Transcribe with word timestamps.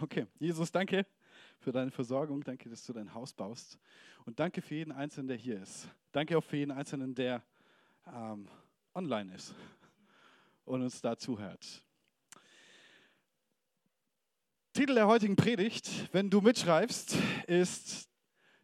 Okay, 0.00 0.28
Jesus, 0.38 0.70
danke 0.70 1.04
für 1.58 1.72
deine 1.72 1.90
Versorgung. 1.90 2.44
Danke, 2.44 2.68
dass 2.68 2.84
du 2.84 2.92
dein 2.92 3.12
Haus 3.14 3.32
baust. 3.32 3.80
Und 4.24 4.38
danke 4.38 4.62
für 4.62 4.76
jeden 4.76 4.92
Einzelnen, 4.92 5.26
der 5.26 5.36
hier 5.36 5.60
ist. 5.60 5.88
Danke 6.12 6.38
auch 6.38 6.44
für 6.44 6.56
jeden 6.56 6.70
Einzelnen, 6.70 7.16
der 7.16 7.42
ähm, 8.06 8.48
online 8.94 9.34
ist 9.34 9.56
und 10.64 10.82
uns 10.82 11.00
da 11.00 11.16
zuhört. 11.16 11.82
Titel 14.72 14.94
der 14.94 15.08
heutigen 15.08 15.34
Predigt, 15.34 16.08
wenn 16.12 16.30
du 16.30 16.40
mitschreibst, 16.40 17.16
ist 17.48 18.08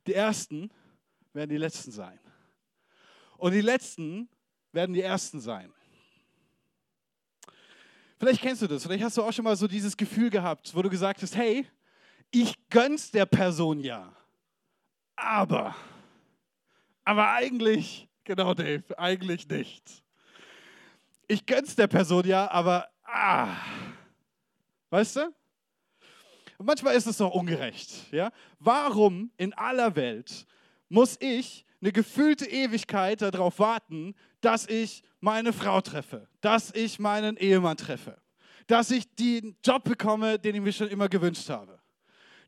Die 0.07 0.15
Ersten 0.15 0.71
werden 1.33 1.51
die 1.51 1.57
Letzten 1.57 1.91
sein. 1.91 2.21
Und 3.39 3.55
die 3.55 3.61
Letzten 3.61 4.29
werden 4.71 4.93
die 4.93 5.01
Ersten 5.01 5.41
sein. 5.41 5.73
Vielleicht 8.19 8.41
kennst 8.41 8.63
du 8.63 8.67
das, 8.67 8.85
vielleicht 8.85 9.05
hast 9.05 9.17
du 9.17 9.23
auch 9.23 9.33
schon 9.33 9.45
mal 9.45 9.57
so 9.57 9.67
dieses 9.67 9.97
Gefühl 9.97 10.31
gehabt, 10.31 10.75
wo 10.75 10.83
du 10.83 10.89
gesagt 10.89 11.23
hast, 11.23 11.37
hey, 11.37 11.67
ich 12.31 12.55
gönn's 12.69 13.11
der 13.11 13.27
Person 13.27 13.81
ja, 13.81 14.15
aber, 15.17 15.75
aber 17.05 17.33
eigentlich, 17.33 18.09
genau 18.25 18.55
Dave, 18.55 18.83
eigentlich 18.99 19.49
nicht. 19.49 20.03
Ich 21.27 21.45
gönn's 21.47 21.75
der 21.75 21.87
Person 21.87 22.27
ja, 22.27 22.51
aber, 22.51 22.89
ah, 23.05 23.57
weißt 24.91 25.17
du? 25.17 25.35
Und 26.59 26.67
manchmal 26.67 26.95
ist 26.95 27.07
es 27.07 27.17
doch 27.17 27.33
ungerecht. 27.33 28.13
Ja? 28.13 28.31
Warum 28.59 29.31
in 29.37 29.53
aller 29.55 29.97
Welt 29.97 30.47
muss 30.89 31.17
ich 31.21 31.67
eine 31.81 31.93
gefühlte 31.93 32.47
Ewigkeit 32.47 33.21
darauf 33.23 33.59
warten, 33.59 34.15
dass 34.41 34.67
ich 34.67 35.03
meine 35.25 35.53
Frau 35.53 35.81
treffe, 35.81 36.29
dass 36.43 36.71
ich 36.75 36.99
meinen 36.99 37.37
Ehemann 37.37 37.77
treffe, 37.77 38.17
dass 38.67 38.91
ich 38.91 39.13
den 39.17 39.57
Job 39.65 39.85
bekomme, 39.85 40.39
den 40.39 40.55
ich 40.55 40.61
mir 40.61 40.73
schon 40.73 40.89
immer 40.89 41.09
gewünscht 41.09 41.49
habe? 41.49 41.81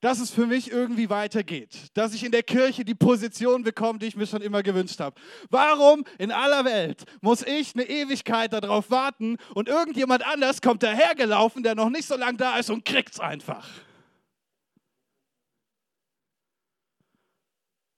dass 0.03 0.21
es 0.21 0.31
für 0.31 0.47
mich 0.47 0.71
irgendwie 0.71 1.09
weitergeht, 1.09 1.75
dass 1.95 2.13
ich 2.13 2.23
in 2.23 2.31
der 2.31 2.43
Kirche 2.43 2.85
die 2.85 2.95
Position 2.95 3.63
bekomme, 3.63 3.99
die 3.99 4.07
ich 4.07 4.15
mir 4.15 4.27
schon 4.27 4.43
immer 4.43 4.63
gewünscht 4.63 5.01
habe. 5.01 5.19
Warum 5.49 6.05
in 6.19 6.31
aller 6.31 6.67
Welt 6.67 7.05
muss 7.23 7.43
ich 7.43 7.75
eine 7.75 7.89
Ewigkeit 7.89 8.53
darauf 8.53 8.91
warten 8.91 9.39
und 9.55 9.69
irgendjemand 9.69 10.25
anders 10.25 10.61
kommt 10.61 10.83
dahergelaufen, 10.83 11.63
der 11.63 11.75
noch 11.75 11.89
nicht 11.89 12.07
so 12.07 12.15
lange 12.15 12.37
da 12.37 12.59
ist 12.59 12.69
und 12.69 12.85
kriegt 12.85 13.15
es 13.15 13.21
einfach? 13.21 13.67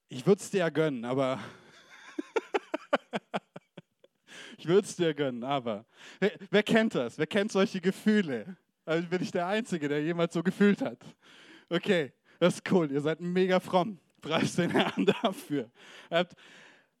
Ich 0.07 0.25
würde 0.25 0.41
es 0.41 0.49
dir 0.49 0.71
gönnen, 0.71 1.03
aber. 1.03 1.39
ich 4.59 4.67
würde 4.67 4.85
es 4.85 4.95
dir 4.95 5.13
gönnen, 5.13 5.43
aber. 5.45 5.85
Wer, 6.19 6.31
wer, 6.51 6.63
kennt 6.63 6.93
das? 6.93 7.17
Wer 7.17 7.27
kennt 7.27 7.51
solche 7.51 7.79
Gefühle? 7.79 8.57
Also 8.85 9.07
bin 9.07 9.21
ich 9.21 9.31
der 9.31 9.47
Einzige, 9.47 9.87
der 9.87 10.03
jemals 10.03 10.33
so 10.33 10.43
gefühlt 10.43 10.81
hat. 10.81 10.97
Okay, 11.69 12.11
das 12.39 12.55
ist 12.55 12.71
cool. 12.71 12.91
Ihr 12.91 12.99
seid 12.99 13.21
mega 13.21 13.59
fromm. 13.59 13.99
Preis 14.19 14.55
den 14.55 14.71
Herrn 14.71 15.05
dafür. 15.05 15.69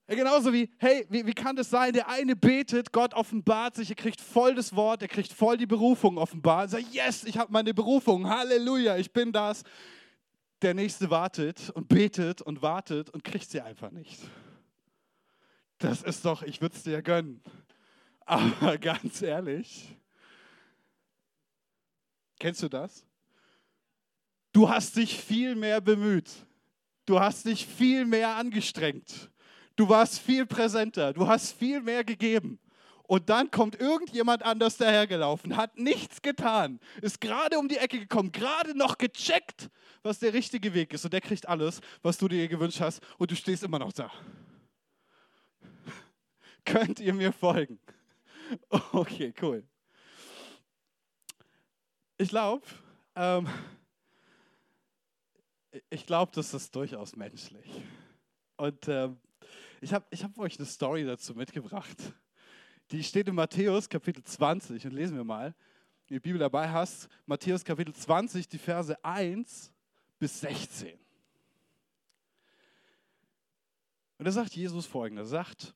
Genauso 0.07 0.53
wie, 0.53 0.71
hey, 0.77 1.05
wie, 1.09 1.25
wie 1.25 1.33
kann 1.33 1.57
das 1.57 1.69
sein? 1.69 1.91
Der 1.91 2.07
eine 2.07 2.35
betet, 2.35 2.93
Gott 2.93 3.13
offenbart 3.13 3.75
sich, 3.75 3.89
er 3.89 3.95
kriegt 3.95 4.21
voll 4.21 4.55
das 4.55 4.73
Wort, 4.75 5.01
er 5.01 5.09
kriegt 5.09 5.33
voll 5.33 5.57
die 5.57 5.67
Berufung 5.67 6.17
offenbart. 6.17 6.67
Er 6.67 6.79
sagt, 6.79 6.93
yes, 6.93 7.25
ich 7.25 7.37
habe 7.37 7.51
meine 7.51 7.73
Berufung, 7.73 8.29
Halleluja, 8.29 8.97
ich 8.97 9.11
bin 9.11 9.33
das. 9.33 9.63
Der 10.61 10.73
nächste 10.73 11.09
wartet 11.09 11.69
und 11.71 11.89
betet 11.89 12.41
und 12.41 12.61
wartet 12.61 13.09
und 13.09 13.23
kriegt 13.23 13.49
sie 13.49 13.61
einfach 13.61 13.91
nicht. 13.91 14.19
Das 15.79 16.03
ist 16.03 16.25
doch, 16.25 16.43
ich 16.43 16.61
würde 16.61 16.75
es 16.75 16.83
dir 16.83 17.01
gönnen. 17.01 17.41
Aber 18.25 18.77
ganz 18.81 19.21
ehrlich, 19.21 19.97
kennst 22.37 22.61
du 22.61 22.69
das? 22.69 23.05
Du 24.51 24.69
hast 24.69 24.95
dich 24.95 25.17
viel 25.17 25.55
mehr 25.55 25.81
bemüht. 25.81 26.29
Du 27.05 27.19
hast 27.19 27.45
dich 27.45 27.65
viel 27.65 28.05
mehr 28.05 28.35
angestrengt. 28.35 29.31
Du 29.75 29.87
warst 29.87 30.19
viel 30.19 30.45
präsenter. 30.45 31.13
Du 31.13 31.27
hast 31.27 31.53
viel 31.53 31.81
mehr 31.81 32.03
gegeben. 32.03 32.59
Und 33.03 33.29
dann 33.29 33.49
kommt 33.49 33.79
irgendjemand 33.79 34.43
anders 34.43 34.77
dahergelaufen, 34.77 35.57
hat 35.57 35.79
nichts 35.79 36.21
getan, 36.21 36.79
ist 37.01 37.19
gerade 37.19 37.57
um 37.57 37.67
die 37.67 37.77
Ecke 37.77 37.97
gekommen, 37.97 38.31
gerade 38.31 38.77
noch 38.77 38.99
gecheckt, 38.99 39.71
was 40.03 40.19
der 40.19 40.31
richtige 40.31 40.75
Weg 40.75 40.93
ist. 40.93 41.05
Und 41.05 41.13
der 41.13 41.21
kriegt 41.21 41.49
alles, 41.49 41.81
was 42.03 42.19
du 42.19 42.27
dir 42.27 42.47
gewünscht 42.47 42.79
hast. 42.81 43.01
Und 43.17 43.31
du 43.31 43.35
stehst 43.35 43.63
immer 43.63 43.79
noch 43.79 43.93
da. 43.93 44.11
Könnt 46.65 46.99
ihr 46.99 47.13
mir 47.13 47.31
folgen? 47.31 47.79
Okay, 48.91 49.33
cool. 49.41 49.63
Ich 52.17 52.29
glaube, 52.29 52.65
ähm, 53.15 53.47
ich 55.89 56.05
glaube, 56.05 56.31
das 56.33 56.53
ist 56.53 56.75
durchaus 56.75 57.15
menschlich. 57.15 57.83
Und 58.57 58.87
ähm, 58.87 59.17
ich 59.81 59.93
habe 59.93 60.05
ich 60.09 60.23
hab 60.23 60.37
euch 60.37 60.57
eine 60.57 60.65
Story 60.65 61.05
dazu 61.05 61.33
mitgebracht. 61.33 61.97
Die 62.91 63.03
steht 63.03 63.27
in 63.27 63.35
Matthäus 63.35 63.87
Kapitel 63.87 64.23
20 64.23 64.85
und 64.85 64.93
lesen 64.93 65.15
wir 65.15 65.23
mal. 65.23 65.55
Wenn 66.07 66.15
du 66.15 66.21
die 66.21 66.29
Bibel 66.29 66.39
dabei 66.39 66.69
hast, 66.69 67.07
Matthäus 67.25 67.63
Kapitel 67.63 67.93
20, 67.93 68.47
die 68.47 68.57
Verse 68.57 68.97
1 69.03 69.71
bis 70.17 70.41
16. 70.41 70.99
Und 74.17 74.25
da 74.25 74.31
sagt 74.31 74.55
Jesus 74.55 74.85
folgendes, 74.85 75.27
er 75.27 75.29
sagt, 75.29 75.73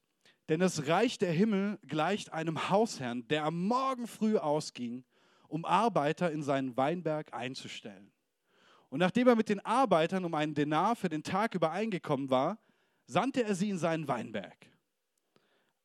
denn 0.49 0.59
das 0.59 0.87
Reich 0.87 1.17
der 1.17 1.31
Himmel 1.31 1.79
gleicht 1.87 2.33
einem 2.33 2.69
Hausherrn, 2.69 3.27
der 3.27 3.45
am 3.45 3.67
Morgen 3.67 4.07
früh 4.07 4.37
ausging, 4.37 5.03
um 5.47 5.65
Arbeiter 5.65 6.31
in 6.31 6.43
seinen 6.43 6.75
Weinberg 6.75 7.33
einzustellen. 7.33 8.11
Und 8.89 8.99
nachdem 8.99 9.27
er 9.27 9.35
mit 9.35 9.49
den 9.49 9.59
Arbeitern 9.61 10.25
um 10.25 10.33
einen 10.33 10.53
Denar 10.53 10.95
für 10.95 11.09
den 11.09 11.23
Tag 11.23 11.55
übereingekommen 11.55 12.29
war, 12.29 12.59
sandte 13.07 13.43
er 13.43 13.55
sie 13.55 13.69
in 13.69 13.77
seinen 13.77 14.07
Weinberg. 14.07 14.57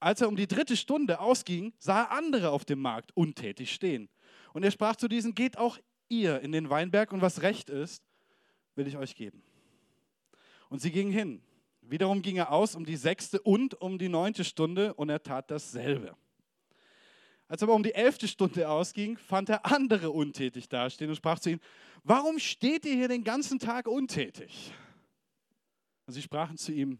Als 0.00 0.20
er 0.20 0.28
um 0.28 0.36
die 0.36 0.47
dritte 0.47 0.76
Stunde 0.76 1.20
ausging, 1.20 1.72
sah 1.78 2.02
er 2.02 2.10
andere 2.12 2.50
auf 2.50 2.64
dem 2.64 2.80
Markt 2.80 3.16
untätig 3.16 3.72
stehen. 3.72 4.08
Und 4.52 4.62
er 4.62 4.70
sprach 4.70 4.97
zu 4.97 5.08
diesen, 5.08 5.34
geht 5.34 5.58
auch 5.58 5.78
ihr 6.08 6.41
in 6.41 6.52
den 6.52 6.70
Weinberg 6.70 7.12
und 7.12 7.20
was 7.20 7.42
recht 7.42 7.70
ist, 7.70 8.02
will 8.74 8.86
ich 8.86 8.97
euch 8.97 9.16
geben. 9.16 9.42
Und 10.68 10.80
sie 10.80 10.91
gingen 10.91 11.12
hin. 11.12 11.42
Wiederum 11.91 12.21
ging 12.21 12.37
er 12.37 12.53
aus 12.53 12.75
um 12.75 12.84
die 12.84 12.97
sechste 12.97 13.41
und 13.41 13.81
um 13.81 13.99
die 13.99 14.10
neunte 14.10 14.44
Stunde 14.44 14.93
und 14.94 15.09
er 15.09 15.22
tat 15.22 15.50
dasselbe. 15.50 16.15
Als 17.49 17.62
aber 17.62 17.72
um 17.75 17.82
die 17.82 17.94
elfte 17.94 18.28
Stunde 18.28 18.69
ausging, 18.69 19.16
fand 19.16 19.49
er 19.49 19.65
andere 19.65 20.10
untätig 20.10 20.69
dastehen 20.69 21.09
und 21.09 21.16
sprach 21.16 21.38
zu 21.38 21.50
ihnen, 21.50 21.60
warum 22.04 22.38
steht 22.38 22.84
ihr 22.84 22.94
hier 22.94 23.09
den 23.09 23.25
ganzen 23.25 23.59
Tag 23.59 23.88
untätig? 23.88 24.75
Und 26.06 26.12
sie 26.12 26.21
sprachen 26.21 26.59
zu 26.59 26.72
ihm, 26.72 26.98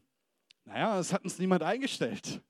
naja, 0.65 0.98
es 0.98 1.12
hat 1.12 1.22
uns 1.22 1.38
niemand 1.38 1.62
eingestellt. 1.62 2.41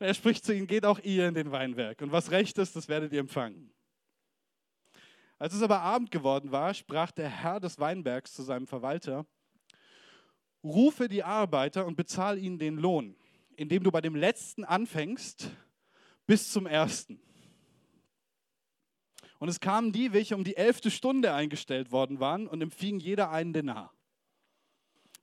Und 0.00 0.06
er 0.06 0.14
spricht 0.14 0.44
zu 0.44 0.52
ihnen, 0.52 0.66
geht 0.66 0.84
auch 0.84 0.98
ihr 0.98 1.28
in 1.28 1.34
den 1.34 1.52
Weinberg 1.52 2.02
und 2.02 2.10
was 2.10 2.32
recht 2.32 2.58
ist, 2.58 2.74
das 2.74 2.88
werdet 2.88 3.12
ihr 3.12 3.20
empfangen. 3.20 3.72
Als 5.38 5.54
es 5.54 5.62
aber 5.62 5.80
Abend 5.80 6.10
geworden 6.10 6.50
war, 6.50 6.74
sprach 6.74 7.12
der 7.12 7.28
Herr 7.28 7.60
des 7.60 7.78
Weinbergs 7.78 8.32
zu 8.32 8.42
seinem 8.42 8.66
Verwalter, 8.66 9.26
rufe 10.64 11.08
die 11.08 11.22
Arbeiter 11.22 11.86
und 11.86 11.96
bezahl 11.96 12.38
ihnen 12.38 12.58
den 12.58 12.76
Lohn, 12.76 13.16
indem 13.56 13.82
du 13.82 13.90
bei 13.90 14.00
dem 14.00 14.14
Letzten 14.14 14.64
anfängst 14.64 15.50
bis 16.26 16.52
zum 16.52 16.66
ersten. 16.66 17.20
Und 19.38 19.48
es 19.48 19.58
kamen 19.58 19.90
die, 19.90 20.12
welche 20.12 20.36
um 20.36 20.44
die 20.44 20.56
elfte 20.56 20.90
Stunde 20.90 21.34
eingestellt 21.34 21.90
worden 21.90 22.20
waren 22.20 22.46
und 22.46 22.62
empfingen 22.62 23.00
jeder 23.00 23.30
einen 23.30 23.52
Denar. 23.52 23.92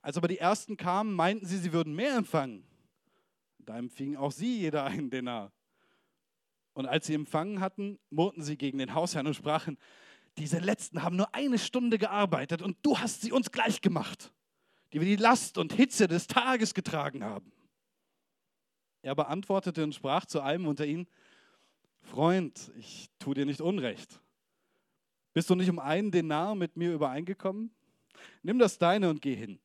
Als 0.02 0.16
aber 0.16 0.28
die 0.28 0.38
ersten 0.38 0.76
kamen, 0.76 1.14
meinten 1.14 1.46
sie, 1.46 1.58
sie 1.58 1.72
würden 1.72 1.94
mehr 1.94 2.16
empfangen. 2.16 2.66
Da 3.58 3.78
empfingen 3.78 4.16
auch 4.16 4.32
sie 4.32 4.58
jeder 4.58 4.84
einen 4.84 5.10
Denar. 5.10 5.52
Und 6.74 6.86
als 6.86 7.06
sie 7.06 7.14
empfangen 7.14 7.60
hatten, 7.60 7.98
murrten 8.10 8.42
sie 8.42 8.56
gegen 8.56 8.78
den 8.78 8.94
Hausherrn 8.94 9.26
und 9.26 9.34
sprachen, 9.34 9.78
diese 10.38 10.58
Letzten 10.58 11.02
haben 11.02 11.16
nur 11.16 11.34
eine 11.34 11.58
Stunde 11.58 11.98
gearbeitet 11.98 12.62
und 12.62 12.76
du 12.82 12.98
hast 12.98 13.22
sie 13.22 13.32
uns 13.32 13.50
gleich 13.50 13.80
gemacht, 13.80 14.32
die 14.92 15.00
wir 15.00 15.06
die 15.06 15.22
Last 15.22 15.58
und 15.58 15.72
Hitze 15.72 16.08
des 16.08 16.26
Tages 16.26 16.74
getragen 16.74 17.24
haben. 17.24 17.52
Er 19.02 19.14
beantwortete 19.14 19.82
und 19.84 19.94
sprach 19.94 20.26
zu 20.26 20.40
einem 20.40 20.66
unter 20.66 20.86
ihnen, 20.86 21.06
Freund, 22.02 22.72
ich 22.76 23.10
tue 23.18 23.34
dir 23.34 23.46
nicht 23.46 23.60
Unrecht. 23.60 24.20
Bist 25.32 25.48
du 25.48 25.54
nicht 25.54 25.70
um 25.70 25.78
einen 25.78 26.10
Denar 26.10 26.54
mit 26.54 26.76
mir 26.76 26.92
übereingekommen? 26.92 27.70
Nimm 28.42 28.58
das 28.58 28.78
deine 28.78 29.08
und 29.08 29.22
geh 29.22 29.34
hin. 29.34 29.60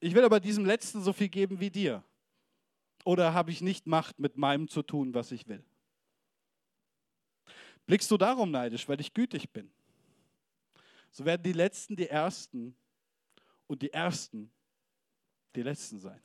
Ich 0.00 0.14
will 0.14 0.24
aber 0.24 0.40
diesem 0.40 0.64
Letzten 0.64 1.02
so 1.02 1.12
viel 1.12 1.28
geben 1.28 1.60
wie 1.60 1.70
dir. 1.70 2.02
Oder 3.04 3.34
habe 3.34 3.50
ich 3.50 3.60
nicht 3.60 3.86
Macht, 3.86 4.18
mit 4.18 4.36
meinem 4.36 4.68
zu 4.68 4.82
tun, 4.82 5.12
was 5.14 5.30
ich 5.30 5.46
will? 5.46 5.62
Blickst 7.86 8.10
du 8.10 8.16
darum 8.16 8.50
neidisch, 8.50 8.88
weil 8.88 9.00
ich 9.00 9.12
gütig 9.12 9.50
bin? 9.50 9.70
So 11.10 11.24
werden 11.24 11.42
die 11.42 11.52
Letzten 11.52 11.96
die 11.96 12.08
Ersten 12.08 12.74
und 13.66 13.82
die 13.82 13.92
Ersten 13.92 14.50
die 15.54 15.62
Letzten 15.62 15.98
sein. 15.98 16.20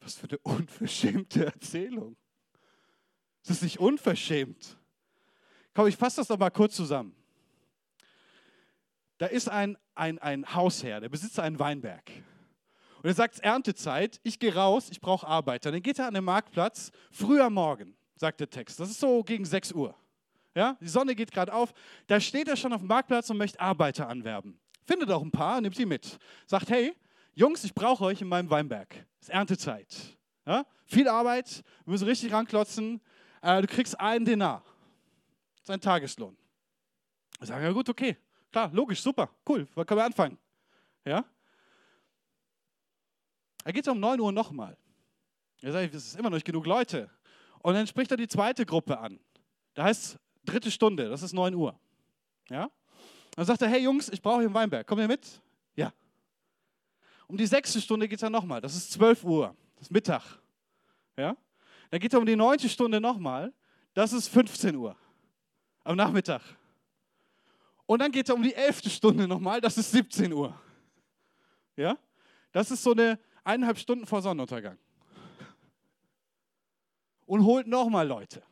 Was 0.00 0.14
für 0.14 0.28
eine 0.28 0.38
unverschämte 0.38 1.46
Erzählung. 1.46 2.16
Es 3.42 3.50
ist 3.50 3.62
nicht 3.62 3.78
unverschämt. 3.78 4.78
Komm, 5.74 5.88
ich 5.88 5.96
fasse 5.96 6.16
das 6.16 6.28
doch 6.28 6.38
mal 6.38 6.50
kurz 6.50 6.76
zusammen. 6.76 7.14
Da 9.18 9.26
ist 9.26 9.48
ein, 9.48 9.76
ein, 9.94 10.18
ein 10.18 10.54
Hausherr, 10.54 11.00
der 11.00 11.08
besitzt 11.08 11.38
einen 11.38 11.58
Weinberg. 11.58 12.10
Und 13.02 13.04
er 13.04 13.14
sagt, 13.14 13.34
es 13.34 13.40
ist 13.40 13.44
Erntezeit, 13.44 14.20
ich 14.22 14.38
gehe 14.38 14.54
raus, 14.54 14.88
ich 14.90 15.00
brauche 15.00 15.26
Arbeiter. 15.26 15.70
Dann 15.70 15.82
geht 15.82 15.98
er 15.98 16.06
an 16.06 16.14
den 16.14 16.24
Marktplatz, 16.24 16.90
früh 17.10 17.40
am 17.40 17.54
Morgen, 17.54 17.96
sagt 18.14 18.40
der 18.40 18.50
Text. 18.50 18.80
Das 18.80 18.90
ist 18.90 19.00
so 19.00 19.22
gegen 19.22 19.44
6 19.44 19.72
Uhr. 19.72 19.94
Ja, 20.56 20.78
die 20.80 20.88
Sonne 20.88 21.14
geht 21.14 21.30
gerade 21.30 21.52
auf. 21.52 21.74
Da 22.06 22.18
steht 22.18 22.48
er 22.48 22.56
schon 22.56 22.72
auf 22.72 22.80
dem 22.80 22.88
Marktplatz 22.88 23.28
und 23.28 23.36
möchte 23.36 23.60
Arbeiter 23.60 24.08
anwerben. 24.08 24.58
Findet 24.86 25.10
auch 25.10 25.20
ein 25.20 25.30
paar, 25.30 25.60
nimmt 25.60 25.76
sie 25.76 25.84
mit. 25.84 26.18
Sagt, 26.46 26.70
hey, 26.70 26.96
Jungs, 27.34 27.62
ich 27.62 27.74
brauche 27.74 28.02
euch 28.04 28.22
in 28.22 28.28
meinem 28.28 28.48
Weinberg. 28.48 29.06
Es 29.20 29.28
ist 29.28 29.34
Erntezeit. 29.34 30.16
Ja? 30.46 30.64
Viel 30.86 31.08
Arbeit, 31.08 31.62
wir 31.84 31.92
müssen 31.92 32.08
richtig 32.08 32.32
ranklotzen. 32.32 33.02
Äh, 33.42 33.60
du 33.60 33.66
kriegst 33.66 34.00
einen 34.00 34.24
Denar. 34.24 34.64
Das 35.56 35.64
ist 35.64 35.70
ein 35.70 35.80
Tageslohn. 35.82 36.34
Ich 37.38 37.48
sage, 37.48 37.62
ja 37.62 37.72
gut, 37.72 37.90
okay. 37.90 38.16
Klar, 38.50 38.70
logisch, 38.72 39.02
super, 39.02 39.28
cool. 39.46 39.68
Wann 39.74 39.84
können 39.84 40.00
wir 40.00 40.06
anfangen? 40.06 40.38
Ja? 41.04 41.22
Er 43.62 43.72
geht 43.74 43.86
um 43.88 44.00
9 44.00 44.18
Uhr 44.20 44.32
nochmal. 44.32 44.74
Er 45.60 45.72
sagt, 45.72 45.92
es 45.92 46.06
ist 46.06 46.18
immer 46.18 46.30
noch 46.30 46.36
nicht 46.36 46.46
genug 46.46 46.64
Leute. 46.64 47.10
Und 47.58 47.74
dann 47.74 47.86
spricht 47.86 48.10
er 48.10 48.16
die 48.16 48.28
zweite 48.28 48.64
Gruppe 48.64 48.98
an. 48.98 49.20
Da 49.74 49.84
heißt 49.84 50.18
dritte 50.46 50.70
Stunde, 50.70 51.08
das 51.08 51.22
ist 51.22 51.32
9 51.32 51.54
Uhr. 51.54 51.78
Ja? 52.48 52.70
Dann 53.34 53.44
sagt 53.44 53.62
er, 53.62 53.68
hey 53.68 53.82
Jungs, 53.82 54.08
ich 54.08 54.22
brauche 54.22 54.38
hier 54.38 54.46
einen 54.46 54.54
Weinberg. 54.54 54.86
Kommt 54.86 55.00
ihr 55.00 55.08
mit? 55.08 55.42
Ja. 55.74 55.92
Um 57.26 57.36
die 57.36 57.46
sechste 57.46 57.80
Stunde 57.80 58.08
geht 58.08 58.22
er 58.22 58.30
nochmal. 58.30 58.60
Das 58.60 58.74
ist 58.74 58.92
12 58.92 59.24
Uhr. 59.24 59.56
Das 59.74 59.88
ist 59.88 59.90
Mittag. 59.90 60.22
Ja? 61.16 61.36
Dann 61.90 62.00
geht 62.00 62.12
er 62.12 62.18
um 62.18 62.26
die 62.26 62.36
neunte 62.36 62.68
Stunde 62.68 63.00
nochmal. 63.00 63.52
Das 63.94 64.12
ist 64.12 64.28
15 64.28 64.74
Uhr. 64.76 64.96
Am 65.84 65.96
Nachmittag. 65.96 66.42
Und 67.86 68.00
dann 68.00 68.10
geht 68.10 68.28
er 68.28 68.34
um 68.34 68.42
die 68.42 68.54
elfte 68.54 68.90
Stunde 68.90 69.28
nochmal. 69.28 69.60
Das 69.60 69.78
ist 69.78 69.90
17 69.92 70.32
Uhr. 70.32 70.58
Ja? 71.76 71.96
Das 72.52 72.70
ist 72.70 72.82
so 72.82 72.92
eine 72.92 73.18
eineinhalb 73.44 73.78
Stunden 73.78 74.06
vor 74.06 74.22
Sonnenuntergang. 74.22 74.78
Und 77.26 77.44
holt 77.44 77.66
nochmal 77.66 78.06
Leute. 78.06 78.42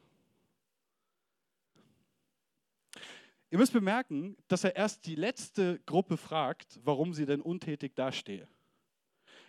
Ihr 3.50 3.58
müsst 3.58 3.73
bemerken, 3.73 4.37
dass 4.49 4.64
er 4.64 4.75
erst 4.75 5.06
die 5.06 5.14
letzte 5.14 5.79
Gruppe 5.87 6.17
fragt, 6.17 6.81
warum 6.82 7.14
sie 7.14 7.26
denn 7.26 7.41
untätig 7.41 7.94
dastehe. 7.94 8.49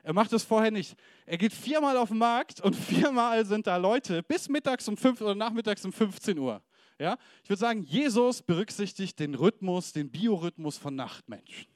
Er 0.03 0.13
macht 0.13 0.31
das 0.31 0.44
vorher 0.44 0.69
nicht. 0.69 0.95
Er 1.25 1.38
geht 1.38 1.51
viermal 1.51 1.97
auf 1.97 2.09
den 2.09 2.19
Markt 2.19 2.62
und 2.62 2.75
viermal 2.75 3.44
sind 3.45 3.65
da 3.65 3.77
Leute 3.77 4.21
bis 4.21 4.50
mittags 4.50 4.88
um 4.88 4.95
5 4.95 5.21
oder 5.21 5.33
nachmittags 5.33 5.83
um 5.83 5.92
15 5.92 6.38
Uhr. 6.38 6.62
Ja? 7.00 7.18
Ich 7.44 7.50
würde 7.50 7.59
sagen, 7.59 7.81
Jesus 7.81 8.42
berücksichtigt 8.42 9.19
den 9.19 9.33
Rhythmus, 9.33 9.94
den 9.94 10.12
Biorhythmus 10.12 10.77
von 10.77 10.95
Nachtmenschen. 10.95 11.68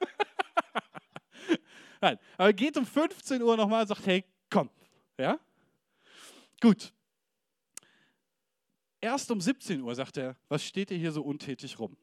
Nein, 2.00 2.18
aber 2.36 2.48
er 2.48 2.52
geht 2.52 2.76
um 2.76 2.84
15 2.84 3.42
Uhr 3.42 3.56
nochmal 3.56 3.82
und 3.82 3.88
sagt, 3.88 4.06
hey, 4.06 4.24
komm. 4.50 4.68
Ja? 5.16 5.38
Gut. 6.60 6.92
Erst 9.02 9.32
um 9.32 9.40
17 9.40 9.82
Uhr 9.82 9.94
sagt 9.96 10.16
er, 10.16 10.36
was 10.48 10.62
steht 10.64 10.92
ihr 10.92 10.96
hier 10.96 11.10
so 11.10 11.22
untätig 11.22 11.76
rum? 11.80 11.96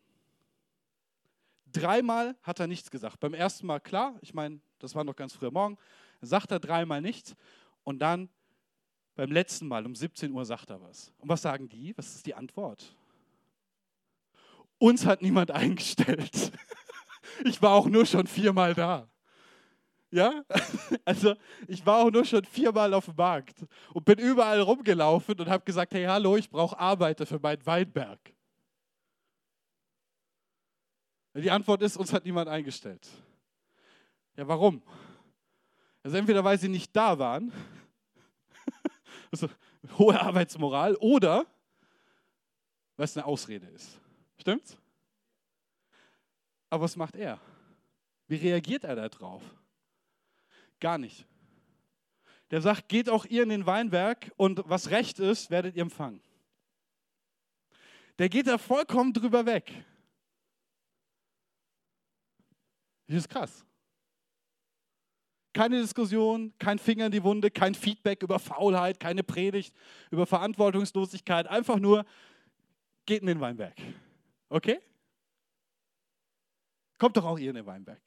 Dreimal 1.72 2.36
hat 2.44 2.60
er 2.60 2.68
nichts 2.68 2.92
gesagt. 2.92 3.22
Beim 3.22 3.34
ersten 3.34 3.66
Mal 3.66 3.80
klar, 3.80 4.18
ich 4.22 4.34
meine, 4.34 4.60
das 4.80 4.96
war 4.96 5.06
noch 5.06 5.16
ganz 5.16 5.34
früh 5.34 5.50
Morgen, 5.50 5.78
sagt 6.20 6.52
er 6.52 6.60
dreimal 6.60 7.02
nichts 7.02 7.36
und 7.86 8.00
dann 8.00 8.30
beim 9.16 9.32
letzten 9.32 9.68
Mal 9.68 9.86
um 9.86 9.96
17 9.96 10.32
Uhr 10.34 10.44
sagt 10.44 10.70
er 10.72 10.82
was. 10.82 11.14
Und 11.20 11.30
was 11.30 11.42
sagen 11.42 11.70
die? 11.70 11.98
Was 11.98 12.16
ist 12.16 12.26
die 12.26 12.36
Antwort? 12.36 12.94
Uns 14.78 15.06
hat 15.06 15.22
niemand 15.22 15.52
eingestellt. 15.52 16.52
Ich 17.46 17.62
war 17.62 17.72
auch 17.72 17.88
nur 17.88 18.06
schon 18.06 18.28
viermal 18.28 18.74
da. 18.74 19.09
Ja, 20.12 20.44
also 21.06 21.36
ich 21.68 21.86
war 21.86 22.00
auch 22.00 22.10
nur 22.10 22.26
schon 22.26 22.44
viermal 22.46 22.94
auf 22.94 23.06
dem 23.06 23.16
Markt 23.16 23.64
und 23.94 24.06
bin 24.06 24.18
überall 24.18 24.60
rumgelaufen 24.60 25.40
und 25.40 25.48
habe 25.48 25.64
gesagt, 25.64 25.94
hey, 25.94 26.06
hallo, 26.06 26.36
ich 26.36 26.50
brauche 26.50 26.78
Arbeiter 26.78 27.26
für 27.26 27.40
meinen 27.40 27.64
Weinberg. 27.66 28.20
Die 31.36 31.52
Antwort 31.52 31.82
ist, 31.84 31.96
uns 31.96 32.12
hat 32.12 32.26
niemand 32.26 32.50
eingestellt. 32.50 33.08
Ja, 34.36 34.48
warum? 34.48 34.82
Also 36.02 36.18
entweder 36.18 36.44
weil 36.44 36.58
sie 36.58 36.70
nicht 36.70 36.96
da 36.96 37.18
waren, 37.20 37.54
also 39.32 39.48
hohe 39.98 40.20
Arbeitsmoral, 40.20 40.96
oder 40.96 41.46
weil 42.98 43.06
es 43.06 43.16
eine 43.16 43.26
Ausrede 43.26 43.68
ist. 43.68 44.00
Stimmt's? 44.38 44.76
Aber 46.70 46.84
was 46.84 46.96
macht 46.96 47.16
er? 47.16 47.40
Wie 48.28 48.36
reagiert 48.36 48.84
er 48.84 48.96
darauf? 48.96 49.44
Gar 50.80 50.98
nicht. 50.98 51.26
Der 52.52 52.62
sagt, 52.62 52.90
geht 52.90 53.10
auch 53.10 53.26
ihr 53.26 53.44
in 53.44 53.50
den 53.50 53.66
Weinberg 53.66 54.32
und 54.38 54.62
was 54.66 54.90
recht 54.90 55.20
ist, 55.20 55.52
werdet 55.52 55.76
ihr 55.76 55.84
empfangen. 55.84 56.22
Der 58.18 58.28
geht 58.28 58.48
da 58.48 58.58
vollkommen 58.58 59.14
drüber 59.14 59.46
weg. 59.46 59.72
Das 63.08 63.18
ist 63.18 63.30
krass. 63.30 63.66
Keine 65.54 65.82
Diskussion, 65.82 66.54
kein 66.60 66.78
Finger 66.78 67.08
in 67.08 67.12
die 67.12 67.24
Wunde, 67.24 67.50
kein 67.50 67.74
Feedback 67.74 68.22
über 68.22 68.40
Faulheit, 68.40 69.00
keine 69.00 69.24
Predigt 69.24 69.76
über 70.12 70.26
Verantwortungslosigkeit. 70.26 71.48
Einfach 71.48 71.80
nur, 71.80 72.06
geht 73.06 73.22
in 73.22 73.28
den 73.28 73.40
Weinberg. 73.40 73.76
Okay? 74.50 74.80
Kommt 77.00 77.18
doch 77.18 77.26
auch 77.26 77.40
ihr 77.40 77.50
in 77.50 77.56
den 77.56 77.66
Weinberg. 77.66 78.02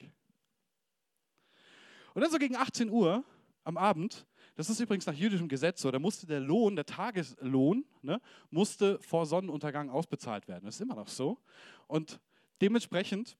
Und 2.15 2.23
dann 2.23 2.31
so 2.31 2.39
gegen 2.39 2.57
18 2.57 2.91
Uhr 2.91 3.25
am 3.65 3.77
Abend, 3.77 4.27
das 4.55 4.69
ist 4.69 4.81
übrigens 4.81 5.07
nach 5.07 5.15
jüdischem 5.15 5.49
Gesetz 5.49 5.81
so, 5.81 5.91
da 5.91 5.99
musste 5.99 6.27
der 6.27 6.41
Lohn, 6.41 6.77
der 6.77 6.85
Tageslohn, 6.85 7.85
ne, 8.03 8.21
musste 8.51 8.99
vor 9.01 9.25
Sonnenuntergang 9.27 9.89
ausbezahlt 9.89 10.47
werden. 10.49 10.65
Das 10.67 10.75
ist 10.75 10.81
immer 10.81 10.97
noch 10.97 11.09
so. 11.09 11.39
Und 11.87 12.21
dementsprechend 12.61 13.37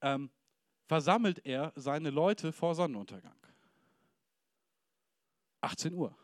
ähm, 0.00 0.30
versammelt 0.86 1.44
er 1.44 1.72
seine 1.76 2.10
Leute 2.10 2.52
vor 2.52 2.74
Sonnenuntergang. 2.74 3.36
18 5.60 5.94
Uhr. 5.94 6.16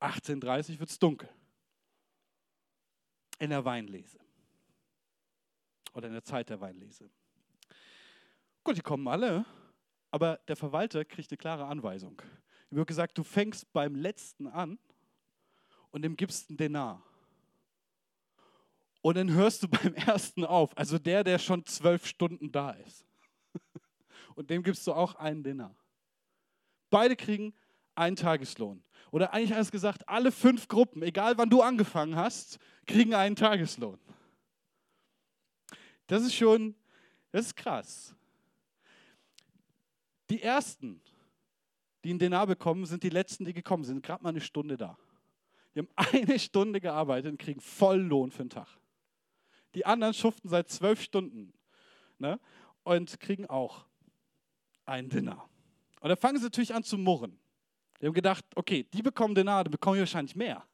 18.30 0.00 0.74
Uhr 0.74 0.80
wird 0.80 0.90
es 0.90 0.98
dunkel. 0.98 1.28
In 3.38 3.50
der 3.50 3.64
Weinlese. 3.64 4.18
Oder 5.94 6.08
in 6.08 6.12
der 6.12 6.24
Zeit 6.24 6.50
der 6.50 6.60
Weinlese. 6.60 7.10
Gut, 8.62 8.76
die 8.76 8.82
kommen 8.82 9.08
alle 9.08 9.44
aber 10.10 10.38
der 10.48 10.56
Verwalter 10.56 11.04
kriegt 11.04 11.30
eine 11.30 11.38
klare 11.38 11.66
Anweisung. 11.66 12.20
Ihm 12.70 12.78
wird 12.78 12.88
gesagt, 12.88 13.16
du 13.16 13.22
fängst 13.22 13.72
beim 13.72 13.94
letzten 13.94 14.46
an 14.46 14.78
und 15.90 16.02
dem 16.02 16.16
gibst 16.16 16.50
einen 16.50 16.58
Denar. 16.58 17.02
Und 19.00 19.16
dann 19.16 19.32
hörst 19.32 19.62
du 19.62 19.68
beim 19.68 19.94
ersten 19.94 20.44
auf, 20.44 20.76
also 20.76 20.98
der, 20.98 21.24
der 21.24 21.38
schon 21.38 21.64
zwölf 21.66 22.06
Stunden 22.06 22.52
da 22.52 22.70
ist. 22.72 23.06
Und 24.34 24.50
dem 24.50 24.62
gibst 24.62 24.86
du 24.86 24.92
auch 24.92 25.14
einen 25.16 25.42
Denar. 25.42 25.74
Beide 26.90 27.16
kriegen 27.16 27.54
einen 27.94 28.16
Tageslohn. 28.16 28.82
Oder 29.10 29.32
eigentlich 29.32 29.54
alles 29.54 29.70
gesagt, 29.70 30.08
alle 30.08 30.30
fünf 30.30 30.68
Gruppen, 30.68 31.02
egal 31.02 31.38
wann 31.38 31.50
du 31.50 31.62
angefangen 31.62 32.16
hast, 32.16 32.58
kriegen 32.86 33.14
einen 33.14 33.36
Tageslohn. 33.36 33.98
Das 36.06 36.22
ist 36.22 36.34
schon, 36.34 36.74
das 37.30 37.46
ist 37.46 37.56
krass. 37.56 38.14
Die 40.30 40.42
ersten, 40.42 41.00
die 42.04 42.10
einen 42.10 42.18
Denar 42.18 42.46
bekommen, 42.46 42.86
sind 42.86 43.02
die 43.02 43.08
letzten, 43.08 43.44
die 43.44 43.52
gekommen 43.52 43.84
sind. 43.84 44.02
Gerade 44.02 44.22
mal 44.22 44.30
eine 44.30 44.40
Stunde 44.40 44.76
da. 44.76 44.98
Die 45.74 45.80
haben 45.80 45.88
eine 45.96 46.38
Stunde 46.38 46.80
gearbeitet 46.80 47.32
und 47.32 47.38
kriegen 47.38 47.60
Volllohn 47.60 48.30
für 48.30 48.44
den 48.44 48.50
Tag. 48.50 48.68
Die 49.74 49.86
anderen 49.86 50.14
schuften 50.14 50.48
seit 50.48 50.68
zwölf 50.70 51.02
Stunden 51.02 51.52
ne, 52.18 52.40
und 52.82 53.20
kriegen 53.20 53.46
auch 53.46 53.86
einen 54.84 55.08
Denar. 55.08 55.48
Und 56.00 56.08
da 56.08 56.16
fangen 56.16 56.38
sie 56.38 56.44
natürlich 56.44 56.74
an 56.74 56.82
zu 56.82 56.96
murren. 56.96 57.38
Die 58.00 58.06
haben 58.06 58.14
gedacht, 58.14 58.44
okay, 58.54 58.84
die 58.92 59.02
bekommen 59.02 59.34
Denar, 59.34 59.64
dann 59.64 59.72
bekommen 59.72 59.96
wir 59.96 60.02
wahrscheinlich 60.02 60.36
mehr. 60.36 60.64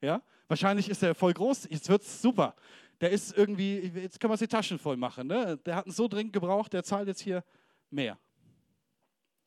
Ja? 0.00 0.22
Wahrscheinlich 0.48 0.88
ist 0.88 1.02
er 1.02 1.14
voll 1.14 1.32
groß, 1.32 1.68
jetzt 1.70 1.88
wird 1.88 2.02
es 2.02 2.20
super. 2.20 2.56
Der 3.00 3.10
ist 3.10 3.36
irgendwie, 3.36 3.78
jetzt 3.94 4.20
können 4.20 4.30
wir 4.30 4.34
uns 4.34 4.40
die 4.40 4.48
Taschen 4.48 4.78
voll 4.78 4.96
machen. 4.96 5.28
Ne? 5.28 5.56
Der 5.58 5.76
hat 5.76 5.86
ihn 5.86 5.92
so 5.92 6.08
dringend 6.08 6.32
gebraucht, 6.32 6.72
der 6.72 6.82
zahlt 6.82 7.08
jetzt 7.08 7.20
hier 7.20 7.44
mehr. 7.88 8.18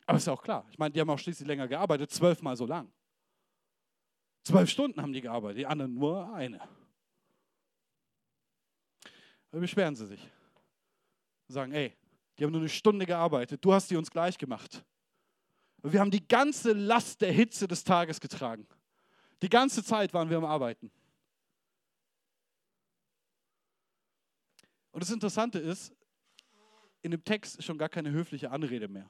Aber 0.06 0.18
ist 0.18 0.28
ja 0.28 0.34
auch 0.34 0.44
klar. 0.44 0.66
Ich 0.72 0.78
meine, 0.78 0.94
die 0.94 1.00
haben 1.00 1.10
auch 1.10 1.20
schließlich 1.20 1.48
länger 1.48 1.68
gearbeitet, 1.68 2.12
zwölfmal 2.12 2.58
so 2.58 2.66
lang. 2.66 2.92
Zwölf 4.44 4.70
Stunden 4.70 5.02
haben 5.02 5.14
die 5.14 5.22
gearbeitet, 5.22 5.60
die 5.60 5.66
anderen 5.66 5.94
nur 5.94 6.34
eine. 6.34 6.60
Da 9.52 9.60
beschweren 9.60 9.96
sie 9.96 10.08
sich. 10.08 10.30
Sagen, 11.48 11.72
ey, 11.72 11.96
die 12.38 12.44
haben 12.44 12.52
nur 12.52 12.62
eine 12.62 12.70
Stunde 12.70 13.06
gearbeitet, 13.06 13.64
du 13.64 13.74
hast 13.74 13.90
die 13.92 13.96
uns 13.96 14.10
gleich 14.10 14.38
gemacht. 14.38 14.84
wir 15.84 16.00
haben 16.00 16.12
die 16.12 16.28
ganze 16.28 16.74
Last 16.74 17.22
der 17.22 17.32
Hitze 17.32 17.68
des 17.68 17.84
Tages 17.84 18.20
getragen. 18.20 18.68
Die 19.42 19.50
ganze 19.50 19.84
Zeit 19.84 20.14
waren 20.14 20.30
wir 20.30 20.38
am 20.38 20.46
Arbeiten. 20.46 20.92
Und 24.92 25.02
das 25.02 25.12
Interessante 25.12 25.60
ist, 25.60 25.94
in 27.02 27.12
dem 27.12 27.24
Text 27.24 27.58
ist 27.58 27.66
schon 27.66 27.78
gar 27.78 27.90
keine 27.90 28.12
höfliche 28.12 28.50
Anrede 28.50 28.88
mehr. 28.88 29.10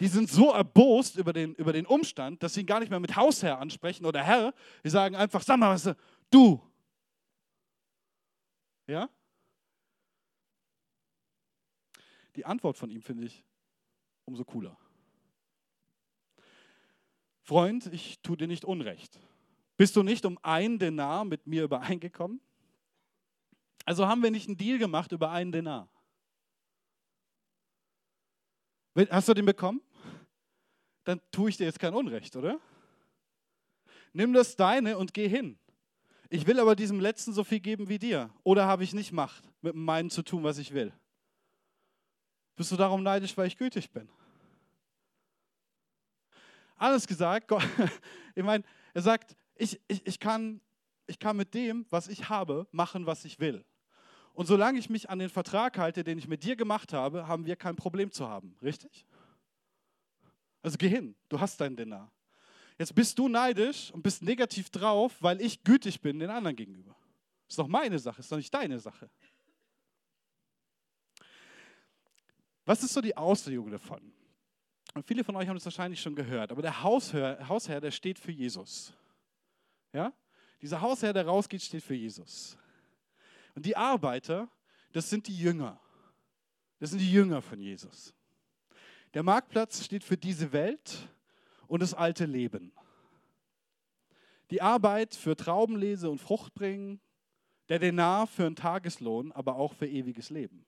Die 0.00 0.08
sind 0.08 0.28
so 0.28 0.52
erbost 0.52 1.16
über 1.16 1.32
den, 1.32 1.54
über 1.54 1.72
den 1.72 1.86
Umstand, 1.86 2.42
dass 2.42 2.54
sie 2.54 2.60
ihn 2.60 2.66
gar 2.66 2.80
nicht 2.80 2.90
mehr 2.90 3.00
mit 3.00 3.16
Hausherr 3.16 3.58
ansprechen 3.58 4.04
oder 4.04 4.22
Herr. 4.22 4.52
Die 4.84 4.90
sagen 4.90 5.16
einfach, 5.16 5.42
sag 5.42 5.58
mal, 5.58 5.74
was, 5.74 5.94
du. 6.30 6.62
Ja? 8.86 9.08
Die 12.36 12.44
Antwort 12.44 12.76
von 12.76 12.90
ihm 12.90 13.00
finde 13.00 13.24
ich 13.24 13.42
umso 14.26 14.44
cooler. 14.44 14.76
Freund, 17.40 17.86
ich 17.86 18.20
tue 18.20 18.36
dir 18.36 18.48
nicht 18.48 18.64
Unrecht. 18.64 19.18
Bist 19.76 19.96
du 19.96 20.02
nicht 20.02 20.26
um 20.26 20.38
einen 20.42 20.78
Denar 20.78 21.24
mit 21.24 21.46
mir 21.46 21.64
übereingekommen? 21.64 22.40
Also 23.84 24.06
haben 24.06 24.22
wir 24.22 24.30
nicht 24.30 24.48
einen 24.48 24.56
Deal 24.56 24.78
gemacht 24.78 25.12
über 25.12 25.30
einen 25.30 25.52
Denar. 25.52 25.88
Hast 29.10 29.28
du 29.28 29.34
den 29.34 29.44
bekommen? 29.44 29.82
Dann 31.04 31.20
tue 31.30 31.50
ich 31.50 31.56
dir 31.56 31.64
jetzt 31.64 31.78
kein 31.78 31.94
Unrecht, 31.94 32.34
oder? 32.34 32.58
Nimm 34.12 34.32
das 34.32 34.56
deine 34.56 34.96
und 34.96 35.12
geh 35.12 35.28
hin. 35.28 35.58
Ich 36.30 36.46
will 36.46 36.58
aber 36.58 36.74
diesem 36.74 36.98
Letzten 36.98 37.32
so 37.32 37.44
viel 37.44 37.60
geben 37.60 37.88
wie 37.88 37.98
dir. 37.98 38.30
Oder 38.42 38.66
habe 38.66 38.82
ich 38.82 38.94
nicht 38.94 39.12
Macht, 39.12 39.44
mit 39.60 39.74
meinem 39.74 40.10
zu 40.10 40.22
tun, 40.22 40.42
was 40.42 40.58
ich 40.58 40.72
will? 40.72 40.92
Bist 42.56 42.72
du 42.72 42.76
darum 42.76 43.02
neidisch, 43.02 43.36
weil 43.36 43.46
ich 43.46 43.58
gütig 43.58 43.90
bin? 43.90 44.08
Alles 46.76 47.06
gesagt, 47.06 47.48
Gott, 47.48 47.62
ich 48.34 48.42
meine, 48.42 48.64
er 48.94 49.02
sagt, 49.02 49.36
ich, 49.54 49.80
ich, 49.88 50.06
ich, 50.06 50.18
kann, 50.18 50.60
ich 51.06 51.18
kann 51.18 51.36
mit 51.36 51.54
dem, 51.54 51.86
was 51.90 52.08
ich 52.08 52.28
habe, 52.28 52.66
machen, 52.72 53.06
was 53.06 53.24
ich 53.24 53.38
will. 53.38 53.64
Und 54.36 54.44
solange 54.44 54.78
ich 54.78 54.90
mich 54.90 55.08
an 55.08 55.18
den 55.18 55.30
Vertrag 55.30 55.78
halte, 55.78 56.04
den 56.04 56.18
ich 56.18 56.28
mit 56.28 56.44
dir 56.44 56.56
gemacht 56.56 56.92
habe, 56.92 57.26
haben 57.26 57.46
wir 57.46 57.56
kein 57.56 57.74
Problem 57.74 58.12
zu 58.12 58.28
haben. 58.28 58.54
Richtig? 58.60 59.06
Also 60.60 60.76
geh 60.76 60.90
hin, 60.90 61.16
du 61.30 61.40
hast 61.40 61.58
dein 61.58 61.74
Dinner. 61.74 62.12
Jetzt 62.78 62.94
bist 62.94 63.18
du 63.18 63.28
neidisch 63.28 63.90
und 63.92 64.02
bist 64.02 64.22
negativ 64.22 64.68
drauf, 64.68 65.16
weil 65.20 65.40
ich 65.40 65.64
gütig 65.64 66.02
bin 66.02 66.18
den 66.18 66.28
anderen 66.28 66.54
gegenüber. 66.54 66.94
Ist 67.48 67.58
doch 67.58 67.66
meine 67.66 67.98
Sache, 67.98 68.20
ist 68.20 68.30
doch 68.30 68.36
nicht 68.36 68.52
deine 68.52 68.78
Sache. 68.78 69.08
Was 72.66 72.82
ist 72.82 72.92
so 72.92 73.00
die 73.00 73.16
Auslegung 73.16 73.70
davon? 73.70 74.12
Und 74.92 75.06
viele 75.06 75.24
von 75.24 75.34
euch 75.36 75.48
haben 75.48 75.56
es 75.56 75.64
wahrscheinlich 75.64 76.02
schon 76.02 76.14
gehört, 76.14 76.52
aber 76.52 76.60
der 76.60 76.82
Hausherr, 76.82 77.48
Hausherr, 77.48 77.80
der 77.80 77.90
steht 77.90 78.18
für 78.18 78.32
Jesus. 78.32 78.92
Ja? 79.94 80.12
Dieser 80.60 80.82
Hausherr, 80.82 81.14
der 81.14 81.26
rausgeht, 81.26 81.62
steht 81.62 81.82
für 81.82 81.94
Jesus. 81.94 82.58
Und 83.56 83.64
die 83.64 83.76
Arbeiter, 83.76 84.48
das 84.92 85.08
sind 85.08 85.26
die 85.26 85.36
Jünger. 85.36 85.80
Das 86.78 86.90
sind 86.90 86.98
die 86.98 87.10
Jünger 87.10 87.40
von 87.40 87.58
Jesus. 87.58 88.14
Der 89.14 89.22
Marktplatz 89.22 89.82
steht 89.82 90.04
für 90.04 90.18
diese 90.18 90.52
Welt 90.52 91.08
und 91.66 91.80
das 91.80 91.94
alte 91.94 92.26
Leben. 92.26 92.70
Die 94.50 94.60
Arbeit 94.60 95.14
für 95.14 95.34
Traubenlese 95.36 96.10
und 96.10 96.18
Fruchtbringen, 96.18 97.00
der 97.70 97.78
Denar 97.78 98.26
für 98.26 98.44
einen 98.44 98.56
Tageslohn, 98.56 99.32
aber 99.32 99.56
auch 99.56 99.72
für 99.72 99.86
ewiges 99.86 100.28
Leben. 100.28 100.66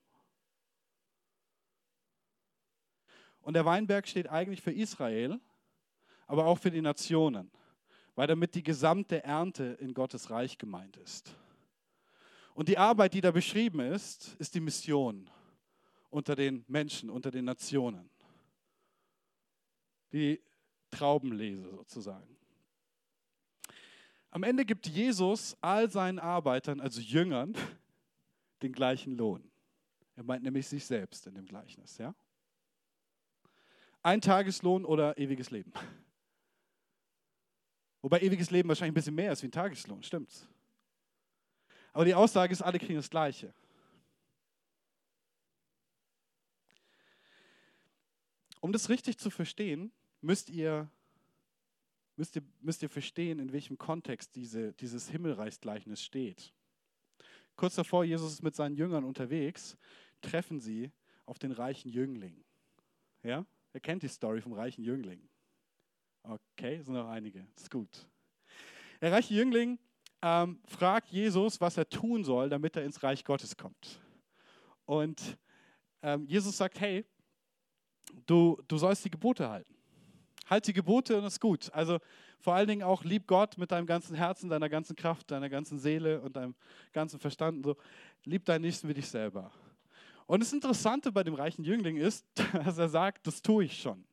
Und 3.42 3.52
der 3.52 3.66
Weinberg 3.66 4.09
steht 4.09 4.30
eigentlich 4.30 4.62
für 4.62 4.73
Israel, 4.73 5.38
aber 6.26 6.47
auch 6.47 6.59
für 6.59 6.71
die 6.71 6.80
Nationen, 6.80 7.50
weil 8.14 8.26
damit 8.26 8.54
die 8.54 8.62
gesamte 8.62 9.23
Ernte 9.23 9.76
in 9.78 9.92
Gottes 9.92 10.30
Reich 10.30 10.57
gemeint 10.57 10.97
ist. 10.97 11.37
Und 12.59 12.69
die 12.69 12.77
Arbeit, 12.77 13.15
die 13.15 13.21
da 13.21 13.31
beschrieben 13.31 13.79
ist, 13.79 14.35
ist 14.41 14.53
die 14.53 14.59
Mission 14.59 15.31
unter 16.11 16.35
den 16.35 16.65
Menschen, 16.67 17.09
unter 17.09 17.31
den 17.31 17.45
Nationen. 17.45 18.11
Die 20.11 20.43
Traubenlese 20.91 21.71
sozusagen. 21.71 22.37
Am 24.33 24.43
Ende 24.43 24.65
gibt 24.65 24.88
Jesus 24.88 25.57
all 25.61 25.88
seinen 25.88 26.19
Arbeitern, 26.19 26.81
also 26.81 27.00
Jüngern, 27.00 27.55
den 28.62 28.73
gleichen 28.73 29.17
Lohn. 29.17 29.49
Er 30.17 30.25
meint 30.25 30.43
nämlich 30.43 30.67
sich 30.67 30.85
selbst 30.85 31.29
in 31.29 31.37
dem 31.37 31.47
Gleichnis. 31.47 31.97
Ja? 31.99 32.12
Ein 34.03 34.21
Tageslohn 34.21 34.85
oder 34.85 35.17
ewiges 35.17 35.53
Leben. 35.53 35.73
Wobei 38.03 38.19
ewiges 38.19 38.50
Leben 38.50 38.69
wahrscheinlich 38.69 38.91
ein 38.91 38.95
bisschen 38.95 39.15
mehr 39.15 39.31
ist 39.31 39.45
wie 39.45 39.47
ein 39.47 39.53
Tageslohn, 39.53 40.03
stimmt's? 40.03 40.49
Aber 41.92 42.04
die 42.04 42.14
Aussage 42.14 42.52
ist, 42.52 42.62
alle 42.62 42.78
kriegen 42.78 42.97
das 42.97 43.11
Gleiche. 43.11 43.52
Um 48.61 48.73
das 48.73 48.88
richtig 48.88 49.18
zu 49.18 49.30
verstehen, 49.30 49.92
müsst 50.21 50.50
ihr, 50.50 50.90
müsst 52.16 52.37
ihr, 52.37 52.42
müsst 52.61 52.83
ihr 52.83 52.88
verstehen, 52.88 53.38
in 53.38 53.52
welchem 53.52 53.78
Kontext 53.78 54.35
diese, 54.35 54.73
dieses 54.75 55.09
Himmelreichsgleichnis 55.09 56.02
steht. 56.02 56.52
Kurz 57.57 57.75
davor, 57.75 58.04
Jesus 58.04 58.33
ist 58.33 58.42
mit 58.42 58.54
seinen 58.54 58.76
Jüngern 58.76 59.04
unterwegs, 59.04 59.76
treffen 60.21 60.61
sie 60.61 60.92
auf 61.26 61.38
den 61.38 61.52
reichen 61.52 61.88
Jüngling. 61.88 62.45
Ja? 63.23 63.45
Wer 63.73 63.80
kennt 63.80 64.02
die 64.02 64.09
Story 64.09 64.40
vom 64.40 64.52
reichen 64.52 64.83
Jüngling? 64.85 65.28
Okay, 66.23 66.83
sind 66.83 66.95
noch 66.95 67.09
einige. 67.09 67.47
Das 67.54 67.64
ist 67.64 67.71
gut. 67.71 68.07
Der 69.00 69.12
reiche 69.12 69.35
Jüngling 69.35 69.78
ähm, 70.22 70.60
fragt 70.66 71.08
Jesus, 71.08 71.60
was 71.60 71.76
er 71.76 71.88
tun 71.88 72.25
soll, 72.25 72.48
damit 72.48 72.76
er 72.76 72.84
ins 72.84 73.02
Reich 73.02 73.25
Gottes 73.25 73.56
kommt. 73.56 74.00
Und 74.84 75.38
ähm, 76.02 76.26
Jesus 76.26 76.56
sagt, 76.56 76.80
hey, 76.80 77.04
du, 78.26 78.60
du 78.68 78.78
sollst 78.78 79.04
die 79.04 79.10
Gebote 79.10 79.48
halten. 79.48 79.75
Halt 80.46 80.66
die 80.66 80.72
Gebote 80.72 81.18
und 81.18 81.25
ist 81.25 81.40
gut. 81.40 81.70
Also 81.72 81.98
vor 82.40 82.54
allen 82.54 82.68
Dingen 82.68 82.82
auch 82.82 83.04
lieb 83.04 83.26
Gott 83.26 83.58
mit 83.58 83.70
deinem 83.70 83.87
ganzen 83.87 84.14
Herzen, 84.14 84.48
deiner 84.48 84.68
ganzen 84.68 84.96
Kraft, 84.96 85.30
deiner 85.30 85.48
ganzen 85.48 85.78
Seele 85.78 86.20
und 86.20 86.37
deinem 86.37 86.54
ganzen 86.92 87.20
Verstand. 87.20 87.64
So. 87.64 87.76
Lieb 88.25 88.44
deinen 88.44 88.62
Nächsten 88.62 88.88
wie 88.88 88.94
dich 88.94 89.08
selber. 89.08 89.50
Und 90.26 90.40
das 90.40 90.52
Interessante 90.52 91.12
bei 91.12 91.25
dem 91.25 91.34
reichen 91.34 91.64
Jüngling 91.64 91.96
ist, 91.96 92.26
dass 92.52 92.78
er 92.78 92.88
sagt, 92.88 93.26
das 93.26 93.42
tue 93.42 93.64
ich 93.64 93.80
schon. 93.80 94.04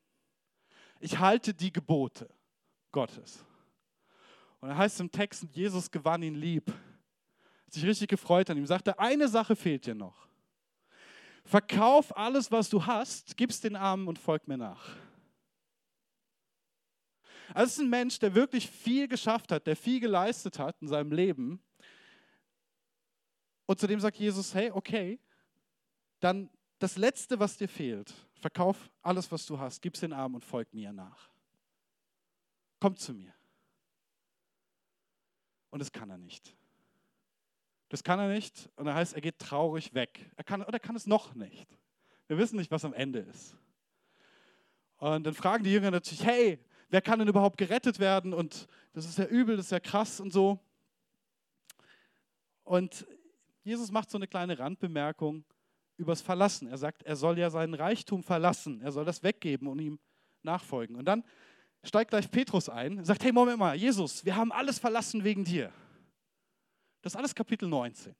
Ich 0.99 1.19
halte 1.19 1.53
die 1.53 1.71
Gebote 1.71 2.29
Gottes. 2.91 3.45
Und 4.65 4.69
dann 4.69 4.79
heißt 4.79 4.99
im 4.99 5.11
Text, 5.11 5.45
Jesus 5.51 5.91
gewann 5.91 6.23
ihn 6.23 6.33
lieb. 6.33 6.71
Hat 6.71 7.73
sich 7.73 7.85
richtig 7.85 8.09
gefreut 8.09 8.49
an 8.49 8.57
ihm. 8.57 8.65
Sagte, 8.65 8.97
eine 8.97 9.27
Sache 9.27 9.55
fehlt 9.55 9.85
dir 9.85 9.93
noch. 9.93 10.27
Verkauf 11.43 12.17
alles, 12.17 12.51
was 12.51 12.67
du 12.67 12.83
hast, 12.83 13.37
gib's 13.37 13.61
den 13.61 13.75
Armen 13.75 14.07
und 14.07 14.17
folg 14.17 14.47
mir 14.47 14.57
nach. 14.57 14.95
Also 17.53 17.65
es 17.65 17.73
ist 17.73 17.79
ein 17.81 17.91
Mensch, 17.91 18.17
der 18.17 18.33
wirklich 18.33 18.67
viel 18.67 19.07
geschafft 19.07 19.51
hat, 19.51 19.67
der 19.67 19.75
viel 19.75 19.99
geleistet 19.99 20.57
hat 20.57 20.81
in 20.81 20.87
seinem 20.87 21.11
Leben. 21.11 21.61
Und 23.67 23.79
zu 23.79 23.85
dem 23.85 23.99
sagt 23.99 24.17
Jesus, 24.17 24.55
hey, 24.55 24.71
okay, 24.71 25.19
dann 26.21 26.49
das 26.79 26.97
Letzte, 26.97 27.39
was 27.39 27.55
dir 27.55 27.69
fehlt, 27.69 28.11
verkauf 28.41 28.89
alles, 29.03 29.31
was 29.31 29.45
du 29.45 29.59
hast, 29.59 29.79
gib's 29.83 29.99
den 29.99 30.11
Armen 30.11 30.33
und 30.33 30.43
folg 30.43 30.73
mir 30.73 30.91
nach. 30.91 31.29
Komm 32.79 32.95
zu 32.95 33.13
mir. 33.13 33.34
Und 35.75 35.79
das 35.79 35.91
kann 35.91 36.09
er 36.09 36.17
nicht. 36.17 36.55
Das 37.89 38.01
kann 38.01 38.17
er 38.17 38.29
nicht. 38.29 38.69
Und 38.77 38.87
er 38.87 38.95
heißt, 38.95 39.13
er 39.13 39.19
geht 39.19 39.39
traurig 39.39 39.93
weg. 39.93 40.31
Er 40.37 40.45
kann, 40.45 40.61
oder 40.61 40.71
er 40.71 40.79
kann 40.79 40.95
es 40.95 41.05
noch 41.05 41.35
nicht. 41.35 41.67
Wir 42.29 42.37
wissen 42.37 42.55
nicht, 42.55 42.71
was 42.71 42.85
am 42.85 42.93
Ende 42.93 43.19
ist. 43.19 43.57
Und 44.95 45.25
dann 45.25 45.33
fragen 45.33 45.65
die 45.65 45.73
Jünger 45.73 45.91
natürlich, 45.91 46.23
hey, 46.23 46.59
wer 46.87 47.01
kann 47.01 47.19
denn 47.19 47.27
überhaupt 47.27 47.57
gerettet 47.57 47.99
werden? 47.99 48.33
Und 48.33 48.69
das 48.93 49.03
ist 49.03 49.17
ja 49.17 49.25
übel, 49.25 49.57
das 49.57 49.65
ist 49.65 49.71
ja 49.73 49.81
krass 49.81 50.21
und 50.21 50.31
so. 50.31 50.61
Und 52.63 53.05
Jesus 53.65 53.91
macht 53.91 54.09
so 54.09 54.17
eine 54.17 54.29
kleine 54.29 54.57
Randbemerkung 54.57 55.43
übers 55.97 56.21
Verlassen. 56.21 56.69
Er 56.69 56.77
sagt, 56.77 57.03
er 57.03 57.17
soll 57.17 57.37
ja 57.37 57.49
seinen 57.49 57.73
Reichtum 57.73 58.23
verlassen. 58.23 58.79
Er 58.79 58.93
soll 58.93 59.03
das 59.03 59.23
weggeben 59.23 59.67
und 59.67 59.79
ihm 59.79 59.99
nachfolgen. 60.41 60.95
Und 60.95 61.03
dann 61.03 61.25
steigt 61.85 62.09
gleich 62.09 62.29
Petrus 62.29 62.69
ein 62.69 62.97
und 62.97 63.05
sagt, 63.05 63.23
hey, 63.23 63.31
Moment 63.31 63.59
mal, 63.59 63.75
Jesus, 63.75 64.25
wir 64.25 64.35
haben 64.35 64.51
alles 64.51 64.79
verlassen 64.79 65.23
wegen 65.23 65.43
dir. 65.43 65.71
Das 67.01 67.13
ist 67.13 67.17
alles 67.17 67.35
Kapitel 67.35 67.69
19. 67.69 68.15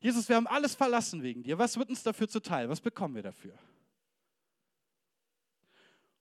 Jesus, 0.00 0.28
wir 0.28 0.36
haben 0.36 0.46
alles 0.46 0.74
verlassen 0.74 1.22
wegen 1.22 1.42
dir. 1.42 1.58
Was 1.58 1.76
wird 1.76 1.90
uns 1.90 2.02
dafür 2.02 2.28
zuteil? 2.28 2.68
Was 2.68 2.80
bekommen 2.80 3.14
wir 3.14 3.22
dafür? 3.22 3.58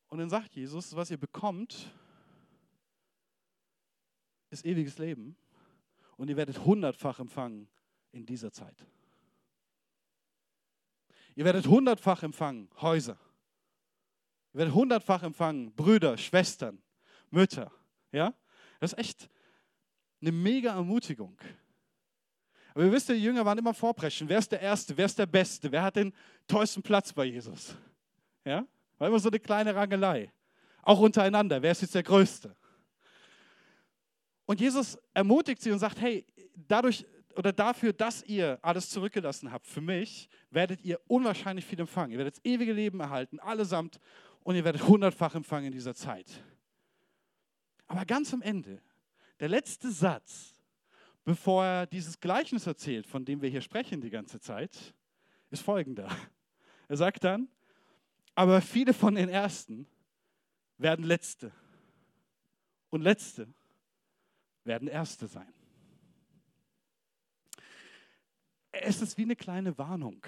Und 0.08 0.20
dann 0.20 0.30
sagt 0.30 0.56
Jesus, 0.56 0.96
was 0.96 1.12
ihr 1.12 1.18
bekommt, 1.18 1.92
ist 4.50 4.66
ewiges 4.66 4.98
Leben 4.98 5.36
und 6.16 6.30
ihr 6.30 6.38
werdet 6.38 6.64
hundertfach 6.64 7.20
empfangen 7.20 7.68
in 8.12 8.26
dieser 8.26 8.52
Zeit. 8.52 8.86
Ihr 11.36 11.46
werdet 11.46 11.68
hundertfach 11.68 12.24
empfangen 12.24 12.70
Häuser, 12.82 13.20
Ihr 14.54 14.60
werdet 14.60 14.74
hundertfach 14.74 15.24
empfangen. 15.24 15.74
Brüder, 15.74 16.18
Schwestern, 16.18 16.82
Mütter. 17.30 17.72
Ja? 18.12 18.34
Das 18.80 18.94
ist 18.94 19.00
echt 19.00 19.30
eine 20.22 20.32
mega 20.32 20.74
Ermutigung. 20.74 21.38
Aber 22.74 22.86
ihr 22.86 22.92
wisst, 22.92 23.10
die 23.10 23.14
Jünger 23.14 23.44
waren 23.44 23.58
immer 23.58 23.74
vorpreschen. 23.74 24.30
Wer 24.30 24.38
ist 24.38 24.52
der 24.52 24.62
Erste? 24.62 24.96
Wer 24.96 25.06
ist 25.06 25.18
der 25.18 25.26
Beste? 25.26 25.72
Wer 25.72 25.84
hat 25.84 25.96
den 25.96 26.14
tollsten 26.48 26.84
Platz 26.84 27.12
bei 27.12 27.26
Jesus? 27.26 27.76
Ja? 28.46 28.66
War 28.98 29.08
immer 29.08 29.20
so 29.20 29.30
eine 29.30 29.40
kleine 29.40 29.74
Rangelei. 29.74 30.32
Auch 30.84 31.00
untereinander. 31.00 31.62
Wer 31.62 31.72
ist 31.72 31.82
jetzt 31.82 31.96
der 31.96 32.04
Größte? 32.04 32.56
Und 34.46 34.62
Jesus 34.62 34.98
ermutigt 35.14 35.62
sie 35.62 35.72
und 35.72 35.80
sagt, 35.80 36.00
hey, 36.00 36.26
dadurch 36.56 37.06
oder 37.36 37.54
dafür, 37.54 37.94
dass 37.94 38.24
ihr 38.24 38.58
alles 38.62 38.90
zurückgelassen 38.90 39.52
habt 39.52 39.68
für 39.68 39.82
mich, 39.82 40.28
werdet 40.50 40.82
ihr 40.82 41.00
unwahrscheinlich 41.08 41.66
viel 41.66 41.80
empfangen. 41.80 42.12
Ihr 42.12 42.18
werdet 42.18 42.38
das 42.38 42.46
ewige 42.46 42.74
Leben 42.74 43.00
erhalten, 43.00 43.40
allesamt, 43.40 44.00
und 44.48 44.56
ihr 44.56 44.64
werdet 44.64 44.88
hundertfach 44.88 45.36
empfangen 45.36 45.66
in 45.66 45.72
dieser 45.74 45.94
Zeit. 45.94 46.42
Aber 47.86 48.06
ganz 48.06 48.34
am 48.34 48.42
Ende, 48.42 48.82
der 49.42 49.50
letzte 49.50 49.92
Satz, 49.92 50.54
bevor 51.26 51.66
er 51.66 51.86
dieses 51.86 52.22
Gleichnis 52.22 52.66
erzählt, 52.66 53.06
von 53.06 53.26
dem 53.26 53.42
wir 53.42 53.50
hier 53.50 53.60
sprechen 53.60 54.00
die 54.00 54.10
ganze 54.10 54.40
Zeit, 54.40 54.96
ist 55.50 55.64
folgender. 55.64 56.10
Er 56.88 56.96
sagt 56.96 57.26
dann, 57.26 57.50
aber 58.36 58.62
viele 58.62 58.94
von 58.94 59.16
den 59.16 59.28
Ersten 59.28 59.86
werden 60.78 61.04
Letzte 61.04 61.52
und 62.90 63.02
Letzte 63.02 63.54
werden 64.64 64.88
Erste 64.88 65.28
sein. 65.28 65.54
Es 68.72 69.02
ist 69.02 69.18
wie 69.18 69.24
eine 69.24 69.36
kleine 69.36 69.78
Warnung, 69.78 70.26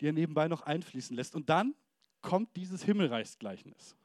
die 0.00 0.08
er 0.08 0.12
nebenbei 0.12 0.48
noch 0.48 0.62
einfließen 0.62 1.14
lässt. 1.14 1.36
Und 1.36 1.48
dann 1.48 1.76
kommt 2.20 2.54
dieses 2.56 2.82
Himmelreichsgleichnis. 2.84 3.96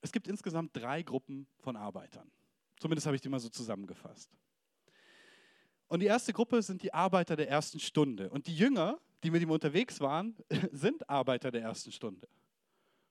Es 0.00 0.10
gibt 0.10 0.26
insgesamt 0.26 0.76
drei 0.76 1.02
Gruppen 1.02 1.46
von 1.60 1.76
Arbeitern. 1.76 2.30
Zumindest 2.80 3.06
habe 3.06 3.14
ich 3.14 3.22
die 3.22 3.28
mal 3.28 3.38
so 3.38 3.48
zusammengefasst. 3.48 4.30
Und 5.86 6.00
die 6.00 6.06
erste 6.06 6.32
Gruppe 6.32 6.60
sind 6.62 6.82
die 6.82 6.92
Arbeiter 6.92 7.36
der 7.36 7.48
ersten 7.48 7.78
Stunde. 7.78 8.28
Und 8.30 8.46
die 8.46 8.56
Jünger, 8.56 8.98
die 9.22 9.30
mit 9.30 9.42
ihm 9.42 9.50
unterwegs 9.50 10.00
waren, 10.00 10.34
sind 10.72 11.08
Arbeiter 11.08 11.50
der 11.50 11.62
ersten 11.62 11.92
Stunde. 11.92 12.28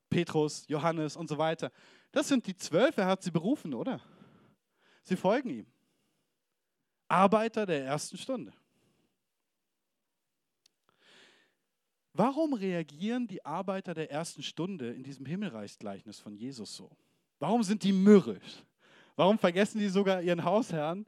Petrus, 0.10 0.68
Johannes 0.68 1.16
und 1.16 1.30
so 1.30 1.38
weiter. 1.38 1.72
Das 2.12 2.28
sind 2.28 2.46
die 2.46 2.56
zwölf, 2.56 2.98
er 2.98 3.06
hat 3.06 3.24
sie 3.24 3.32
berufen, 3.32 3.74
oder? 3.74 4.02
Sie 5.04 5.16
folgen 5.16 5.50
ihm. 5.50 5.68
Arbeiter 7.12 7.66
der 7.66 7.86
ersten 7.86 8.18
Stunde. 8.18 8.54
Warum 12.14 12.54
reagieren 12.54 13.28
die 13.28 13.46
Arbeiter 13.46 13.94
der 13.94 14.12
ersten 14.12 14.44
Stunde 14.44 14.92
in 14.92 15.04
diesem 15.04 15.26
Himmelreichsgleichnis 15.26 16.20
von 16.20 16.36
Jesus 16.36 16.76
so? 16.76 16.90
Warum 17.40 17.64
sind 17.64 17.84
die 17.84 17.94
mürrisch? 17.94 18.64
Warum 19.16 19.38
vergessen 19.38 19.80
die 19.80 19.90
sogar 19.90 20.22
ihren 20.22 20.44
Hausherrn 20.44 21.06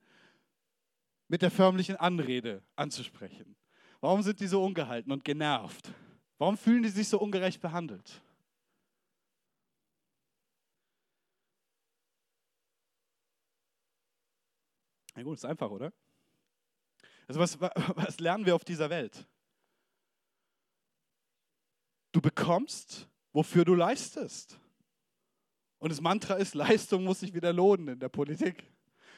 mit 1.27 1.41
der 1.41 1.51
förmlichen 1.51 1.95
Anrede 1.95 2.61
anzusprechen? 2.75 3.55
Warum 4.01 4.21
sind 4.21 4.39
die 4.39 4.47
so 4.47 4.63
ungehalten 4.63 5.11
und 5.11 5.23
genervt? 5.23 5.91
Warum 6.37 6.57
fühlen 6.57 6.83
die 6.83 6.89
sich 6.89 7.07
so 7.07 7.19
ungerecht 7.19 7.61
behandelt? 7.61 8.21
Na 15.15 15.23
gut, 15.23 15.37
ist 15.37 15.45
einfach, 15.45 15.69
oder? 15.69 15.93
Also 17.27 17.39
was, 17.39 17.59
was 17.95 18.19
lernen 18.19 18.45
wir 18.45 18.55
auf 18.55 18.65
dieser 18.65 18.89
Welt? 18.89 19.27
Du 22.11 22.21
bekommst, 22.21 23.09
wofür 23.31 23.65
du 23.65 23.73
leistest. 23.73 24.59
Und 25.79 25.91
das 25.91 25.99
Mantra 25.99 26.35
ist, 26.35 26.55
Leistung 26.55 27.03
muss 27.03 27.19
sich 27.19 27.33
wieder 27.33 27.51
lohnen 27.51 27.89
in 27.89 27.99
der 27.99 28.09
Politik. 28.09 28.63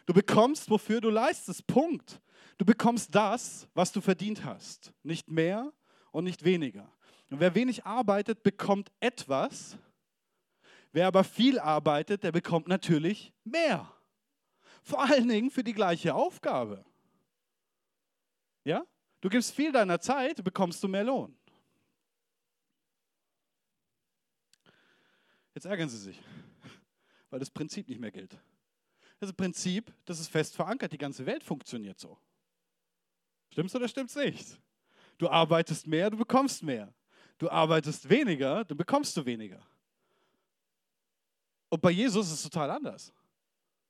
Du 0.05 0.13
bekommst, 0.13 0.69
wofür 0.69 1.01
du 1.01 1.10
leistest. 1.10 1.67
Punkt. 1.67 2.21
Du 2.58 2.65
bekommst 2.65 3.13
das, 3.13 3.67
was 3.73 3.91
du 3.91 4.01
verdient 4.01 4.45
hast. 4.45 4.93
Nicht 5.03 5.29
mehr 5.29 5.73
und 6.12 6.23
nicht 6.23 6.43
weniger. 6.43 6.91
Und 7.29 7.39
wer 7.39 7.53
wenig 7.53 7.86
arbeitet, 7.86 8.43
bekommt 8.43 8.91
etwas. 8.99 9.77
Wer 10.91 11.08
aber 11.08 11.23
viel 11.23 11.60
arbeitet, 11.60 12.23
der 12.23 12.31
bekommt 12.31 12.67
natürlich 12.67 13.34
mehr. 13.43 13.91
Vor 14.86 15.02
allen 15.02 15.28
Dingen 15.28 15.50
für 15.50 15.63
die 15.63 15.74
gleiche 15.74 16.13
Aufgabe. 16.13 16.86
Ja? 18.63 18.86
Du 19.19 19.30
gibst 19.30 19.52
viel 19.52 19.71
deiner 19.71 20.00
Zeit, 20.00 20.43
bekommst 20.43 20.84
du 20.84 20.88
mehr 20.88 21.04
Lohn. 21.04 21.36
Jetzt 25.56 25.65
ärgern 25.65 25.89
sie 25.89 25.98
sich, 25.98 26.21
weil 27.32 27.39
das 27.39 27.50
Prinzip 27.50 27.89
nicht 27.89 28.00
mehr 28.00 28.12
gilt. 28.12 28.34
Das 29.19 29.30
ist 29.30 29.34
ein 29.34 29.38
Prinzip, 29.38 29.91
das 30.06 30.19
ist 30.19 30.28
fest 30.28 30.56
verankert. 30.56 30.93
Die 30.93 31.00
ganze 31.00 31.26
Welt 31.26 31.43
funktioniert 31.43 32.00
so. 32.00 32.19
Stimmt's 33.50 33.76
oder 33.76 33.88
stimmt's 33.88 34.15
nicht? 34.15 34.60
Du 35.17 35.28
arbeitest 35.28 35.88
mehr, 35.88 36.12
du 36.12 36.17
bekommst 36.17 36.62
mehr. 36.62 36.93
Du 37.39 37.50
arbeitest 37.50 38.08
weniger, 38.08 38.63
du 38.63 38.76
bekommst 38.76 39.17
du 39.17 39.26
weniger. 39.26 39.65
Und 41.69 41.82
bei 41.82 41.89
Jesus 41.89 42.28
ist 42.28 42.34
es 42.34 42.43
total 42.43 42.69
anders. 42.69 43.12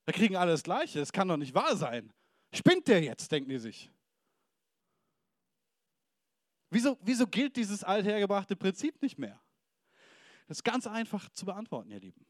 Da 0.05 0.11
kriegen 0.11 0.35
alle 0.35 0.51
das 0.51 0.63
Gleiche. 0.63 0.99
Das 0.99 1.11
kann 1.11 1.27
doch 1.27 1.37
nicht 1.37 1.53
wahr 1.53 1.75
sein. 1.75 2.13
Spinnt 2.53 2.87
der 2.87 3.01
jetzt, 3.01 3.31
denken 3.31 3.49
die 3.49 3.57
sich. 3.57 3.91
Wieso, 6.69 6.97
wieso 7.01 7.27
gilt 7.27 7.55
dieses 7.55 7.83
althergebrachte 7.83 8.55
Prinzip 8.55 9.01
nicht 9.01 9.17
mehr? 9.17 9.41
Das 10.47 10.59
ist 10.59 10.63
ganz 10.63 10.87
einfach 10.87 11.29
zu 11.29 11.45
beantworten, 11.45 11.91
ihr 11.91 11.99
Lieben. 11.99 12.25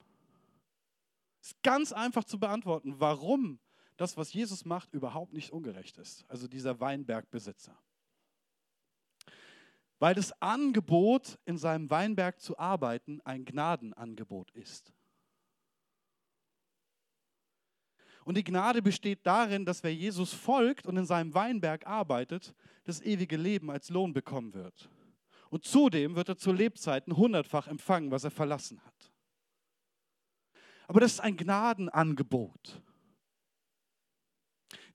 Es 1.41 1.49
ist 1.51 1.63
ganz 1.63 1.91
einfach 1.91 2.23
zu 2.23 2.39
beantworten, 2.39 2.99
warum 2.99 3.59
das, 3.97 4.17
was 4.17 4.33
Jesus 4.33 4.65
macht, 4.65 4.93
überhaupt 4.93 5.33
nicht 5.33 5.51
ungerecht 5.51 5.97
ist. 5.97 6.25
Also 6.27 6.47
dieser 6.47 6.79
Weinbergbesitzer. 6.79 7.77
Weil 9.99 10.15
das 10.15 10.31
Angebot, 10.41 11.39
in 11.45 11.57
seinem 11.57 11.89
Weinberg 11.89 12.39
zu 12.39 12.57
arbeiten, 12.57 13.21
ein 13.21 13.45
Gnadenangebot 13.45 14.51
ist. 14.51 14.93
Und 18.25 18.35
die 18.35 18.43
Gnade 18.43 18.81
besteht 18.81 19.25
darin, 19.25 19.65
dass 19.65 19.83
wer 19.83 19.93
Jesus 19.93 20.33
folgt 20.33 20.87
und 20.87 20.97
in 20.97 21.05
seinem 21.05 21.33
Weinberg 21.33 21.87
arbeitet, 21.87 22.53
das 22.83 22.99
ewige 23.01 23.37
Leben 23.37 23.71
als 23.71 23.89
Lohn 23.89 24.11
bekommen 24.11 24.53
wird. 24.53 24.89
Und 25.49 25.63
zudem 25.63 26.15
wird 26.15 26.29
er 26.29 26.37
zu 26.37 26.51
Lebzeiten 26.51 27.15
hundertfach 27.15 27.67
empfangen, 27.67 28.11
was 28.11 28.23
er 28.23 28.31
verlassen 28.31 28.83
hat. 28.83 29.13
Aber 30.87 30.99
das 30.99 31.13
ist 31.13 31.19
ein 31.19 31.37
Gnadenangebot. 31.37 32.81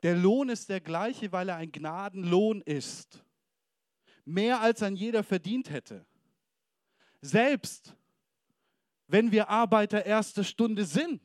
Der 0.03 0.17
Lohn 0.17 0.49
ist 0.49 0.69
der 0.69 0.81
gleiche, 0.81 1.31
weil 1.33 1.49
er 1.49 1.57
ein 1.57 1.73
Gnadenlohn 1.73 2.61
ist. 2.63 3.25
Mehr 4.25 4.61
als 4.61 4.83
ein 4.83 4.97
jeder 4.97 5.23
verdient 5.23 5.71
hätte. 5.71 6.05
Selbst 7.21 7.97
wenn 9.07 9.33
wir 9.33 9.49
Arbeiter 9.49 10.07
erster 10.07 10.45
Stunde 10.45 10.85
sind. 10.85 11.21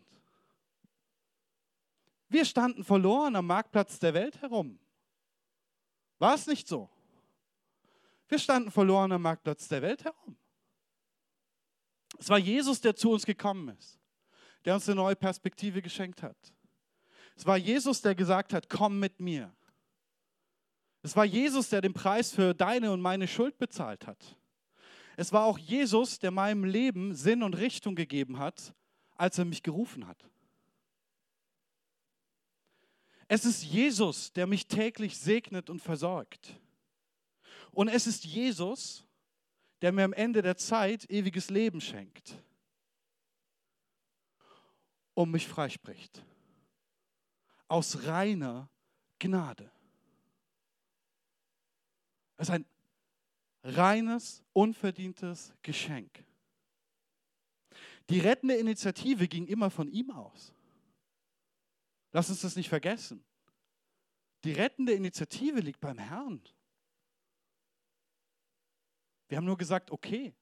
Wir 2.28 2.46
standen 2.46 2.84
verloren 2.84 3.36
am 3.36 3.48
Marktplatz 3.48 4.00
der 4.00 4.14
Welt 4.14 4.42
herum. 4.42 4.80
War 6.20 6.36
es 6.36 6.48
nicht 6.48 6.68
so? 6.68 6.90
Wir 8.28 8.40
standen 8.40 8.72
verloren 8.72 9.12
am 9.12 9.22
Marktplatz 9.22 9.68
der 9.68 9.82
Welt 9.82 10.04
herum. 10.04 10.38
Es 12.18 12.30
war 12.30 12.40
Jesus, 12.40 12.82
der 12.82 12.96
zu 12.96 13.12
uns 13.12 13.26
gekommen 13.26 13.70
ist, 13.78 14.00
der 14.64 14.76
uns 14.76 14.88
eine 14.88 14.96
neue 14.96 15.16
Perspektive 15.16 15.82
geschenkt 15.82 16.24
hat. 16.24 16.38
Es 17.36 17.46
war 17.46 17.58
Jesus, 17.58 18.02
der 18.02 18.16
gesagt 18.16 18.54
hat, 18.54 18.70
komm 18.70 19.00
mit 19.00 19.20
mir. 19.20 19.54
Es 21.04 21.16
war 21.16 21.26
Jesus, 21.26 21.70
der 21.70 21.82
den 21.82 21.94
Preis 21.94 22.32
für 22.32 22.54
deine 22.54 22.92
und 22.92 23.02
meine 23.02 23.28
Schuld 23.28 23.58
bezahlt 23.58 24.08
hat. 24.08 24.38
Es 25.18 25.32
war 25.32 25.46
auch 25.46 25.58
Jesus, 25.58 26.20
der 26.20 26.32
meinem 26.32 26.64
Leben 26.64 27.14
Sinn 27.14 27.44
und 27.44 27.56
Richtung 27.56 27.96
gegeben 27.96 28.40
hat, 28.40 28.74
als 29.16 29.38
er 29.38 29.46
mich 29.46 29.62
gerufen 29.62 30.08
hat. 30.08 30.30
Es 33.28 33.46
ist 33.46 33.64
Jesus, 33.64 34.32
der 34.34 34.48
mich 34.48 34.68
täglich 34.68 35.18
segnet 35.18 35.70
und 35.70 35.80
versorgt. 35.80 36.60
Und 37.72 37.88
es 37.88 38.08
ist 38.08 38.24
Jesus, 38.24 39.06
der 39.82 39.92
mir 39.92 40.04
am 40.04 40.14
Ende 40.14 40.42
der 40.42 40.58
Zeit 40.58 41.10
ewiges 41.10 41.50
Leben 41.50 41.82
schenkt 41.82 42.42
und 45.14 45.32
mich 45.32 45.48
freispricht. 45.48 46.24
Aus 47.68 48.06
reiner 48.06 48.70
Gnade. 49.20 49.72
Es 52.38 52.48
ist 52.48 52.54
ein 52.54 52.66
reines, 53.64 54.44
unverdientes 54.54 55.54
Geschenk. 55.62 56.24
Die 58.10 58.20
rettende 58.20 58.56
Initiative 58.56 59.28
ging 59.28 59.48
immer 59.48 59.72
von 59.72 59.88
ihm 59.88 60.12
aus. 60.12 60.55
Lass 62.15 62.30
uns 62.30 62.39
das 62.39 62.56
nicht 62.56 62.69
vergessen. 62.69 63.25
Die 64.45 64.54
rettende 64.54 64.93
Initiative 64.93 65.60
liegt 65.60 65.82
beim 65.82 65.97
Herrn. 65.97 66.41
Wir 69.28 69.36
haben 69.36 69.43
nur 69.43 69.58
gesagt, 69.58 69.91
okay. 69.91 70.34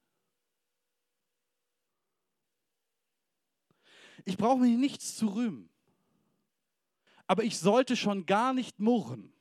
Ich 4.24 4.38
brauche 4.38 4.60
mich 4.60 4.78
nichts 4.78 5.16
zu 5.16 5.30
rühmen. 5.30 5.68
Aber 7.26 7.44
ich 7.44 7.58
sollte 7.58 7.96
schon 7.96 8.28
gar 8.28 8.54
nicht 8.54 8.80
murren. 8.80 9.34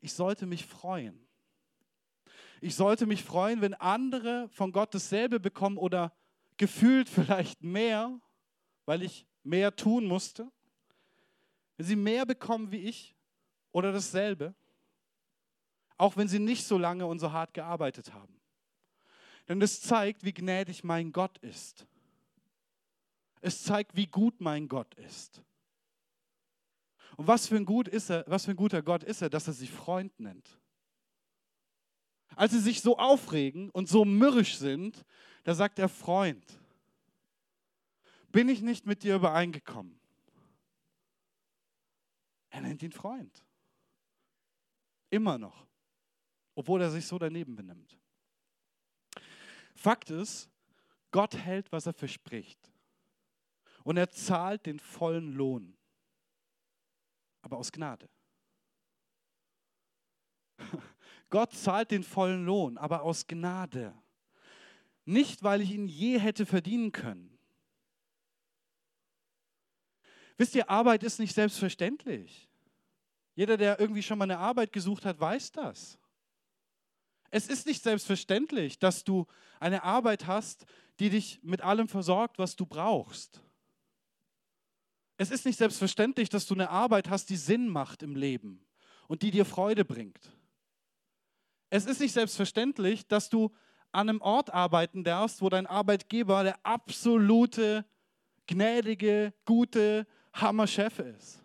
Ich 0.00 0.12
sollte 0.12 0.46
mich 0.46 0.66
freuen. 0.66 1.26
Ich 2.60 2.76
sollte 2.76 3.06
mich 3.06 3.24
freuen, 3.24 3.60
wenn 3.60 3.74
andere 3.74 4.48
von 4.50 4.70
Gott 4.70 4.94
dasselbe 4.94 5.40
bekommen 5.40 5.78
oder 5.78 6.16
gefühlt 6.58 7.08
vielleicht 7.08 7.64
mehr, 7.64 8.20
weil 8.84 9.02
ich 9.02 9.27
mehr 9.48 9.74
tun 9.74 10.04
musste. 10.06 10.50
Wenn 11.76 11.86
sie 11.86 11.96
mehr 11.96 12.26
bekommen 12.26 12.70
wie 12.70 12.88
ich 12.88 13.16
oder 13.72 13.92
dasselbe, 13.92 14.54
auch 15.96 16.16
wenn 16.16 16.28
sie 16.28 16.38
nicht 16.38 16.64
so 16.64 16.78
lange 16.78 17.06
und 17.06 17.18
so 17.18 17.32
hart 17.32 17.54
gearbeitet 17.54 18.12
haben. 18.12 18.40
Denn 19.48 19.60
es 19.62 19.80
zeigt, 19.80 20.24
wie 20.24 20.34
gnädig 20.34 20.84
mein 20.84 21.12
Gott 21.12 21.38
ist. 21.38 21.86
Es 23.40 23.62
zeigt, 23.62 23.96
wie 23.96 24.06
gut 24.06 24.40
mein 24.40 24.68
Gott 24.68 24.94
ist. 24.94 25.42
Und 27.16 27.26
was 27.26 27.46
für 27.46 27.56
ein, 27.56 27.64
gut 27.64 27.88
ist 27.88 28.10
er, 28.10 28.24
was 28.26 28.44
für 28.44 28.52
ein 28.52 28.56
guter 28.56 28.82
Gott 28.82 29.02
ist 29.02 29.22
er, 29.22 29.30
dass 29.30 29.46
er 29.46 29.54
sich 29.54 29.70
Freund 29.70 30.18
nennt. 30.20 30.58
Als 32.36 32.52
sie 32.52 32.60
sich 32.60 32.80
so 32.80 32.98
aufregen 32.98 33.70
und 33.70 33.88
so 33.88 34.04
mürrisch 34.04 34.58
sind, 34.58 35.04
da 35.44 35.54
sagt 35.54 35.78
er 35.78 35.88
Freund. 35.88 36.44
Bin 38.28 38.48
ich 38.48 38.60
nicht 38.60 38.86
mit 38.86 39.02
dir 39.02 39.16
übereingekommen? 39.16 39.98
Er 42.50 42.60
nennt 42.60 42.82
ihn 42.82 42.92
Freund. 42.92 43.44
Immer 45.10 45.38
noch. 45.38 45.66
Obwohl 46.54 46.82
er 46.82 46.90
sich 46.90 47.06
so 47.06 47.18
daneben 47.18 47.56
benimmt. 47.56 47.98
Fakt 49.74 50.10
ist, 50.10 50.50
Gott 51.10 51.36
hält, 51.36 51.70
was 51.72 51.86
er 51.86 51.92
verspricht. 51.94 52.72
Und 53.84 53.96
er 53.96 54.10
zahlt 54.10 54.66
den 54.66 54.78
vollen 54.78 55.32
Lohn. 55.32 55.76
Aber 57.42 57.56
aus 57.56 57.72
Gnade. 57.72 58.10
Gott 61.30 61.52
zahlt 61.52 61.90
den 61.90 62.02
vollen 62.02 62.44
Lohn, 62.44 62.76
aber 62.76 63.02
aus 63.02 63.26
Gnade. 63.26 63.94
Nicht, 65.04 65.42
weil 65.42 65.60
ich 65.60 65.70
ihn 65.70 65.88
je 65.88 66.18
hätte 66.18 66.44
verdienen 66.44 66.92
können. 66.92 67.37
Wisst 70.38 70.54
ihr, 70.54 70.70
Arbeit 70.70 71.02
ist 71.02 71.18
nicht 71.18 71.34
selbstverständlich. 71.34 72.48
Jeder, 73.34 73.56
der 73.56 73.78
irgendwie 73.78 74.02
schon 74.02 74.18
mal 74.18 74.24
eine 74.24 74.38
Arbeit 74.38 74.72
gesucht 74.72 75.04
hat, 75.04 75.20
weiß 75.20 75.52
das. 75.52 75.98
Es 77.30 77.48
ist 77.48 77.66
nicht 77.66 77.82
selbstverständlich, 77.82 78.78
dass 78.78 79.04
du 79.04 79.26
eine 79.60 79.82
Arbeit 79.82 80.26
hast, 80.26 80.64
die 81.00 81.10
dich 81.10 81.40
mit 81.42 81.60
allem 81.60 81.88
versorgt, 81.88 82.38
was 82.38 82.56
du 82.56 82.64
brauchst. 82.64 83.42
Es 85.18 85.30
ist 85.30 85.44
nicht 85.44 85.58
selbstverständlich, 85.58 86.28
dass 86.28 86.46
du 86.46 86.54
eine 86.54 86.70
Arbeit 86.70 87.10
hast, 87.10 87.28
die 87.28 87.36
Sinn 87.36 87.68
macht 87.68 88.02
im 88.02 88.14
Leben 88.14 88.64
und 89.08 89.22
die 89.22 89.32
dir 89.32 89.44
Freude 89.44 89.84
bringt. 89.84 90.32
Es 91.70 91.84
ist 91.84 92.00
nicht 92.00 92.12
selbstverständlich, 92.12 93.06
dass 93.08 93.28
du 93.28 93.52
an 93.90 94.08
einem 94.08 94.20
Ort 94.20 94.50
arbeiten 94.50 95.02
darfst, 95.02 95.42
wo 95.42 95.48
dein 95.48 95.66
Arbeitgeber 95.66 96.44
der 96.44 96.64
absolute, 96.64 97.84
gnädige, 98.46 99.34
gute 99.44 100.06
Hammerchef 100.32 100.98
ist. 101.00 101.42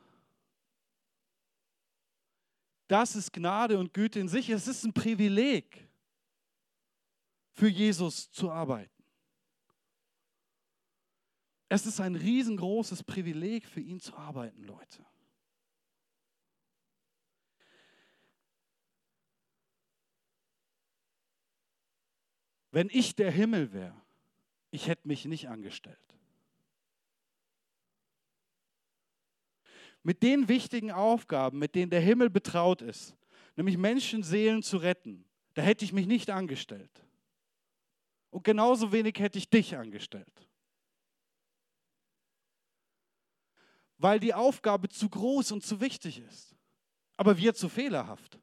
Das 2.88 3.16
ist 3.16 3.34
Gnade 3.34 3.80
und 3.80 3.94
Güte 3.94 4.20
in 4.20 4.28
sich. 4.28 4.50
Es 4.50 4.68
ist 4.68 4.84
ein 4.84 4.94
Privileg, 4.94 5.88
für 7.54 7.68
Jesus 7.68 8.32
zu 8.32 8.52
arbeiten. 8.52 8.92
Es 11.70 11.86
ist 11.86 12.00
ein 12.00 12.16
riesengroßes 12.16 13.04
Privileg, 13.04 13.68
für 13.68 13.80
ihn 13.80 14.00
zu 14.00 14.16
arbeiten, 14.16 14.64
Leute. 14.64 15.06
Wenn 22.70 22.90
ich 22.92 23.16
der 23.16 23.32
Himmel 23.32 23.72
wäre, 23.72 24.00
ich 24.72 24.88
hätte 24.88 25.08
mich 25.08 25.26
nicht 25.26 25.48
angestellt. 25.48 26.13
Mit 30.04 30.22
den 30.22 30.50
wichtigen 30.50 30.92
Aufgaben, 30.92 31.60
mit 31.60 31.76
denen 31.76 31.90
der 31.90 32.02
Himmel 32.02 32.30
betraut 32.30 32.82
ist, 32.82 33.16
nämlich 33.56 33.78
Menschenseelen 33.78 34.62
zu 34.62 34.78
retten, 34.78 35.26
da 35.54 35.62
hätte 35.62 35.86
ich 35.86 35.94
mich 35.94 36.08
nicht 36.08 36.30
angestellt. 36.30 36.92
Und 38.30 38.44
genauso 38.44 38.92
wenig 38.92 39.20
hätte 39.20 39.38
ich 39.38 39.50
dich 39.50 39.78
angestellt. 39.78 40.50
Weil 43.98 44.20
die 44.20 44.34
Aufgabe 44.34 44.90
zu 44.90 45.08
groß 45.08 45.52
und 45.52 45.64
zu 45.64 45.80
wichtig 45.80 46.20
ist. 46.20 46.56
Aber 47.16 47.38
wir 47.38 47.54
zu 47.54 47.70
fehlerhaft. 47.70 48.40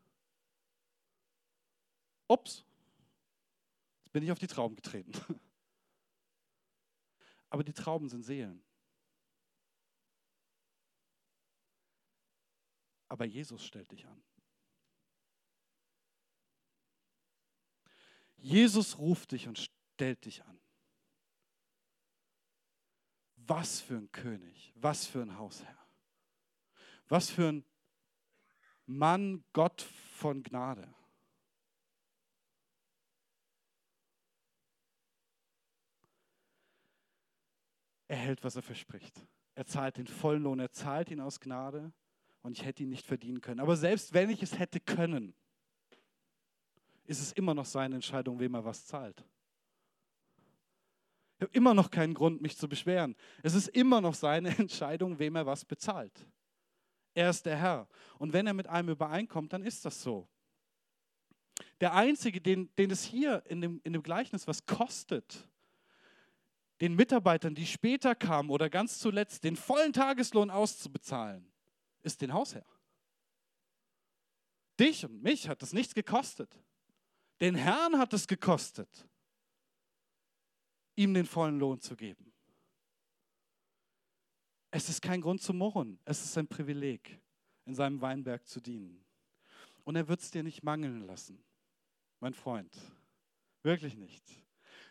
Ups 2.29 2.65
bin 4.13 4.23
ich 4.23 4.31
auf 4.31 4.39
die 4.39 4.47
Trauben 4.47 4.77
getreten. 4.77 5.13
Aber 7.51 7.65
die 7.65 7.73
Trauben 7.73 8.09
sind 8.09 8.23
Seelen. 8.23 8.63
Aber 13.11 13.27
Jesus 13.27 13.67
stellt 13.67 13.91
dich 13.91 14.07
an. 14.07 14.23
Jesus 18.37 18.97
ruft 18.99 19.33
dich 19.33 19.49
und 19.49 19.59
stellt 19.59 20.25
dich 20.25 20.43
an. 20.45 20.59
Was 23.37 23.81
für 23.81 23.97
ein 23.97 24.11
König, 24.13 24.73
was 24.77 25.07
für 25.07 25.21
ein 25.21 25.37
Hausherr, 25.37 25.87
was 27.09 27.31
für 27.31 27.49
ein 27.49 27.65
Mann 28.87 29.45
Gott 29.53 29.83
von 29.83 30.43
Gnade. 30.43 30.95
er 38.11 38.17
hält, 38.17 38.43
was 38.43 38.57
er 38.57 38.63
verspricht. 38.63 39.25
Er 39.55 39.67
zahlt 39.67 39.97
den 39.97 40.09
vollen 40.09 40.43
Lohn, 40.43 40.59
er 40.59 40.73
zahlt 40.73 41.13
ihn 41.13 41.21
aus 41.21 41.39
Gnade 41.39 41.93
und 42.43 42.59
ich 42.59 42.65
hätte 42.65 42.83
ihn 42.83 42.89
nicht 42.89 43.07
verdienen 43.07 43.41
können. 43.41 43.61
Aber 43.61 43.77
selbst 43.77 44.13
wenn 44.15 44.31
ich 44.31 44.43
es 44.43 44.59
hätte 44.59 44.81
können, 44.81 45.35
ist 47.05 47.21
es 47.21 47.33
immer 47.33 47.55
noch 47.55 47.67
seine 47.67 47.97
Entscheidung, 47.97 48.39
wem 48.39 48.55
er 48.55 48.65
was 48.65 48.87
zahlt. 48.87 49.25
Ich 51.37 51.43
habe 51.43 51.53
immer 51.53 51.75
noch 51.75 51.91
keinen 51.91 52.15
Grund, 52.15 52.43
mich 52.43 52.57
zu 52.57 52.69
beschweren. 52.69 53.17
Es 53.43 53.55
ist 53.55 53.69
immer 53.69 54.01
noch 54.01 54.15
seine 54.15 54.51
Entscheidung, 54.59 55.19
wem 55.19 55.37
er 55.37 55.47
was 55.47 55.65
bezahlt. 55.65 56.27
Er 57.15 57.31
ist 57.31 57.47
der 57.47 57.57
Herr. 57.57 57.89
Und 58.19 58.33
wenn 58.33 58.47
er 58.47 58.55
mit 58.55 58.69
einem 58.69 58.91
übereinkommt, 58.91 59.53
dann 59.53 59.63
ist 59.63 59.85
das 59.85 60.03
so. 60.03 60.29
Der 61.81 61.95
Einzige, 61.95 62.41
den, 62.41 62.75
den 62.77 62.91
es 62.91 63.05
hier 63.05 63.43
in 63.47 63.61
dem, 63.61 63.81
in 63.85 63.93
dem 63.93 64.03
Gleichnis 64.03 64.47
was 64.47 64.67
kostet, 64.67 65.49
den 66.81 66.95
Mitarbeitern, 66.95 67.55
die 67.55 67.67
später 67.67 68.15
kamen 68.15 68.51
oder 68.51 68.71
ganz 68.71 68.99
zuletzt, 68.99 69.45
den 69.45 69.57
vollen 69.57 69.93
Tageslohn 69.93 70.51
auszubezahlen, 70.51 71.50
ist 72.03 72.21
den 72.21 72.33
Hausherr. 72.33 72.67
Dich 74.79 75.05
und 75.05 75.23
mich 75.23 75.49
hat 75.49 75.63
das 75.63 75.73
nichts 75.73 75.95
gekostet. 75.95 76.59
Den 77.41 77.55
Herrn 77.55 77.99
hat 77.99 78.13
es 78.13 78.27
gekostet, 78.27 79.09
ihm 80.97 81.15
den 81.15 81.27
vollen 81.27 81.59
Lohn 81.59 81.81
zu 81.81 81.97
geben. 81.97 82.33
Es 84.71 84.89
ist 84.89 85.03
kein 85.03 85.21
Grund 85.21 85.43
zu 85.43 85.53
murren, 85.53 85.99
es 86.05 86.25
ist 86.25 86.37
ein 86.39 86.47
Privileg, 86.47 87.21
in 87.65 87.75
seinem 87.75 88.01
Weinberg 88.01 88.47
zu 88.47 88.61
dienen. 88.61 89.05
Und 89.85 89.97
er 89.97 90.07
wird 90.07 90.21
es 90.21 90.31
dir 90.31 90.43
nicht 90.43 90.63
mangeln 90.63 91.01
lassen, 91.07 91.43
mein 92.21 92.35
Freund. 92.35 92.75
Wirklich 93.63 93.97
nicht. 93.97 94.25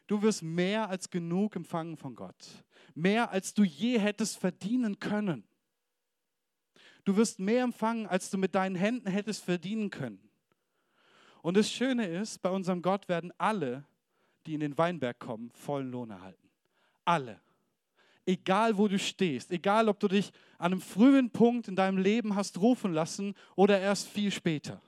Du 0.08 0.22
wirst 0.22 0.42
mehr 0.42 0.90
als 0.90 1.10
genug 1.10 1.56
empfangen 1.56 1.96
von 1.96 2.16
Gott. 2.16 2.66
Mehr 2.96 3.30
als 3.30 3.54
du 3.54 3.64
je 3.64 4.00
hättest 4.00 4.38
verdienen 4.38 5.00
können. 5.00 5.48
Du 7.06 7.16
wirst 7.16 7.40
mehr 7.40 7.64
empfangen, 7.64 8.08
als 8.08 8.30
du 8.30 8.38
mit 8.38 8.56
deinen 8.56 8.76
Händen 8.76 9.10
hättest 9.10 9.44
verdienen 9.44 9.90
können. 9.90 10.30
Und 11.42 11.56
das 11.56 11.72
Schöne 11.72 12.08
ist, 12.08 12.42
bei 12.42 12.50
unserem 12.50 12.82
Gott 12.82 13.08
werden 13.08 13.32
alle, 13.38 13.86
die 14.46 14.54
in 14.54 14.60
den 14.60 14.78
Weinberg 14.78 15.20
kommen, 15.20 15.52
vollen 15.52 15.92
Lohn 15.92 16.10
erhalten. 16.10 16.50
Alle. 17.06 17.40
Egal 18.26 18.78
wo 18.78 18.88
du 18.88 19.00
stehst, 19.00 19.52
egal 19.52 19.90
ob 19.90 20.00
du 20.00 20.08
dich 20.08 20.32
an 20.58 20.74
einem 20.74 20.82
frühen 20.82 21.32
Punkt 21.32 21.68
in 21.68 21.76
deinem 21.76 21.98
Leben 21.98 22.36
hast 22.36 22.60
rufen 22.60 22.94
lassen 22.94 23.34
oder 23.56 23.80
erst 23.80 24.08
viel 24.08 24.32
später. 24.32 24.82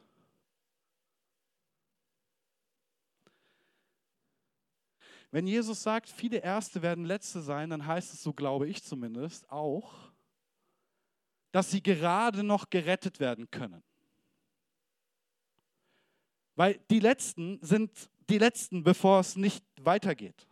Wenn 5.31 5.47
Jesus 5.47 5.81
sagt, 5.81 6.09
viele 6.09 6.39
Erste 6.39 6.81
werden 6.81 7.05
Letzte 7.05 7.41
sein, 7.41 7.69
dann 7.69 7.87
heißt 7.87 8.13
es, 8.13 8.21
so 8.21 8.33
glaube 8.33 8.67
ich 8.67 8.83
zumindest, 8.83 9.49
auch, 9.49 10.10
dass 11.51 11.71
sie 11.71 11.83
gerade 11.83 12.43
noch 12.43 12.69
gerettet 12.69 13.19
werden 13.19 13.49
können. 13.51 13.83
Weil 16.55 16.79
die 16.89 16.99
Letzten 16.99 17.59
sind 17.61 18.09
die 18.29 18.37
Letzten, 18.37 18.83
bevor 18.83 19.19
es 19.19 19.35
nicht 19.35 19.65
weitergeht. 19.81 20.47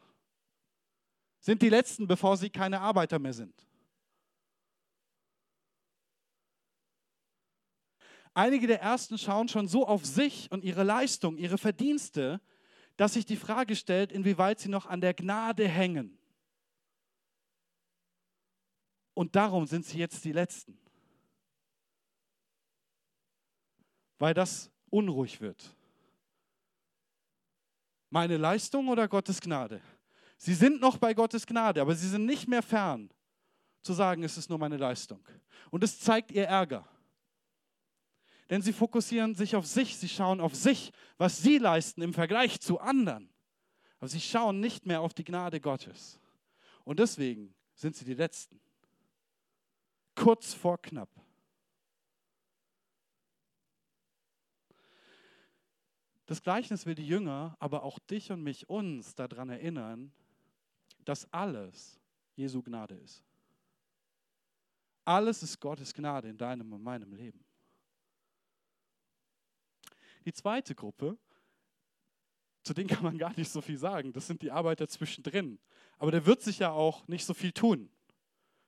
sind 1.39 1.61
die 1.61 1.69
Letzten, 1.69 2.07
bevor 2.07 2.35
sie 2.35 2.49
keine 2.49 2.81
Arbeiter 2.81 3.17
mehr 3.17 3.33
sind. 3.33 3.65
Einige 8.33 8.67
der 8.67 8.81
Ersten 8.81 9.17
schauen 9.17 9.47
schon 9.47 9.67
so 9.67 9.87
auf 9.87 10.05
sich 10.05 10.51
und 10.51 10.63
ihre 10.63 10.83
Leistung, 10.83 11.37
ihre 11.37 11.57
Verdienste, 11.57 12.41
dass 12.97 13.13
sich 13.13 13.25
die 13.25 13.37
Frage 13.37 13.75
stellt, 13.75 14.11
inwieweit 14.11 14.59
sie 14.59 14.69
noch 14.69 14.85
an 14.85 15.01
der 15.01 15.13
Gnade 15.13 15.67
hängen. 15.67 16.17
Und 19.13 19.35
darum 19.35 19.65
sind 19.65 19.85
sie 19.85 19.97
jetzt 19.97 20.23
die 20.25 20.31
Letzten. 20.31 20.79
Weil 24.19 24.33
das 24.33 24.69
unruhig 24.89 25.41
wird. 25.41 25.75
Meine 28.09 28.37
Leistung 28.37 28.87
oder 28.87 29.07
Gottes 29.07 29.41
Gnade? 29.41 29.81
Sie 30.37 30.53
sind 30.53 30.79
noch 30.79 30.97
bei 30.97 31.13
Gottes 31.13 31.45
Gnade, 31.45 31.81
aber 31.81 31.95
sie 31.95 32.07
sind 32.07 32.25
nicht 32.25 32.47
mehr 32.47 32.61
fern 32.61 33.09
zu 33.81 33.93
sagen, 33.93 34.23
es 34.23 34.37
ist 34.37 34.49
nur 34.49 34.59
meine 34.59 34.77
Leistung. 34.77 35.25
Und 35.69 35.83
es 35.83 35.99
zeigt 35.99 36.31
ihr 36.31 36.45
Ärger. 36.45 36.87
Denn 38.49 38.61
sie 38.61 38.73
fokussieren 38.73 39.35
sich 39.35 39.55
auf 39.55 39.65
sich, 39.65 39.97
sie 39.97 40.09
schauen 40.09 40.41
auf 40.41 40.55
sich, 40.55 40.91
was 41.17 41.41
sie 41.41 41.59
leisten 41.59 42.01
im 42.01 42.13
Vergleich 42.13 42.59
zu 42.59 42.79
anderen. 42.79 43.29
Aber 43.99 44.07
sie 44.07 44.21
schauen 44.21 44.59
nicht 44.59 44.85
mehr 44.85 45.01
auf 45.01 45.13
die 45.13 45.23
Gnade 45.23 45.61
Gottes. 45.61 46.19
Und 46.83 46.99
deswegen 46.99 47.53
sind 47.75 47.95
sie 47.95 48.05
die 48.05 48.15
Letzten. 48.15 48.59
Kurz 50.15 50.53
vor 50.53 50.81
knapp. 50.81 51.09
Das 56.29 56.43
Gleichnis 56.43 56.85
will 56.85 56.93
die 56.93 57.07
Jünger, 57.07 57.57
aber 57.57 57.81
auch 57.81 57.97
dich 57.97 58.31
und 58.31 58.43
mich, 58.43 58.69
uns 58.69 59.15
daran 59.15 59.49
erinnern, 59.49 60.11
dass 61.03 61.27
alles 61.33 61.99
Jesu 62.35 62.61
Gnade 62.61 62.93
ist. 62.93 63.23
Alles 65.03 65.41
ist 65.41 65.59
Gottes 65.59 65.91
Gnade 65.91 66.29
in 66.29 66.37
deinem 66.37 66.71
und 66.71 66.83
meinem 66.83 67.13
Leben. 67.13 67.43
Die 70.23 70.31
zweite 70.31 70.75
Gruppe, 70.75 71.17
zu 72.61 72.75
denen 72.75 72.89
kann 72.89 73.01
man 73.03 73.17
gar 73.17 73.35
nicht 73.35 73.49
so 73.49 73.59
viel 73.59 73.79
sagen, 73.79 74.13
das 74.13 74.27
sind 74.27 74.43
die 74.43 74.51
Arbeiter 74.51 74.87
zwischendrin. 74.87 75.57
Aber 75.97 76.11
da 76.11 76.23
wird 76.23 76.43
sich 76.43 76.59
ja 76.59 76.69
auch 76.69 77.07
nicht 77.07 77.25
so 77.25 77.33
viel 77.33 77.53
tun. 77.53 77.89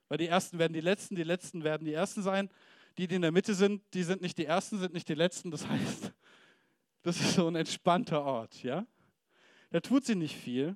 Weil 0.08 0.17
die 0.17 0.28
Ersten 0.28 0.58
werden 0.58 0.74
die 0.74 0.82
Letzten, 0.82 1.13
die 1.13 1.21
Letzten 1.21 1.63
werden 1.63 1.86
die 1.86 1.93
Ersten 1.93 2.24
sein. 2.24 2.50
Die, 2.97 3.08
die 3.08 3.13
in 3.17 3.21
der 3.21 3.32
Mitte 3.32 3.54
sind, 3.54 3.84
die 3.93 4.02
sind 4.02 4.24
nicht 4.24 4.39
die 4.39 4.45
Ersten, 4.45 4.80
sind 4.80 4.93
nicht 4.93 5.08
die 5.08 5.13
Letzten. 5.13 5.52
Das 5.52 5.67
heißt, 5.67 6.12
das 7.04 7.20
ist 7.20 7.36
so 7.36 7.48
ein 7.48 7.56
entspannter 7.56 8.24
Ort. 8.24 8.64
Ja? 8.64 8.86
Da 9.72 9.80
tut 9.80 10.06
sie 10.06 10.16
nicht 10.16 10.36
viel. 10.36 10.76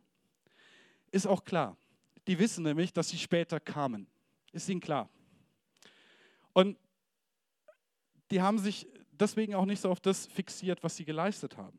Ist 1.12 1.28
auch 1.28 1.44
klar. 1.44 1.78
Die 2.28 2.40
wissen 2.40 2.64
nämlich, 2.64 2.94
dass 2.94 3.10
sie 3.10 3.18
später 3.18 3.60
kamen. 3.60 4.08
Ist 4.52 4.70
ihnen 4.70 4.82
klar. 4.82 5.10
Und 6.54 6.78
die 8.32 8.42
haben 8.42 8.58
sich 8.58 8.88
deswegen 9.12 9.56
auch 9.56 9.66
nicht 9.66 9.82
so 9.82 9.90
auf 9.90 10.00
das 10.00 10.26
fixiert, 10.28 10.84
was 10.84 10.96
sie 10.96 11.06
geleistet 11.06 11.58
haben. 11.58 11.78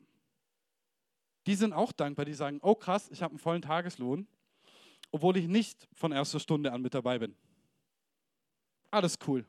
Die 1.46 1.54
sind 1.54 1.72
auch 1.72 1.92
dankbar, 1.92 2.24
die 2.24 2.34
sagen, 2.34 2.58
oh 2.62 2.74
krass, 2.74 3.08
ich 3.10 3.22
habe 3.22 3.32
einen 3.32 3.38
vollen 3.38 3.62
Tageslohn, 3.62 4.26
obwohl 5.10 5.36
ich 5.36 5.46
nicht 5.46 5.88
von 5.92 6.12
erster 6.12 6.40
Stunde 6.40 6.72
an 6.72 6.82
mit 6.82 6.94
dabei 6.94 7.18
bin. 7.18 7.36
Alles 8.90 9.18
cool. 9.26 9.46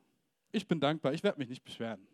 Ich 0.52 0.68
bin 0.68 0.80
dankbar, 0.80 1.14
ich 1.14 1.24
werde 1.24 1.40
mich 1.40 1.50
nicht 1.50 1.64
beschweren. 1.64 2.08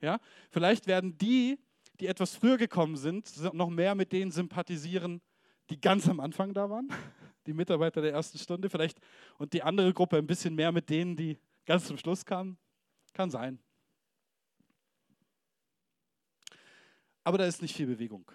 Ja? 0.00 0.20
Vielleicht 0.50 0.86
werden 0.86 1.16
die, 1.18 1.58
die 2.00 2.06
etwas 2.06 2.34
früher 2.34 2.56
gekommen 2.56 2.96
sind, 2.96 3.30
noch 3.54 3.70
mehr 3.70 3.94
mit 3.94 4.12
denen 4.12 4.30
sympathisieren, 4.30 5.20
die 5.70 5.80
ganz 5.80 6.08
am 6.08 6.20
Anfang 6.20 6.54
da 6.54 6.70
waren, 6.70 6.88
die 7.46 7.52
Mitarbeiter 7.52 8.00
der 8.00 8.12
ersten 8.12 8.38
Stunde, 8.38 8.70
vielleicht 8.70 9.00
und 9.38 9.52
die 9.52 9.62
andere 9.62 9.92
Gruppe 9.92 10.16
ein 10.16 10.26
bisschen 10.26 10.54
mehr 10.54 10.72
mit 10.72 10.88
denen, 10.90 11.16
die 11.16 11.38
ganz 11.66 11.86
zum 11.86 11.98
Schluss 11.98 12.24
kamen. 12.24 12.58
Kann 13.12 13.30
sein. 13.30 13.58
Aber 17.24 17.38
da 17.38 17.46
ist 17.46 17.60
nicht 17.60 17.74
viel 17.74 17.86
Bewegung. 17.86 18.30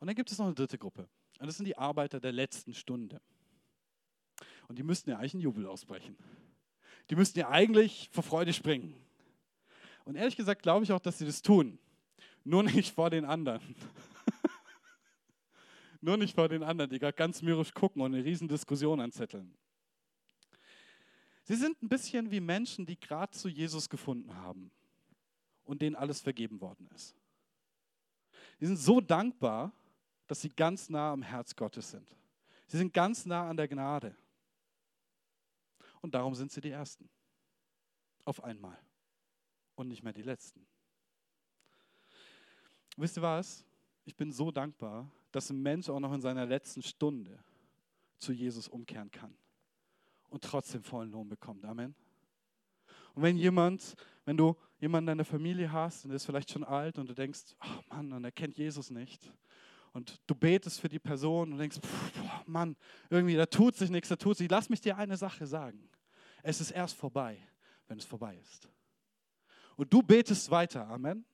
Und 0.00 0.06
dann 0.06 0.16
gibt 0.16 0.32
es 0.32 0.38
noch 0.38 0.46
eine 0.46 0.54
dritte 0.54 0.78
Gruppe. 0.78 1.08
Und 1.38 1.46
das 1.46 1.56
sind 1.56 1.66
die 1.66 1.78
Arbeiter 1.78 2.18
der 2.18 2.32
letzten 2.32 2.74
Stunde. 2.74 3.20
Und 4.66 4.78
die 4.78 4.82
müssten 4.82 5.10
ja 5.10 5.18
eigentlich 5.18 5.34
einen 5.34 5.42
Jubel 5.42 5.66
ausbrechen. 5.66 6.16
Die 7.10 7.16
müssten 7.16 7.38
ja 7.38 7.50
eigentlich 7.50 8.08
vor 8.12 8.24
Freude 8.24 8.52
springen. 8.52 8.94
Und 10.04 10.16
ehrlich 10.16 10.36
gesagt 10.36 10.62
glaube 10.62 10.84
ich 10.84 10.92
auch, 10.92 11.00
dass 11.00 11.18
sie 11.18 11.26
das 11.26 11.42
tun. 11.42 11.78
Nur 12.44 12.62
nicht 12.62 12.94
vor 12.94 13.10
den 13.10 13.24
anderen. 13.24 13.74
Nur 16.00 16.16
nicht 16.16 16.34
vor 16.34 16.48
den 16.48 16.62
anderen, 16.62 16.90
die 16.90 16.98
gerade 16.98 17.16
ganz 17.16 17.42
mürrisch 17.42 17.72
gucken 17.72 18.02
und 18.02 18.14
eine 18.14 18.24
riesen 18.24 18.48
Diskussion 18.48 19.00
anzetteln. 19.00 19.54
Sie 21.44 21.54
sind 21.54 21.80
ein 21.82 21.88
bisschen 21.88 22.30
wie 22.30 22.40
Menschen, 22.40 22.86
die 22.86 22.98
gerade 22.98 23.32
zu 23.32 23.48
Jesus 23.48 23.88
gefunden 23.88 24.34
haben 24.34 24.70
und 25.64 25.82
denen 25.82 25.96
alles 25.96 26.20
vergeben 26.20 26.60
worden 26.60 26.88
ist. 26.94 27.14
Die 28.60 28.66
sind 28.66 28.76
so 28.76 29.00
dankbar, 29.00 29.72
dass 30.26 30.40
sie 30.40 30.48
ganz 30.48 30.88
nah 30.88 31.12
am 31.12 31.22
Herz 31.22 31.54
Gottes 31.54 31.90
sind. 31.90 32.16
Sie 32.66 32.78
sind 32.78 32.94
ganz 32.94 33.26
nah 33.26 33.48
an 33.48 33.56
der 33.56 33.68
Gnade. 33.68 34.16
Und 36.00 36.14
darum 36.14 36.34
sind 36.34 36.50
sie 36.50 36.60
die 36.60 36.70
Ersten. 36.70 37.08
Auf 38.24 38.42
einmal. 38.42 38.78
Und 39.74 39.88
nicht 39.88 40.02
mehr 40.02 40.12
die 40.12 40.22
Letzten. 40.22 40.66
Wisst 42.96 43.16
ihr 43.16 43.22
was? 43.22 43.64
Ich 44.04 44.16
bin 44.16 44.32
so 44.32 44.50
dankbar, 44.50 45.10
dass 45.30 45.50
ein 45.50 45.62
Mensch 45.62 45.88
auch 45.88 46.00
noch 46.00 46.12
in 46.12 46.20
seiner 46.20 46.44
letzten 46.44 46.82
Stunde 46.82 47.42
zu 48.18 48.32
Jesus 48.32 48.68
umkehren 48.68 49.10
kann 49.10 49.34
und 50.28 50.44
trotzdem 50.44 50.82
vollen 50.82 51.10
Lohn 51.10 51.28
bekommt. 51.28 51.64
Amen. 51.64 51.94
Und 53.14 53.22
wenn 53.22 53.36
jemand, 53.36 53.94
wenn 54.24 54.36
du 54.36 54.56
jemanden 54.80 55.08
in 55.08 55.18
deiner 55.18 55.24
Familie 55.24 55.70
hast 55.70 56.04
und 56.04 56.10
der 56.10 56.16
ist 56.16 56.24
vielleicht 56.24 56.50
schon 56.50 56.64
alt 56.64 56.98
und 56.98 57.08
du 57.08 57.14
denkst, 57.14 57.54
oh 57.62 57.94
Mann, 57.94 58.12
und 58.12 58.24
er 58.24 58.32
kennt 58.32 58.56
Jesus 58.56 58.90
nicht. 58.90 59.32
Und 59.92 60.20
du 60.26 60.34
betest 60.34 60.80
für 60.80 60.88
die 60.88 60.98
Person 60.98 61.52
und 61.52 61.58
denkst, 61.58 61.78
boah, 61.80 62.42
Mann, 62.46 62.76
irgendwie, 63.10 63.36
da 63.36 63.44
tut 63.44 63.76
sich 63.76 63.90
nichts, 63.90 64.08
da 64.08 64.16
tut 64.16 64.38
sich. 64.38 64.50
Lass 64.50 64.70
mich 64.70 64.80
dir 64.80 64.96
eine 64.96 65.16
Sache 65.16 65.46
sagen. 65.46 65.88
Es 66.42 66.60
ist 66.60 66.70
erst 66.70 66.96
vorbei, 66.96 67.38
wenn 67.88 67.98
es 67.98 68.04
vorbei 68.04 68.38
ist. 68.38 68.68
Und 69.82 69.92
du 69.92 70.00
betest 70.00 70.48
weiter, 70.50 70.86
Amen. 70.88 71.24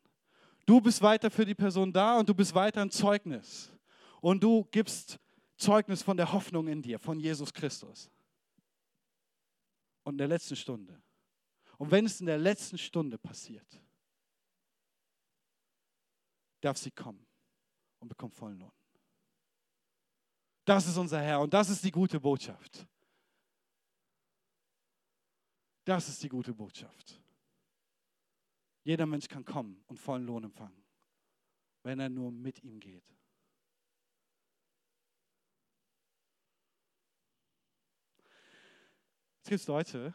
Du 0.64 0.80
bist 0.80 1.02
weiter 1.02 1.30
für 1.30 1.44
die 1.44 1.54
Person 1.54 1.92
da 1.92 2.18
und 2.18 2.28
du 2.28 2.34
bist 2.34 2.54
weiter 2.54 2.80
ein 2.80 2.90
Zeugnis. 2.90 3.70
Und 4.22 4.42
du 4.42 4.64
gibst 4.70 5.18
Zeugnis 5.56 6.02
von 6.02 6.16
der 6.16 6.32
Hoffnung 6.32 6.66
in 6.66 6.80
dir, 6.80 6.98
von 6.98 7.20
Jesus 7.20 7.52
Christus. 7.52 8.10
Und 10.02 10.14
in 10.14 10.18
der 10.18 10.28
letzten 10.28 10.56
Stunde 10.56 10.98
und 11.76 11.90
wenn 11.90 12.06
es 12.06 12.20
in 12.20 12.26
der 12.26 12.38
letzten 12.38 12.78
Stunde 12.78 13.18
passiert, 13.18 13.66
darf 16.62 16.78
sie 16.78 16.90
kommen 16.90 17.24
und 18.00 18.08
bekommt 18.08 18.34
vollen 18.34 18.58
Lohn. 18.58 18.72
Das 20.64 20.86
ist 20.86 20.96
unser 20.96 21.20
Herr 21.20 21.40
und 21.42 21.52
das 21.52 21.68
ist 21.68 21.84
die 21.84 21.90
gute 21.90 22.18
Botschaft. 22.18 22.86
Das 25.84 26.08
ist 26.08 26.22
die 26.22 26.30
gute 26.30 26.54
Botschaft. 26.54 27.20
Jeder 28.88 29.04
Mensch 29.04 29.28
kann 29.28 29.44
kommen 29.44 29.84
und 29.88 30.00
vollen 30.00 30.24
Lohn 30.24 30.44
empfangen, 30.44 30.82
wenn 31.82 32.00
er 32.00 32.08
nur 32.08 32.32
mit 32.32 32.64
ihm 32.64 32.80
geht. 32.80 33.04
Es 39.42 39.50
gibt 39.50 39.66
Leute, 39.66 40.14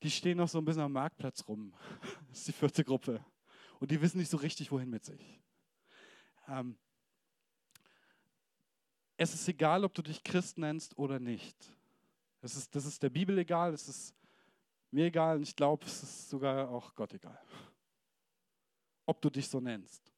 die 0.00 0.10
stehen 0.12 0.38
noch 0.38 0.48
so 0.48 0.58
ein 0.58 0.64
bisschen 0.64 0.82
am 0.82 0.92
Marktplatz 0.92 1.42
rum. 1.48 1.74
Das 2.28 2.38
ist 2.38 2.46
die 2.46 2.52
vierte 2.52 2.84
Gruppe. 2.84 3.24
Und 3.80 3.90
die 3.90 4.00
wissen 4.00 4.18
nicht 4.18 4.30
so 4.30 4.36
richtig, 4.36 4.70
wohin 4.70 4.90
mit 4.90 5.04
sich. 5.04 5.40
Ähm, 6.46 6.78
es 9.16 9.34
ist 9.34 9.48
egal, 9.48 9.84
ob 9.84 9.92
du 9.92 10.02
dich 10.02 10.22
Christ 10.22 10.56
nennst 10.56 10.96
oder 10.98 11.18
nicht. 11.18 11.56
Das 12.42 12.54
ist, 12.54 12.72
das 12.76 12.84
ist 12.84 13.02
der 13.02 13.10
Bibel 13.10 13.36
egal, 13.38 13.74
es 13.74 13.88
ist 13.88 14.15
mir 14.96 15.06
egal 15.06 15.36
und 15.36 15.42
ich 15.42 15.54
glaube, 15.54 15.84
es 15.84 16.02
ist 16.02 16.30
sogar 16.30 16.70
auch 16.70 16.94
Gott 16.94 17.12
egal. 17.12 17.38
Ob 19.04 19.20
du 19.20 19.28
dich 19.28 19.46
so 19.46 19.60
nennst. 19.60 20.10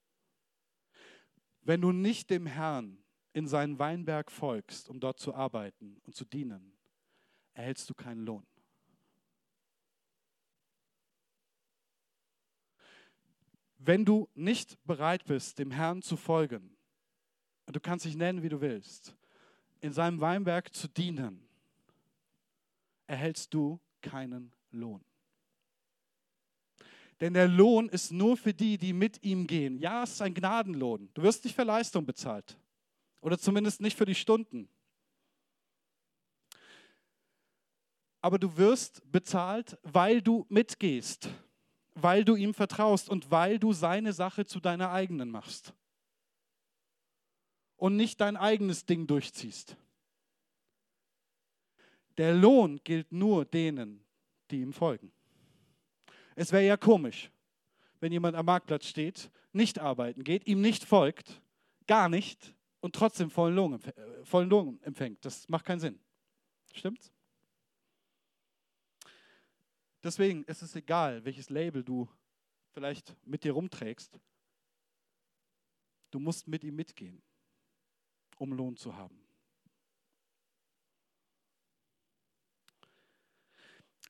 Wenn 1.63 1.81
du 1.81 1.91
nicht 1.91 2.31
dem 2.31 2.47
Herrn 2.47 3.03
in 3.33 3.49
seinen 3.49 3.79
Weinberg 3.79 4.31
folgst, 4.31 4.89
um 4.89 5.01
dort 5.01 5.19
zu 5.19 5.35
arbeiten 5.35 6.01
und 6.05 6.15
zu 6.15 6.25
dienen, 6.25 6.73
erhältst 7.55 7.91
du 7.91 7.95
keinen 7.95 8.25
Lohn. 8.25 8.47
wenn 13.81 14.05
du 14.05 14.29
nicht 14.35 14.77
bereit 14.85 15.25
bist, 15.25 15.59
dem 15.59 15.71
Herrn 15.71 16.03
zu 16.03 16.17
folgen, 16.17 16.77
und 17.65 17.77
du 17.77 17.81
kannst 17.81 18.05
dich 18.05 18.17
nennen, 18.17 18.43
wie 18.43 18.49
du 18.49 18.61
willst, 18.61 19.17
in 19.81 19.93
seinem 19.93 20.21
Weinberg 20.21 20.75
zu 20.75 20.89
dienen, 20.89 21.49
erhältst 23.07 23.55
du 23.55 23.81
keinen 24.03 24.53
Lohn. 24.71 25.05
Denn 27.21 27.35
der 27.35 27.49
Lohn 27.49 27.89
ist 27.89 28.13
nur 28.13 28.37
für 28.37 28.55
die, 28.55 28.79
die 28.79 28.93
mit 28.93 29.23
ihm 29.25 29.47
gehen. 29.47 29.79
Ja, 29.79 30.05
es 30.05 30.13
ist 30.13 30.23
ein 30.23 30.35
Gnadenlohn. 30.35 31.11
Du 31.15 31.23
wirst 31.23 31.45
nicht 31.45 31.57
für 31.57 31.65
Leistung 31.65 32.07
bezahlt. 32.07 32.57
Oder 33.21 33.39
zumindest 33.39 33.81
nicht 33.81 33.97
für 33.97 34.07
die 34.07 34.15
Stunden. 34.15 34.69
Aber 38.21 38.39
du 38.39 38.57
wirst 38.57 39.03
bezahlt, 39.11 39.79
weil 39.83 40.23
du 40.23 40.47
mitgehst, 40.49 41.29
weil 41.95 42.25
du 42.25 42.37
ihm 42.37 42.55
vertraust 42.55 43.09
und 43.09 43.31
weil 43.31 43.59
du 43.59 43.73
seine 43.73 44.13
Sache 44.13 44.47
zu 44.47 44.61
deiner 44.61 44.91
eigenen 44.91 45.31
machst. 45.31 45.73
Und 47.77 47.97
nicht 47.97 48.21
dein 48.21 48.37
eigenes 48.37 48.87
Ding 48.87 49.07
durchziehst. 49.07 49.77
Der 52.17 52.35
Lohn 52.35 52.81
gilt 52.83 53.13
nur 53.13 53.45
denen, 53.45 54.05
die 54.51 54.61
ihm 54.61 54.73
folgen. 54.73 55.13
Es 56.35 56.53
wäre 56.53 56.65
ja 56.65 56.77
komisch, 56.77 57.31
wenn 58.01 58.13
jemand 58.13 58.37
am 58.37 58.47
Marktplatz 58.47 58.87
steht, 58.87 59.31
nicht 59.53 59.79
arbeiten 59.79 60.25
geht, 60.25 60.47
ihm 60.47 60.61
nicht 60.61 60.85
folgt, 60.85 61.41
gar 61.87 62.09
nicht 62.09 62.55
und 62.81 62.95
trotzdem 62.95 63.31
vollen 63.31 63.57
Lohn, 63.57 63.83
äh, 63.83 64.25
vollen 64.25 64.49
Lohn 64.49 64.81
empfängt. 64.83 65.25
Das 65.25 65.49
macht 65.49 65.65
keinen 65.65 65.81
Sinn. 65.81 65.99
Stimmt's? 66.73 67.13
Deswegen 70.03 70.45
ist 70.45 70.63
es 70.63 70.77
egal, 70.77 71.25
welches 71.25 71.51
Label 71.51 71.83
du 71.83 72.09
vielleicht 72.71 73.17
mit 73.27 73.43
dir 73.43 73.53
rumträgst. 73.53 74.21
Du 76.11 76.21
musst 76.21 76.47
mit 76.47 76.63
ihm 76.63 76.77
mitgehen, 76.77 77.21
um 78.37 78.53
Lohn 78.53 78.77
zu 78.77 78.97
haben. 78.97 79.19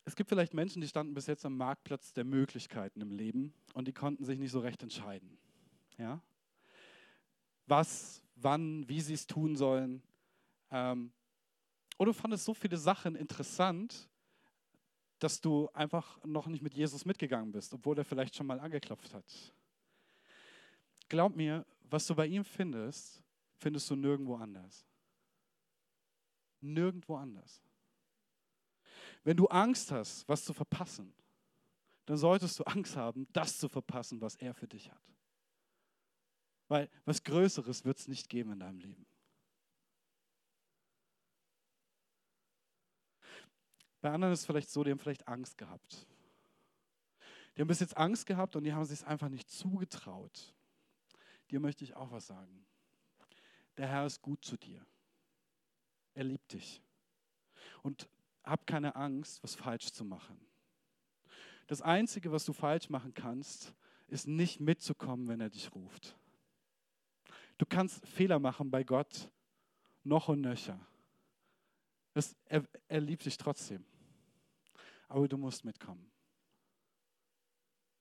Es 0.09 0.17
gibt 0.17 0.31
vielleicht 0.31 0.55
Menschen, 0.55 0.81
die 0.81 0.89
standen 0.89 1.13
bis 1.13 1.27
jetzt 1.27 1.45
am 1.45 1.59
Marktplatz 1.59 2.15
der 2.15 2.25
Möglichkeiten 2.25 3.03
im 3.03 3.11
Leben 3.11 3.53
und 3.75 3.87
die 3.87 3.93
konnten 3.93 4.25
sich 4.25 4.39
nicht 4.39 4.51
so 4.51 4.61
recht 4.61 4.83
entscheiden. 4.83 5.37
Ja? 5.99 6.23
Was, 7.67 8.23
wann, 8.35 8.89
wie 8.89 9.03
sie 9.03 9.13
es 9.13 9.27
tun 9.27 9.55
sollen. 9.55 10.03
Ähm, 10.71 11.13
oder 11.99 12.13
du 12.13 12.19
fandest 12.19 12.47
so 12.47 12.55
viele 12.55 12.79
Sachen 12.79 13.17
interessant, 13.17 14.09
dass 15.19 15.43
du 15.43 15.69
einfach 15.75 16.25
noch 16.25 16.47
nicht 16.47 16.63
mit 16.63 16.73
Jesus 16.73 17.05
mitgegangen 17.05 17.53
bist, 17.53 17.75
obwohl 17.75 17.99
er 17.99 18.05
vielleicht 18.07 18.35
schon 18.35 18.47
mal 18.47 18.61
angeklopft 18.61 19.13
hat. 19.13 19.53
Glaub 21.11 21.37
mir, 21.37 21.67
was 21.83 22.07
du 22.07 22.15
bei 22.15 22.29
ihm 22.29 22.47
findest, 22.47 23.23
findest 23.59 23.91
du 23.91 23.95
nirgendwo 23.95 24.37
anders. 24.37 24.87
Nirgendwo 26.63 27.17
anders. 27.17 27.63
Wenn 29.25 29.37
du 29.37 29.47
Angst 29.47 29.91
hast, 29.91 30.29
was 30.29 30.45
zu 30.45 30.53
verpassen, 30.53 31.13
dann 32.07 32.17
solltest 32.17 32.59
du 32.59 32.65
Angst 32.65 32.97
haben, 32.97 33.27
das 33.33 33.59
zu 33.59 33.69
verpassen, 33.69 34.21
was 34.21 34.35
er 34.37 34.55
für 34.55 34.67
dich 34.67 34.91
hat. 34.91 35.03
Weil 36.69 36.91
was 37.05 37.23
Größeres 37.23 37.85
wird 37.85 37.99
es 37.99 38.09
nicht 38.09 38.29
geben 38.29 38.53
in 38.53 38.61
deinem 38.61 38.79
Leben. 38.79 39.07
Bei 44.01 44.11
anderen 44.11 44.33
ist 44.33 44.41
es 44.41 44.47
vielleicht 44.47 44.71
so, 44.71 44.85
die 44.85 44.91
haben 44.91 44.99
vielleicht 44.99 45.27
Angst 45.27 45.59
gehabt. 45.59 46.07
Die 47.57 47.61
haben 47.61 47.69
bis 47.69 47.81
jetzt 47.81 47.97
Angst 47.97 48.27
gehabt 48.27 48.55
und 48.55 48.65
die 48.65 48.73
haben 48.73 48.85
sich 48.85 49.01
es 49.01 49.05
einfach 49.05 49.29
nicht 49.29 49.51
zugetraut. 49.51 50.55
Dir 51.51 51.59
möchte 51.61 51.83
ich 51.83 51.97
auch 51.97 52.13
was 52.13 52.27
sagen. 52.27 52.65
Der 53.77 53.89
Herr 53.89 54.07
ist 54.07 54.23
gut 54.23 54.45
zu 54.45 54.57
dir. 54.57 54.87
Er 56.15 56.25
liebt 56.25 56.53
dich. 56.53 56.83
Und 57.83 58.09
hab 58.49 58.67
keine 58.67 58.97
Angst, 58.97 59.43
was 59.43 59.55
falsch 59.55 59.93
zu 59.93 60.05
machen. 60.05 60.41
Das 61.67 61.83
Einzige, 61.83 62.33
was 62.33 62.45
du 62.45 62.53
falsch 62.53 62.89
machen 62.89 63.13
kannst, 63.13 63.75
ist 64.07 64.27
nicht 64.27 64.59
mitzukommen, 64.59 65.29
wenn 65.29 65.41
er 65.41 65.51
dich 65.51 65.75
ruft. 65.75 66.17
Du 67.59 67.67
kannst 67.67 68.07
Fehler 68.07 68.39
machen 68.39 68.71
bei 68.71 68.85
Gott, 68.85 69.31
noch 70.03 70.29
und 70.29 70.41
nöcher. 70.41 70.81
Das, 72.15 72.35
er, 72.47 72.67
er 72.89 73.01
liebt 73.01 73.25
dich 73.25 73.37
trotzdem. 73.37 73.85
Aber 75.09 75.29
du 75.29 75.37
musst 75.37 75.65
mitkommen. 75.65 76.11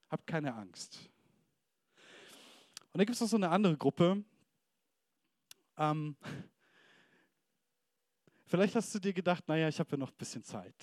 Hab 0.10 0.25
keine 0.25 0.53
Angst. 0.53 1.10
Und 2.93 2.99
da 2.99 3.03
gibt 3.03 3.15
es 3.15 3.21
noch 3.21 3.27
so 3.27 3.36
eine 3.36 3.49
andere 3.49 3.77
Gruppe. 3.77 4.23
Ähm, 5.77 6.15
vielleicht 8.47 8.75
hast 8.75 8.93
du 8.95 8.99
dir 8.99 9.13
gedacht, 9.13 9.47
naja, 9.47 9.67
ich 9.67 9.79
habe 9.79 9.91
ja 9.91 9.97
noch 9.97 10.10
ein 10.10 10.17
bisschen 10.17 10.43
Zeit. 10.43 10.73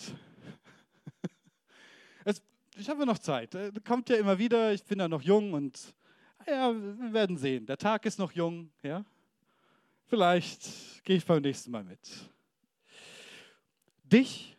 es, 2.25 2.43
ich 2.77 2.89
habe 2.89 3.01
ja 3.01 3.07
noch 3.07 3.19
Zeit. 3.19 3.55
Äh, 3.55 3.73
kommt 3.85 4.09
ja 4.09 4.17
immer 4.17 4.39
wieder, 4.39 4.73
ich 4.73 4.85
bin 4.85 4.99
ja 4.99 5.09
noch 5.09 5.23
jung 5.23 5.53
und 5.53 5.95
ja, 6.47 6.73
wir 6.73 7.13
werden 7.13 7.37
sehen. 7.37 7.67
Der 7.67 7.79
Tag 7.79 8.05
ist 8.07 8.19
noch 8.19 8.33
jung, 8.33 8.71
ja. 8.83 9.05
Vielleicht 10.07 11.03
gehe 11.05 11.17
ich 11.17 11.25
beim 11.25 11.43
nächsten 11.43 11.71
Mal 11.71 11.83
mit. 11.83 12.01
Dich 14.05 14.57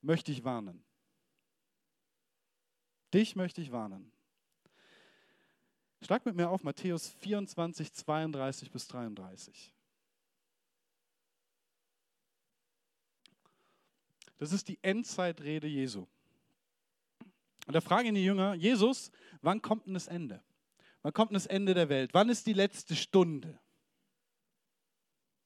möchte 0.00 0.32
ich 0.32 0.42
warnen. 0.44 0.82
Dich 3.12 3.36
möchte 3.36 3.60
ich 3.60 3.70
warnen. 3.70 4.10
Schlag 6.02 6.24
mit 6.24 6.36
mir 6.36 6.48
auf 6.48 6.62
Matthäus 6.62 7.08
24, 7.08 7.92
32 7.92 8.70
bis 8.70 8.86
33. 8.88 9.74
Das 14.38 14.52
ist 14.52 14.68
die 14.68 14.78
Endzeitrede 14.82 15.66
Jesu. 15.66 16.06
Und 17.66 17.74
da 17.74 17.80
fragen 17.80 18.14
die 18.14 18.24
Jünger, 18.24 18.54
Jesus, 18.54 19.10
wann 19.42 19.60
kommt 19.60 19.86
denn 19.86 19.94
das 19.94 20.06
Ende? 20.06 20.42
Wann 21.02 21.12
kommt 21.12 21.30
denn 21.30 21.34
das 21.34 21.46
Ende 21.46 21.74
der 21.74 21.88
Welt? 21.88 22.14
Wann 22.14 22.28
ist 22.28 22.46
die 22.46 22.54
letzte 22.54 22.96
Stunde? 22.96 23.58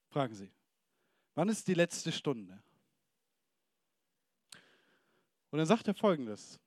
Fragen 0.09 0.35
sie. 0.35 0.53
Wann 1.35 1.49
ist 1.49 1.67
die 1.67 1.75
letzte 1.75 2.13
Stunde? 2.13 2.63
Und 5.51 5.59
dann 5.59 5.67
sagt 5.67 5.89
er 5.89 5.95
folgendes. 5.95 6.59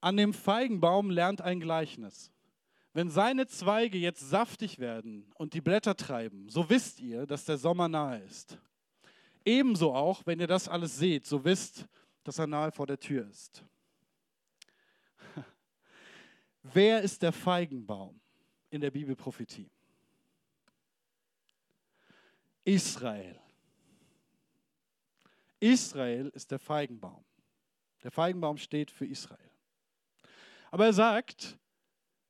An 0.00 0.16
dem 0.16 0.34
Feigenbaum 0.34 1.10
lernt 1.10 1.40
ein 1.40 1.60
Gleichnis. 1.60 2.30
Wenn 2.92 3.10
seine 3.10 3.46
Zweige 3.46 3.98
jetzt 3.98 4.20
saftig 4.20 4.78
werden 4.78 5.30
und 5.34 5.54
die 5.54 5.60
Blätter 5.60 5.96
treiben, 5.96 6.48
so 6.48 6.70
wisst 6.70 7.00
ihr, 7.00 7.26
dass 7.26 7.44
der 7.44 7.58
Sommer 7.58 7.88
nahe 7.88 8.20
ist. 8.20 8.58
Ebenso 9.46 9.94
auch, 9.94 10.26
wenn 10.26 10.40
ihr 10.40 10.48
das 10.48 10.68
alles 10.68 10.98
seht, 10.98 11.24
so 11.24 11.44
wisst, 11.44 11.86
dass 12.24 12.40
er 12.40 12.48
nahe 12.48 12.72
vor 12.72 12.88
der 12.88 12.98
Tür 12.98 13.28
ist. 13.28 13.64
Wer 16.64 17.00
ist 17.02 17.22
der 17.22 17.30
Feigenbaum 17.30 18.20
in 18.70 18.80
der 18.80 18.90
Bibelprophetie? 18.90 19.70
Israel. 22.64 23.38
Israel 25.60 26.28
ist 26.34 26.50
der 26.50 26.58
Feigenbaum. 26.58 27.24
Der 28.02 28.10
Feigenbaum 28.10 28.58
steht 28.58 28.90
für 28.90 29.06
Israel. 29.06 29.38
Aber 30.72 30.86
er 30.86 30.92
sagt, 30.92 31.56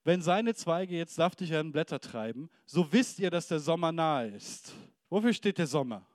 wenn 0.05 0.21
seine 0.21 0.55
Zweige 0.55 0.95
jetzt 0.95 1.15
saftig 1.15 1.49
werden, 1.49 1.73
Blätter 1.73 1.99
treiben, 1.99 2.51
so 2.67 2.93
wisst 2.93 3.19
ihr, 3.19 3.31
dass 3.31 3.49
der 3.49 3.59
Sommer 3.59 3.91
nahe 3.91 4.29
ist. 4.29 4.75
Wofür 5.09 5.33
steht 5.33 5.57
der 5.57 5.67
Sommer? 5.67 6.07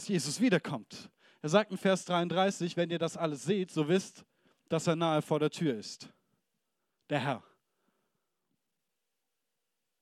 Dass 0.00 0.08
Jesus 0.08 0.40
wiederkommt. 0.40 1.10
Er 1.42 1.50
sagt 1.50 1.70
in 1.70 1.76
Vers 1.76 2.06
33, 2.06 2.74
wenn 2.78 2.88
ihr 2.88 2.98
das 2.98 3.18
alles 3.18 3.44
seht, 3.44 3.70
so 3.70 3.86
wisst, 3.86 4.24
dass 4.70 4.86
er 4.86 4.96
nahe 4.96 5.20
vor 5.20 5.38
der 5.38 5.50
Tür 5.50 5.76
ist. 5.76 6.08
Der 7.10 7.20
Herr. 7.20 7.44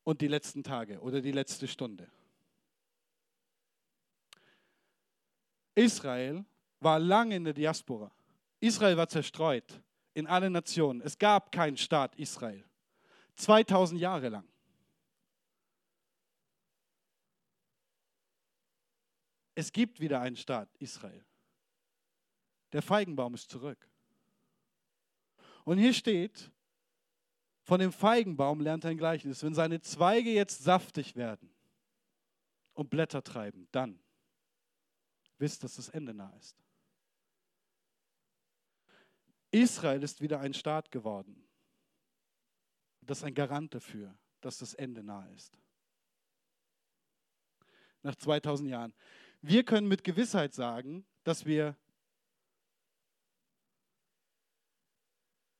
Und 0.04 0.20
die 0.20 0.28
letzten 0.28 0.62
Tage 0.62 1.00
oder 1.00 1.20
die 1.20 1.32
letzte 1.32 1.66
Stunde. 1.66 2.08
Israel 5.74 6.44
war 6.78 7.00
lange 7.00 7.34
in 7.34 7.42
der 7.42 7.54
Diaspora. 7.54 8.12
Israel 8.60 8.96
war 8.96 9.08
zerstreut 9.08 9.82
in 10.14 10.28
alle 10.28 10.48
Nationen. 10.48 11.00
Es 11.00 11.18
gab 11.18 11.50
keinen 11.50 11.76
Staat 11.76 12.14
Israel. 12.14 12.64
2000 13.34 14.00
Jahre 14.00 14.28
lang. 14.28 14.48
Es 19.58 19.72
gibt 19.72 19.98
wieder 19.98 20.20
einen 20.20 20.36
Staat 20.36 20.72
Israel. 20.76 21.24
Der 22.70 22.80
Feigenbaum 22.80 23.34
ist 23.34 23.50
zurück. 23.50 23.90
Und 25.64 25.78
hier 25.78 25.92
steht, 25.92 26.52
von 27.64 27.80
dem 27.80 27.90
Feigenbaum 27.90 28.60
lernt 28.60 28.86
ein 28.86 28.96
Gleichnis. 28.96 29.42
Wenn 29.42 29.54
seine 29.54 29.80
Zweige 29.80 30.30
jetzt 30.30 30.62
saftig 30.62 31.16
werden 31.16 31.52
und 32.74 32.88
Blätter 32.88 33.24
treiben, 33.24 33.66
dann 33.72 33.98
wisst, 35.38 35.64
dass 35.64 35.74
das 35.74 35.88
Ende 35.88 36.14
nah 36.14 36.32
ist. 36.36 36.56
Israel 39.50 40.04
ist 40.04 40.20
wieder 40.20 40.38
ein 40.38 40.54
Staat 40.54 40.92
geworden. 40.92 41.48
Das 43.00 43.18
ist 43.18 43.24
ein 43.24 43.34
Garant 43.34 43.74
dafür, 43.74 44.16
dass 44.40 44.58
das 44.58 44.74
Ende 44.74 45.02
nah 45.02 45.26
ist. 45.30 45.58
Nach 48.04 48.14
2000 48.14 48.70
Jahren. 48.70 48.94
Wir 49.40 49.64
können 49.64 49.88
mit 49.88 50.04
Gewissheit 50.04 50.54
sagen, 50.54 51.06
dass 51.24 51.46
wir 51.46 51.76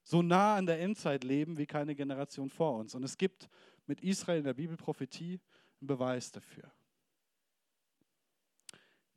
so 0.03 0.22
nah 0.22 0.57
an 0.57 0.66
der 0.66 0.81
Endzeit 0.81 1.22
leben 1.22 1.59
wie 1.59 1.66
keine 1.66 1.95
Generation 1.95 2.49
vor 2.49 2.79
uns. 2.79 2.95
Und 2.95 3.03
es 3.03 3.18
gibt 3.18 3.49
mit 3.87 4.01
Israel 4.01 4.39
in 4.39 4.45
der 4.45 4.55
Bibelprophetie 4.55 5.41
einen 5.81 5.87
Beweis 5.87 6.33
dafür. 6.33 6.72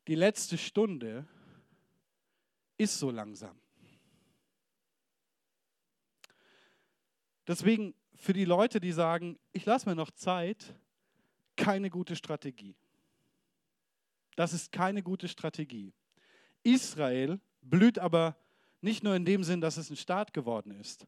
Die 0.06 0.14
letzte 0.14 0.58
Stunde 0.58 1.26
ist 2.76 2.98
so 2.98 3.10
langsam. 3.10 3.58
Deswegen 7.46 7.94
für 8.14 8.32
die 8.32 8.44
Leute, 8.44 8.78
die 8.80 8.92
sagen, 8.92 9.38
ich 9.52 9.64
lasse 9.64 9.88
mir 9.88 9.94
noch 9.94 10.10
Zeit, 10.10 10.74
keine 11.56 11.90
gute 11.90 12.16
Strategie. 12.16 12.76
Das 14.36 14.52
ist 14.52 14.72
keine 14.72 15.02
gute 15.02 15.28
Strategie. 15.28 15.92
Israel 16.62 17.40
blüht 17.60 17.98
aber 17.98 18.36
nicht 18.80 19.04
nur 19.04 19.14
in 19.14 19.24
dem 19.24 19.44
Sinn, 19.44 19.60
dass 19.60 19.76
es 19.76 19.90
ein 19.90 19.96
Staat 19.96 20.32
geworden 20.32 20.72
ist. 20.72 21.06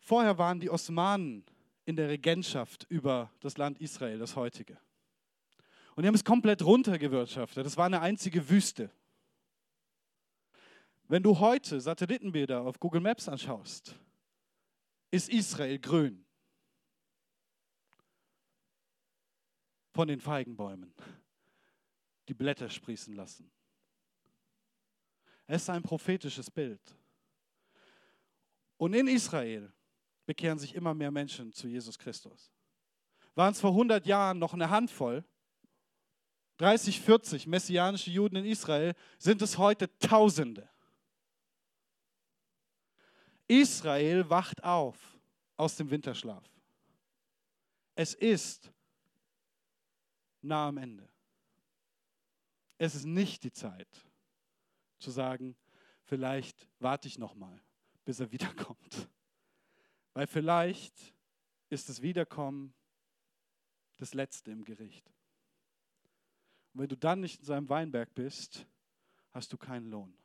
Vorher 0.00 0.38
waren 0.38 0.60
die 0.60 0.70
Osmanen 0.70 1.44
in 1.84 1.96
der 1.96 2.08
Regentschaft 2.08 2.86
über 2.88 3.32
das 3.40 3.56
Land 3.56 3.80
Israel, 3.80 4.18
das 4.18 4.36
heutige. 4.36 4.78
Und 5.94 6.02
die 6.02 6.08
haben 6.08 6.14
es 6.14 6.24
komplett 6.24 6.62
runtergewirtschaftet. 6.62 7.64
Das 7.64 7.76
war 7.76 7.86
eine 7.86 8.00
einzige 8.00 8.48
Wüste. 8.48 8.90
Wenn 11.08 11.22
du 11.22 11.38
heute 11.38 11.80
Satellitenbilder 11.80 12.60
auf 12.60 12.78
Google 12.78 13.00
Maps 13.00 13.28
anschaust, 13.28 13.98
ist 15.10 15.30
Israel 15.30 15.78
grün. 15.78 16.24
Von 19.92 20.08
den 20.08 20.20
Feigenbäumen, 20.20 20.92
die 22.28 22.34
Blätter 22.34 22.68
sprießen 22.68 23.14
lassen. 23.14 23.50
Es 25.46 25.62
ist 25.62 25.70
ein 25.70 25.82
prophetisches 25.82 26.50
Bild. 26.50 26.80
Und 28.76 28.94
in 28.94 29.08
Israel 29.08 29.72
bekehren 30.26 30.58
sich 30.58 30.74
immer 30.74 30.94
mehr 30.94 31.10
Menschen 31.10 31.52
zu 31.52 31.66
Jesus 31.66 31.98
Christus. 31.98 32.52
Waren 33.34 33.52
es 33.52 33.60
vor 33.60 33.70
100 33.70 34.06
Jahren 34.06 34.38
noch 34.38 34.52
eine 34.52 34.68
Handvoll, 34.68 35.24
30, 36.58 37.00
40 37.00 37.46
messianische 37.46 38.10
Juden 38.10 38.36
in 38.36 38.44
Israel, 38.44 38.94
sind 39.18 39.40
es 39.42 39.56
heute 39.56 39.96
Tausende. 39.98 40.68
Israel 43.46 44.28
wacht 44.28 44.62
auf 44.62 45.18
aus 45.56 45.76
dem 45.76 45.90
Winterschlaf. 45.90 46.44
Es 47.94 48.12
ist 48.14 48.70
nah 50.42 50.68
am 50.68 50.76
Ende. 50.76 51.08
Es 52.78 52.94
ist 52.94 53.04
nicht 53.04 53.42
die 53.42 53.52
Zeit 53.52 53.88
zu 54.98 55.10
sagen, 55.10 55.56
vielleicht 56.04 56.68
warte 56.78 57.08
ich 57.08 57.18
noch 57.18 57.34
mal, 57.34 57.60
bis 58.04 58.20
er 58.20 58.30
wiederkommt. 58.32 59.08
Weil 60.14 60.26
vielleicht 60.26 61.14
ist 61.68 61.88
das 61.88 62.02
Wiederkommen 62.02 62.72
das 63.96 64.14
Letzte 64.14 64.52
im 64.52 64.64
Gericht. 64.64 65.12
Und 66.72 66.82
wenn 66.82 66.88
du 66.88 66.96
dann 66.96 67.20
nicht 67.20 67.40
in 67.40 67.44
seinem 67.44 67.68
Weinberg 67.68 68.14
bist, 68.14 68.66
hast 69.32 69.52
du 69.52 69.58
keinen 69.58 69.90
Lohn. 69.90 70.16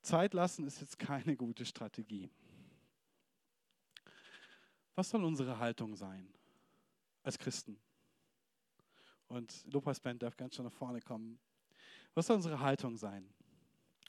Zeit 0.00 0.32
lassen 0.32 0.66
ist 0.66 0.80
jetzt 0.80 0.98
keine 0.98 1.36
gute 1.36 1.66
Strategie. 1.66 2.30
Was 4.94 5.10
soll 5.10 5.24
unsere 5.24 5.58
Haltung 5.58 5.94
sein 5.94 6.32
als 7.22 7.38
Christen? 7.38 7.78
Und 9.28 9.64
Lupas 9.72 10.00
Band 10.00 10.22
darf 10.22 10.36
ganz 10.36 10.56
schön 10.56 10.64
nach 10.64 10.72
vorne 10.72 11.00
kommen. 11.00 11.38
Was 12.14 12.26
soll 12.26 12.36
unsere 12.36 12.60
Haltung 12.60 12.96
sein? 12.96 13.32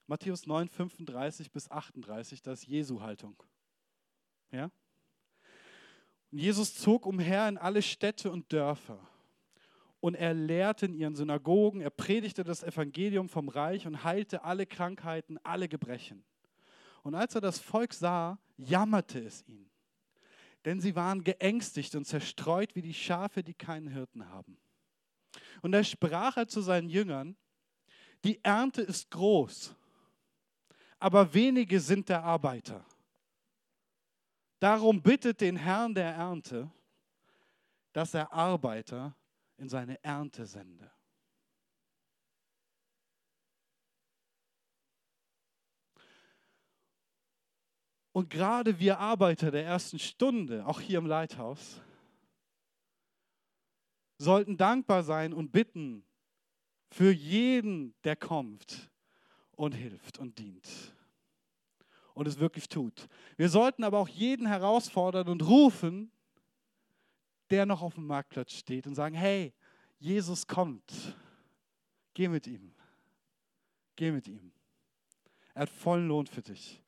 Matthäus 0.07 0.45
9, 0.45 0.67
35 0.67 1.51
bis 1.51 1.69
38, 1.69 2.41
das 2.41 2.61
ist 2.61 2.67
Jesu 2.67 3.01
Haltung. 3.01 3.41
Ja? 4.51 4.71
Und 6.31 6.39
Jesus 6.39 6.75
zog 6.75 7.05
umher 7.05 7.47
in 7.47 7.57
alle 7.57 7.81
Städte 7.81 8.31
und 8.31 8.51
Dörfer 8.51 8.99
und 10.01 10.15
er 10.15 10.33
lehrte 10.33 10.87
in 10.87 10.93
ihren 10.93 11.15
Synagogen, 11.15 11.79
er 11.79 11.91
predigte 11.91 12.43
das 12.43 12.63
Evangelium 12.63 13.29
vom 13.29 13.47
Reich 13.47 13.87
und 13.87 14.03
heilte 14.03 14.43
alle 14.43 14.65
Krankheiten, 14.65 15.37
alle 15.43 15.69
Gebrechen. 15.69 16.25
Und 17.03 17.15
als 17.15 17.35
er 17.35 17.41
das 17.41 17.59
Volk 17.59 17.93
sah, 17.93 18.39
jammerte 18.57 19.19
es 19.19 19.47
ihn, 19.47 19.69
denn 20.65 20.79
sie 20.79 20.95
waren 20.95 21.23
geängstigt 21.23 21.95
und 21.95 22.05
zerstreut 22.05 22.75
wie 22.75 22.81
die 22.81 22.93
Schafe, 22.93 23.43
die 23.43 23.53
keinen 23.53 23.87
Hirten 23.87 24.29
haben. 24.29 24.57
Und 25.61 25.71
da 25.71 25.83
sprach 25.83 26.37
er 26.37 26.47
zu 26.47 26.61
seinen 26.61 26.89
Jüngern, 26.89 27.35
die 28.23 28.43
Ernte 28.43 28.81
ist 28.81 29.09
groß, 29.09 29.75
aber 30.99 31.33
wenige 31.33 31.79
sind 31.79 32.09
der 32.09 32.23
Arbeiter. 32.23 32.85
Darum 34.59 35.01
bittet 35.01 35.41
den 35.41 35.55
Herrn 35.55 35.95
der 35.95 36.13
Ernte, 36.13 36.69
dass 37.93 38.13
er 38.13 38.31
Arbeiter 38.31 39.15
in 39.57 39.67
seine 39.67 40.01
Ernte 40.03 40.45
sende. 40.45 40.91
Und 48.11 48.29
gerade 48.29 48.79
wir 48.79 48.99
Arbeiter 48.99 49.51
der 49.51 49.65
ersten 49.65 49.99
Stunde, 49.99 50.65
auch 50.65 50.81
hier 50.81 50.97
im 50.97 51.05
Leithaus, 51.05 51.81
sollten 54.17 54.57
dankbar 54.57 55.03
sein 55.03 55.33
und 55.33 55.51
bitten 55.51 56.03
für 56.89 57.11
jeden, 57.11 57.95
der 58.03 58.15
kommt 58.15 58.91
und 59.55 59.73
hilft 59.73 60.19
und 60.19 60.37
dient 60.37 60.93
und 62.13 62.27
es 62.27 62.39
wirklich 62.39 62.69
tut. 62.69 63.07
Wir 63.37 63.49
sollten 63.49 63.83
aber 63.83 63.99
auch 63.99 64.07
jeden 64.07 64.47
herausfordern 64.47 65.27
und 65.27 65.41
rufen, 65.41 66.11
der 67.49 67.65
noch 67.65 67.81
auf 67.81 67.95
dem 67.95 68.05
Marktplatz 68.05 68.53
steht 68.53 68.87
und 68.87 68.95
sagen, 68.95 69.15
hey, 69.15 69.53
Jesus 69.99 70.47
kommt. 70.47 71.17
Geh 72.13 72.27
mit 72.27 72.47
ihm. 72.47 72.73
Geh 73.95 74.11
mit 74.11 74.27
ihm. 74.27 74.51
Er 75.53 75.63
hat 75.63 75.69
vollen 75.69 76.07
Lohn 76.07 76.27
für 76.27 76.41
dich. 76.41 76.81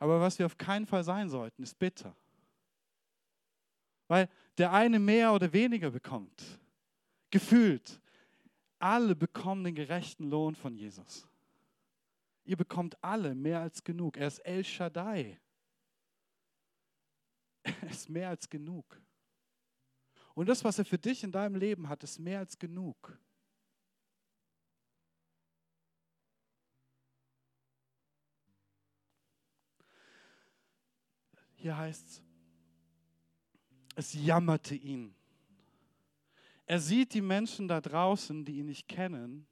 Aber 0.00 0.18
was 0.20 0.38
wir 0.38 0.46
auf 0.46 0.56
keinen 0.56 0.86
Fall 0.86 1.04
sein 1.04 1.28
sollten, 1.28 1.62
ist 1.62 1.78
bitter. 1.78 2.16
Weil 4.08 4.28
der 4.58 4.72
eine 4.72 4.98
mehr 4.98 5.32
oder 5.32 5.52
weniger 5.52 5.90
bekommt. 5.90 6.42
Gefühlt. 7.30 8.00
Alle 8.78 9.14
bekommen 9.14 9.62
den 9.62 9.74
gerechten 9.74 10.30
Lohn 10.30 10.56
von 10.56 10.74
Jesus. 10.74 11.28
Ihr 12.44 12.56
bekommt 12.56 12.96
alle 13.04 13.34
mehr 13.34 13.60
als 13.60 13.84
genug. 13.84 14.16
Er 14.16 14.26
ist 14.26 14.38
El 14.38 14.64
Shaddai. 14.64 15.38
Er 17.62 17.90
ist 17.90 18.08
mehr 18.08 18.30
als 18.30 18.48
genug. 18.48 18.98
Und 20.32 20.48
das, 20.48 20.64
was 20.64 20.78
er 20.78 20.86
für 20.86 20.98
dich 20.98 21.22
in 21.22 21.30
deinem 21.30 21.56
Leben 21.56 21.90
hat, 21.90 22.02
ist 22.02 22.18
mehr 22.18 22.38
als 22.38 22.58
genug. 22.58 23.18
Hier 31.60 31.76
heißt 31.76 32.08
es, 32.08 32.22
es 33.94 34.14
jammerte 34.14 34.74
ihn. 34.74 35.14
Er 36.64 36.80
sieht 36.80 37.12
die 37.12 37.20
Menschen 37.20 37.68
da 37.68 37.82
draußen, 37.82 38.46
die 38.46 38.58
ihn 38.58 38.66
nicht 38.66 38.88
kennen 38.88 39.46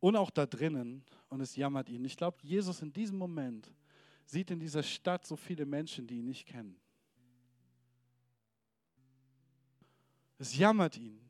und 0.00 0.16
auch 0.16 0.30
da 0.30 0.46
drinnen 0.46 1.04
und 1.28 1.40
es 1.40 1.54
jammert 1.54 1.88
ihn. 1.88 2.04
Ich 2.04 2.16
glaube, 2.16 2.38
Jesus 2.42 2.82
in 2.82 2.92
diesem 2.92 3.18
Moment 3.18 3.72
sieht 4.24 4.50
in 4.50 4.58
dieser 4.58 4.82
Stadt 4.82 5.24
so 5.24 5.36
viele 5.36 5.64
Menschen, 5.64 6.08
die 6.08 6.18
ihn 6.18 6.24
nicht 6.24 6.44
kennen. 6.44 6.76
Es 10.38 10.56
jammert 10.56 10.96
ihn. 10.96 11.20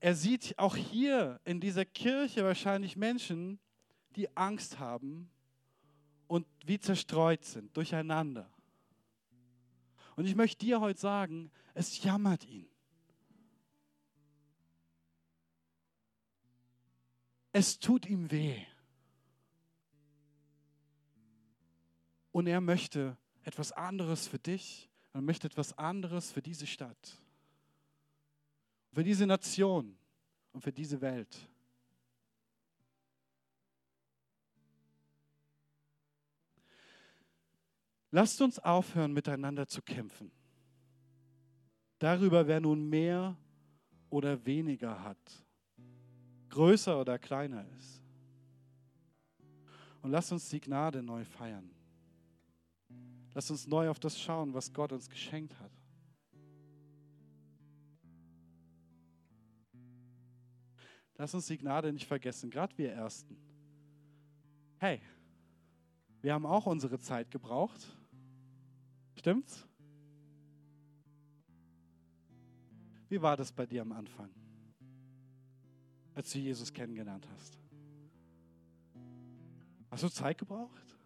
Er 0.00 0.14
sieht 0.14 0.58
auch 0.58 0.76
hier 0.76 1.40
in 1.44 1.60
dieser 1.60 1.86
Kirche 1.86 2.44
wahrscheinlich 2.44 2.94
Menschen, 2.94 3.58
die 4.16 4.36
Angst 4.36 4.78
haben 4.78 5.30
und 6.26 6.46
wie 6.66 6.78
zerstreut 6.78 7.42
sind, 7.44 7.74
durcheinander. 7.74 8.52
Und 10.16 10.26
ich 10.26 10.34
möchte 10.34 10.64
dir 10.64 10.80
heute 10.80 11.00
sagen, 11.00 11.50
es 11.74 12.02
jammert 12.02 12.44
ihn. 12.46 12.68
Es 17.52 17.78
tut 17.78 18.06
ihm 18.06 18.30
weh. 18.30 18.64
Und 22.32 22.46
er 22.46 22.60
möchte 22.60 23.16
etwas 23.42 23.72
anderes 23.72 24.28
für 24.28 24.38
dich. 24.38 24.88
Er 25.12 25.20
möchte 25.20 25.48
etwas 25.48 25.76
anderes 25.76 26.30
für 26.30 26.42
diese 26.42 26.66
Stadt 26.66 27.20
für 28.92 29.04
diese 29.04 29.26
Nation 29.26 29.96
und 30.52 30.62
für 30.62 30.72
diese 30.72 31.00
Welt. 31.00 31.48
Lasst 38.10 38.40
uns 38.40 38.58
aufhören, 38.58 39.12
miteinander 39.12 39.66
zu 39.66 39.82
kämpfen. 39.82 40.32
Darüber, 41.98 42.46
wer 42.46 42.60
nun 42.60 42.88
mehr 42.88 43.36
oder 44.08 44.44
weniger 44.44 45.02
hat, 45.04 45.44
größer 46.48 47.00
oder 47.00 47.18
kleiner 47.18 47.66
ist. 47.76 48.02
Und 50.02 50.10
lass 50.10 50.32
uns 50.32 50.48
die 50.48 50.60
Gnade 50.60 51.02
neu 51.02 51.24
feiern. 51.24 51.70
Lass 53.32 53.50
uns 53.50 53.66
neu 53.66 53.88
auf 53.88 54.00
das 54.00 54.18
schauen, 54.18 54.54
was 54.54 54.72
Gott 54.72 54.92
uns 54.92 55.08
geschenkt 55.08 55.58
hat. 55.60 55.70
Lass 61.16 61.34
uns 61.34 61.46
die 61.46 61.58
Gnade 61.58 61.92
nicht 61.92 62.06
vergessen, 62.06 62.50
gerade 62.50 62.76
wir 62.78 62.92
Ersten. 62.92 63.36
Hey, 64.78 65.02
wir 66.22 66.32
haben 66.32 66.46
auch 66.46 66.66
unsere 66.66 66.98
Zeit 66.98 67.30
gebraucht. 67.30 67.99
Stimmt's? 69.20 69.68
Wie 73.10 73.20
war 73.20 73.36
das 73.36 73.52
bei 73.52 73.66
dir 73.66 73.82
am 73.82 73.92
Anfang, 73.92 74.30
als 76.14 76.32
du 76.32 76.38
Jesus 76.38 76.72
kennengelernt 76.72 77.28
hast? 77.34 77.58
Hast 79.90 80.04
du 80.04 80.08
Zeit 80.08 80.38
gebraucht? 80.38 80.96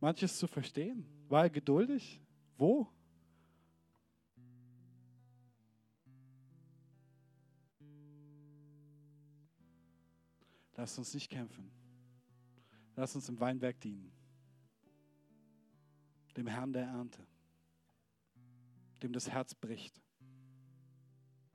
Manches 0.00 0.36
zu 0.36 0.46
verstehen? 0.46 1.06
War 1.30 1.44
er 1.44 1.48
geduldig? 1.48 2.20
Wo? 2.58 2.86
Lass 10.76 10.98
uns 10.98 11.14
nicht 11.14 11.30
kämpfen. 11.30 11.70
Lass 12.96 13.16
uns 13.16 13.30
im 13.30 13.40
Weinberg 13.40 13.80
dienen. 13.80 14.12
Dem 16.36 16.46
Herrn 16.46 16.72
der 16.72 16.86
Ernte. 16.86 17.26
Dem 19.02 19.12
das 19.12 19.30
Herz 19.30 19.54
bricht 19.54 20.00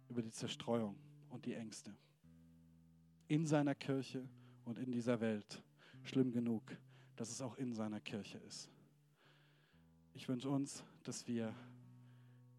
über 0.09 0.21
die 0.21 0.31
Zerstreuung 0.31 0.97
und 1.29 1.45
die 1.45 1.53
Ängste. 1.53 1.95
In 3.27 3.45
seiner 3.45 3.75
Kirche 3.75 4.27
und 4.65 4.79
in 4.79 4.91
dieser 4.91 5.19
Welt. 5.19 5.63
Schlimm 6.03 6.31
genug, 6.31 6.77
dass 7.15 7.29
es 7.29 7.41
auch 7.41 7.57
in 7.57 7.73
seiner 7.73 7.99
Kirche 7.99 8.37
ist. 8.39 8.69
Ich 10.13 10.27
wünsche 10.27 10.49
uns, 10.49 10.83
dass 11.03 11.27
wir 11.27 11.53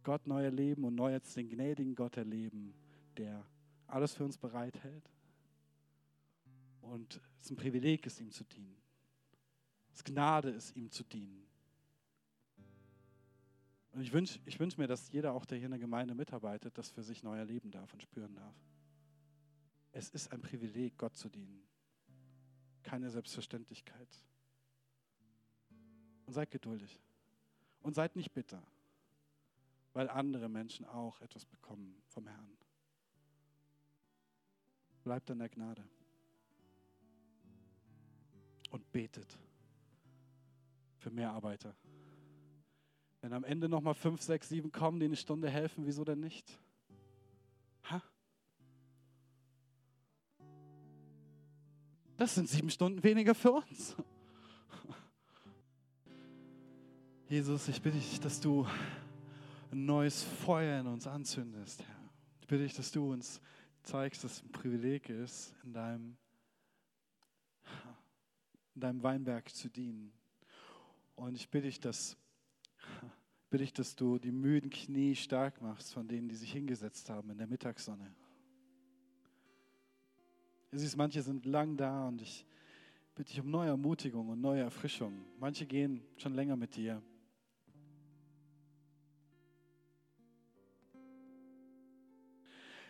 Gott 0.02 0.26
neu 0.26 0.44
erleben 0.44 0.84
und 0.84 0.94
neu 0.94 1.12
jetzt 1.12 1.36
den 1.36 1.48
gnädigen 1.48 1.94
Gott 1.94 2.16
erleben, 2.16 2.74
der 3.16 3.44
alles 3.86 4.14
für 4.14 4.24
uns 4.24 4.38
bereithält. 4.38 5.10
Und 6.80 7.20
es 7.40 7.50
ein 7.50 7.56
Privileg 7.56 8.06
ist, 8.06 8.20
ihm 8.20 8.30
zu 8.30 8.44
dienen. 8.44 8.80
Es 9.92 10.04
Gnade 10.04 10.50
ist, 10.50 10.76
ihm 10.76 10.90
zu 10.90 11.02
dienen. 11.04 11.47
Und 13.92 14.02
ich 14.02 14.12
wünsche 14.12 14.38
ich 14.44 14.60
wünsch 14.60 14.76
mir, 14.76 14.86
dass 14.86 15.10
jeder, 15.10 15.32
auch 15.32 15.46
der 15.46 15.58
hier 15.58 15.66
in 15.66 15.72
der 15.72 15.80
Gemeinde 15.80 16.14
mitarbeitet, 16.14 16.76
das 16.76 16.90
für 16.90 17.02
sich 17.02 17.22
neu 17.22 17.38
erleben 17.38 17.70
darf 17.70 17.92
und 17.92 18.02
spüren 18.02 18.34
darf. 18.34 18.54
Es 19.92 20.10
ist 20.10 20.32
ein 20.32 20.40
Privileg, 20.40 20.96
Gott 20.98 21.16
zu 21.16 21.28
dienen. 21.28 21.62
Keine 22.82 23.10
Selbstverständlichkeit. 23.10 24.08
Und 26.26 26.34
seid 26.34 26.50
geduldig. 26.50 27.00
Und 27.80 27.94
seid 27.94 28.14
nicht 28.16 28.32
bitter, 28.32 28.62
weil 29.94 30.10
andere 30.10 30.48
Menschen 30.48 30.84
auch 30.84 31.20
etwas 31.20 31.44
bekommen 31.46 32.00
vom 32.08 32.26
Herrn. 32.26 32.56
Bleibt 35.02 35.30
in 35.30 35.38
der 35.38 35.48
Gnade. 35.48 35.84
Und 38.70 38.92
betet 38.92 39.38
für 40.98 41.10
mehr 41.10 41.30
Arbeiter. 41.30 41.74
Wenn 43.28 43.36
am 43.36 43.44
Ende 43.44 43.68
nochmal 43.68 43.92
fünf, 43.92 44.22
sechs, 44.22 44.48
sieben 44.48 44.72
kommen, 44.72 45.00
die 45.00 45.04
eine 45.04 45.14
Stunde 45.14 45.50
helfen, 45.50 45.84
wieso 45.84 46.02
denn 46.02 46.18
nicht? 46.18 46.58
Ha? 47.90 48.02
Das 52.16 52.34
sind 52.34 52.48
sieben 52.48 52.70
Stunden 52.70 53.02
weniger 53.02 53.34
für 53.34 53.52
uns. 53.52 53.94
Jesus, 57.28 57.68
ich 57.68 57.82
bitte 57.82 57.98
dich, 57.98 58.18
dass 58.18 58.40
du 58.40 58.66
ein 59.72 59.84
neues 59.84 60.22
Feuer 60.22 60.80
in 60.80 60.86
uns 60.86 61.06
anzündest, 61.06 61.82
Herr. 61.82 62.10
Ich 62.40 62.46
bitte 62.46 62.62
dich, 62.62 62.72
dass 62.72 62.92
du 62.92 63.12
uns 63.12 63.42
zeigst, 63.82 64.24
dass 64.24 64.36
es 64.36 64.42
ein 64.42 64.52
Privileg 64.52 65.10
ist, 65.10 65.54
in 65.64 65.74
deinem, 65.74 66.16
in 68.74 68.80
deinem 68.80 69.02
Weinberg 69.02 69.54
zu 69.54 69.68
dienen. 69.68 70.14
Und 71.14 71.34
ich 71.34 71.50
bitte 71.50 71.66
dich, 71.66 71.78
dass 71.78 72.16
bitte 73.50 73.64
ich, 73.64 73.72
dass 73.72 73.96
du 73.96 74.18
die 74.18 74.32
müden 74.32 74.70
Knie 74.70 75.14
stark 75.14 75.60
machst 75.62 75.92
von 75.92 76.06
denen, 76.06 76.28
die 76.28 76.34
sich 76.34 76.52
hingesetzt 76.52 77.08
haben 77.08 77.30
in 77.30 77.38
der 77.38 77.46
Mittagssonne. 77.46 78.14
Du 80.70 80.78
siehst, 80.78 80.96
manche 80.96 81.22
sind 81.22 81.46
lang 81.46 81.76
da 81.76 82.08
und 82.08 82.20
ich 82.20 82.44
bitte 83.14 83.30
dich 83.30 83.40
um 83.40 83.50
neue 83.50 83.70
Ermutigung 83.70 84.28
und 84.28 84.40
neue 84.40 84.62
Erfrischung. 84.62 85.24
Manche 85.38 85.64
gehen 85.64 86.02
schon 86.16 86.34
länger 86.34 86.56
mit 86.56 86.76
dir. 86.76 87.02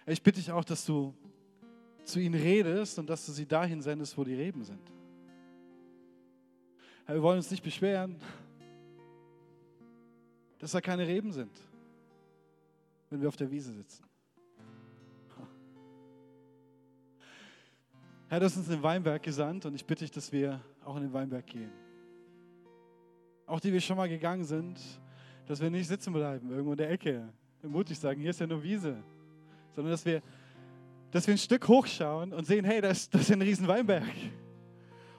Ich 0.07 0.23
bitte 0.23 0.41
dich 0.41 0.51
auch, 0.51 0.65
dass 0.65 0.85
du 0.87 1.15
zu 2.05 2.19
ihnen 2.19 2.35
redest 2.35 2.99
und 2.99 3.09
dass 3.09 3.27
du 3.27 3.33
sie 3.33 3.47
dahin 3.47 3.83
sendest, 3.83 4.17
wo 4.17 4.25
die 4.25 4.35
Reben 4.35 4.65
sind. 4.65 4.81
Wir 7.07 7.23
wollen 7.23 7.37
uns 7.37 7.51
nicht 7.51 7.63
beschweren, 7.63 8.17
dass 10.59 10.73
da 10.73 10.81
keine 10.81 11.07
Reben 11.07 11.33
sind, 11.33 11.53
wenn 13.11 13.21
wir 13.21 13.29
auf 13.29 13.37
der 13.37 13.51
Wiese 13.51 13.73
sitzen. 13.73 14.05
Herr, 18.31 18.41
du 18.41 18.47
hast 18.47 18.59
uns 18.59 18.67
in 18.67 18.75
den 18.75 18.83
Weinberg 18.83 19.23
gesandt 19.23 19.65
und 19.65 19.75
ich 19.75 19.87
bitte 19.87 20.05
dich, 20.05 20.11
dass 20.11 20.31
wir 20.33 20.61
auch 20.85 20.97
in 20.97 21.05
den 21.05 21.13
Weinberg 21.15 21.47
gehen. 21.47 21.73
Auch 23.47 23.59
die 23.59 23.73
wir 23.73 23.81
schon 23.81 23.97
mal 23.97 24.09
gegangen 24.09 24.45
sind, 24.45 24.79
dass 25.47 25.63
wir 25.63 25.71
nicht 25.71 25.89
sitzen 25.89 26.13
bleiben, 26.13 26.51
irgendwo 26.51 26.73
in 26.73 26.77
der 26.77 26.91
Ecke, 26.91 27.33
mutig 27.63 27.99
sagen, 27.99 28.21
hier 28.21 28.31
ist 28.31 28.41
ja 28.41 28.47
nur 28.47 28.63
Wiese, 28.63 29.03
sondern 29.75 29.93
dass 29.93 30.05
wir, 30.05 30.23
dass 31.11 31.27
wir 31.27 31.35
ein 31.35 31.39
Stück 31.39 31.67
hochschauen 31.69 32.35
und 32.35 32.47
sehen, 32.47 32.67
hey, 32.67 32.83
das, 32.83 33.09
das 33.09 33.23
ist 33.23 33.33
ein 33.33 33.41
riesen 33.41 33.67
Weinberg. 33.67 34.05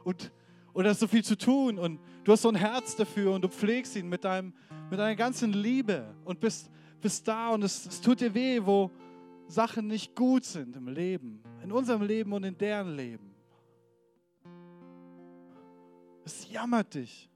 Und, 0.03 0.31
und 0.73 0.83
da 0.83 0.91
ist 0.91 0.99
so 0.99 1.07
viel 1.07 1.23
zu 1.23 1.35
tun 1.35 1.79
und 1.79 1.99
du 2.23 2.31
hast 2.31 2.43
so 2.43 2.49
ein 2.49 2.55
Herz 2.55 2.95
dafür 2.95 3.33
und 3.33 3.41
du 3.43 3.47
pflegst 3.47 3.95
ihn 3.95 4.07
mit 4.07 4.23
deinem, 4.23 4.53
mit 4.89 4.99
deiner 4.99 5.15
ganzen 5.15 5.53
Liebe 5.53 6.13
und 6.25 6.39
bist, 6.39 6.69
bist 7.01 7.27
da 7.27 7.49
und 7.49 7.63
es, 7.63 7.85
es 7.85 8.01
tut 8.01 8.21
dir 8.21 8.33
weh, 8.33 8.59
wo 8.63 8.91
Sachen 9.47 9.87
nicht 9.87 10.15
gut 10.15 10.45
sind 10.45 10.75
im 10.75 10.87
Leben, 10.87 11.41
in 11.63 11.71
unserem 11.71 12.01
Leben 12.01 12.33
und 12.33 12.43
in 12.43 12.57
deren 12.57 12.95
Leben. 12.95 13.29
Es 16.23 16.49
jammert 16.49 16.93
dich, 16.93 17.29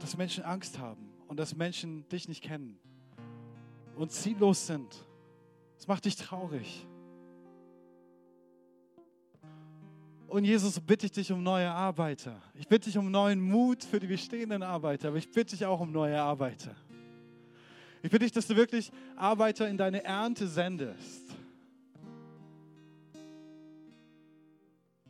dass 0.00 0.16
Menschen 0.16 0.44
Angst 0.44 0.78
haben 0.78 1.08
und 1.28 1.38
dass 1.38 1.56
Menschen 1.56 2.08
dich 2.08 2.28
nicht 2.28 2.42
kennen 2.42 2.78
und 3.96 4.12
ziellos 4.12 4.66
sind. 4.66 5.06
Es 5.78 5.86
macht 5.86 6.04
dich 6.04 6.16
traurig. 6.16 6.86
Und 10.28 10.44
Jesus, 10.44 10.80
bitte 10.80 11.06
ich 11.06 11.12
dich 11.12 11.30
um 11.30 11.42
neue 11.42 11.70
Arbeiter. 11.70 12.42
Ich 12.54 12.66
bitte 12.66 12.86
dich 12.86 12.98
um 12.98 13.10
neuen 13.10 13.40
Mut 13.40 13.84
für 13.84 14.00
die 14.00 14.08
bestehenden 14.08 14.62
Arbeiter, 14.62 15.08
aber 15.08 15.18
ich 15.18 15.30
bitte 15.30 15.54
dich 15.56 15.64
auch 15.64 15.80
um 15.80 15.92
neue 15.92 16.20
Arbeiter. 16.20 16.74
Ich 18.02 18.10
bitte 18.10 18.24
dich, 18.24 18.32
dass 18.32 18.46
du 18.46 18.56
wirklich 18.56 18.90
Arbeiter 19.16 19.68
in 19.68 19.76
deine 19.76 20.02
Ernte 20.04 20.48
sendest, 20.48 21.24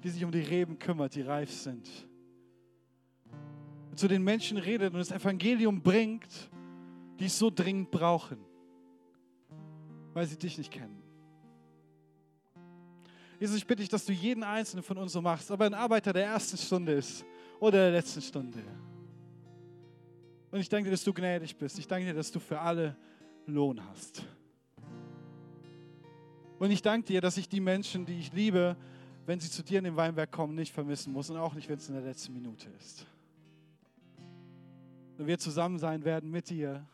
die 0.03 0.11
sich 0.11 0.25
um 0.25 0.31
die 0.31 0.41
Reben 0.41 0.79
kümmert, 0.79 1.15
die 1.15 1.23
reif 1.23 1.51
sind. 1.51 1.89
Zu 3.95 4.09
den 4.09 4.23
Menschen 4.23 4.59
redet 4.59 4.93
und 4.93 4.99
das 4.99 5.11
Evangelium 5.11 5.83
bringt, 5.83 6.51
die 7.19 7.27
es 7.27 7.39
so 7.39 7.51
dringend 7.51 7.91
brauchen, 7.91 8.39
weil 10.13 10.27
sie 10.27 10.37
dich 10.37 10.59
nicht 10.59 10.71
kennen. 10.71 11.06
Jesus, 13.39 13.57
ich 13.57 13.67
bitte 13.67 13.83
dich, 13.83 13.89
dass 13.89 14.05
du 14.05 14.13
jeden 14.13 14.43
einzelnen 14.43 14.83
von 14.83 14.97
uns 14.97 15.13
so 15.13 15.21
machst, 15.21 15.51
ob 15.51 15.61
er 15.61 15.67
ein 15.67 15.75
Arbeiter 15.75 16.13
der 16.13 16.25
ersten 16.25 16.57
Stunde 16.57 16.93
ist 16.93 17.25
oder 17.61 17.79
der 17.79 17.91
letzten 17.91 18.23
Stunde. 18.23 18.63
Und 20.51 20.61
ich 20.61 20.69
danke 20.69 20.85
dir, 20.85 20.93
dass 20.93 21.05
du 21.05 21.13
gnädig 21.13 21.57
bist. 21.57 21.79
Ich 21.79 21.87
danke 21.87 22.07
dir, 22.07 22.15
dass 22.15 22.31
du 22.31 22.39
für 22.39 22.59
alle 22.59 22.97
Lohn 23.47 23.85
hast. 23.89 24.25
Und 26.59 26.71
ich 26.71 26.81
danke 26.81 27.07
dir, 27.07 27.21
dass 27.21 27.37
ich 27.37 27.49
die 27.49 27.61
Menschen, 27.61 28.07
die 28.07 28.19
ich 28.19 28.33
liebe, 28.33 28.77
wenn 29.27 29.39
sie 29.39 29.51
zu 29.51 29.63
dir 29.63 29.79
in 29.79 29.85
den 29.85 29.97
Weinberg 29.97 30.31
kommen, 30.31 30.55
nicht 30.55 30.73
vermissen 30.73 31.13
muss 31.13 31.29
und 31.29 31.37
auch 31.37 31.53
nicht, 31.53 31.69
wenn 31.69 31.77
es 31.77 31.89
in 31.89 31.95
der 31.95 32.05
letzten 32.05 32.33
Minute 32.33 32.69
ist. 32.79 33.07
Und 35.19 35.27
wir 35.27 35.39
zusammen 35.39 35.79
sein 35.79 36.05
werden 36.05 36.31
mit 36.31 36.49
dir 36.49 36.87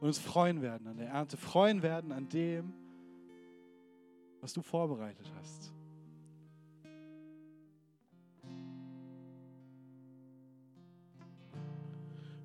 und 0.00 0.08
uns 0.08 0.18
freuen 0.18 0.62
werden 0.62 0.86
an 0.86 0.96
der 0.96 1.08
Ernte, 1.08 1.36
freuen 1.36 1.82
werden 1.82 2.12
an 2.12 2.28
dem, 2.28 2.72
was 4.42 4.52
du 4.52 4.60
vorbereitet 4.60 5.32
hast. 5.36 5.72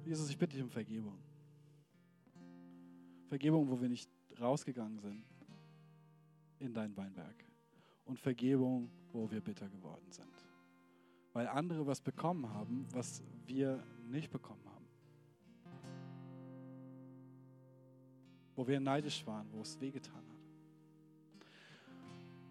Jesus, 0.05 0.29
ich 0.29 0.37
bitte 0.37 0.55
dich 0.55 0.63
um 0.63 0.69
Vergebung. 0.69 1.17
Vergebung, 3.27 3.67
wo 3.67 3.81
wir 3.81 3.89
nicht 3.89 4.09
rausgegangen 4.39 4.99
sind 4.99 5.25
in 6.59 6.73
dein 6.73 6.95
Weinberg. 6.95 7.43
und 8.05 8.17
Vergebung, 8.17 8.89
wo 9.11 9.29
wir 9.29 9.41
bitter 9.41 9.67
geworden 9.67 10.09
sind. 10.11 10.31
Weil 11.33 11.47
andere 11.47 11.85
was 11.85 11.99
bekommen 11.99 12.47
haben, 12.53 12.85
was 12.93 13.21
wir 13.45 13.83
nicht 14.05 14.31
bekommen 14.31 14.63
haben. 14.65 14.85
Wo 18.55 18.65
wir 18.65 18.79
neidisch 18.79 19.25
waren, 19.27 19.51
wo 19.51 19.61
es 19.61 19.77
wehgetan 19.81 20.15
hat 20.15 20.36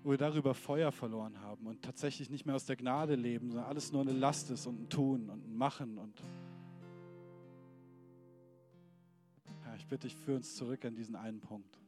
wo 0.06 0.12
wir 0.12 0.18
darüber 0.18 0.54
Feuer 0.54 0.92
verloren 0.92 1.40
haben 1.40 1.66
und 1.66 1.82
tatsächlich 1.82 2.30
nicht 2.30 2.46
mehr 2.46 2.54
aus 2.54 2.64
der 2.64 2.76
Gnade 2.76 3.16
leben, 3.16 3.50
sondern 3.50 3.68
alles 3.68 3.90
nur 3.90 4.02
eine 4.02 4.12
Last 4.12 4.52
ist 4.52 4.64
und 4.68 4.82
ein 4.82 4.88
Tun 4.88 5.28
und 5.28 5.44
ein 5.44 5.56
Machen. 5.56 5.98
Und 5.98 6.22
ja, 9.64 9.74
ich 9.74 9.84
bitte 9.88 10.06
dich, 10.06 10.14
führ 10.14 10.36
uns 10.36 10.54
zurück 10.54 10.84
an 10.84 10.94
diesen 10.94 11.16
einen 11.16 11.40
Punkt. 11.40 11.80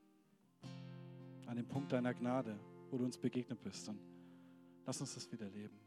An 1.46 1.54
den 1.54 1.68
Punkt 1.68 1.92
deiner 1.92 2.12
Gnade, 2.12 2.58
wo 2.90 2.98
du 2.98 3.04
uns 3.04 3.16
begegnet 3.16 3.62
bist. 3.62 3.88
Und 3.88 4.00
lass 4.84 5.00
uns 5.00 5.14
das 5.14 5.30
wieder 5.30 5.48
leben. 5.48 5.78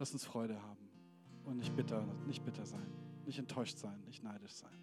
Lass 0.00 0.12
uns 0.12 0.24
Freude 0.24 0.60
haben 0.60 0.88
und 1.44 1.58
nicht 1.58 1.76
bitter, 1.76 2.04
nicht 2.26 2.44
bitter 2.44 2.66
sein, 2.66 2.92
nicht 3.24 3.38
enttäuscht 3.38 3.78
sein, 3.78 4.02
nicht 4.06 4.24
neidisch 4.24 4.54
sein, 4.54 4.80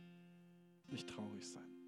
nicht 0.88 1.10
traurig 1.10 1.46
sein. 1.46 1.79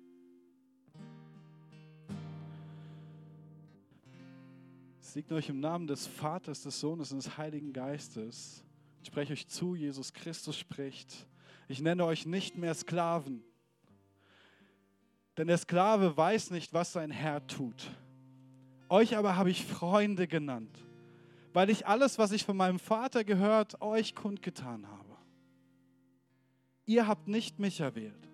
Liegt 5.14 5.32
euch 5.34 5.50
im 5.50 5.60
Namen 5.60 5.88
des 5.88 6.08
Vaters, 6.08 6.64
des 6.64 6.80
Sohnes 6.80 7.12
und 7.12 7.18
des 7.24 7.38
Heiligen 7.38 7.74
Geistes. 7.74 8.64
Ich 9.02 9.08
spreche 9.08 9.34
euch 9.34 9.48
zu, 9.48 9.76
Jesus 9.76 10.14
Christus 10.14 10.58
spricht. 10.58 11.28
Ich 11.68 11.82
nenne 11.82 12.06
euch 12.06 12.26
nicht 12.26 12.58
mehr 12.58 12.74
Sklaven. 12.74 13.44
Denn 15.38 15.48
der 15.48 15.58
Sklave 15.58 16.16
weiß 16.16 16.52
nicht, 16.52 16.74
was 16.74 16.94
sein 16.94 17.12
Herr 17.12 17.46
tut. 17.46 17.92
Euch 18.88 19.18
aber 19.18 19.36
habe 19.36 19.50
ich 19.50 19.66
Freunde 19.66 20.28
genannt, 20.28 20.78
weil 21.52 21.70
ich 21.70 21.88
alles, 21.88 22.18
was 22.18 22.32
ich 22.32 22.46
von 22.46 22.56
meinem 22.56 22.80
Vater 22.80 23.24
gehört, 23.24 23.82
euch 23.82 24.16
kundgetan 24.16 24.88
habe. 24.88 25.18
Ihr 26.86 27.08
habt 27.08 27.28
nicht 27.28 27.60
mich 27.60 27.80
erwählt, 27.80 28.30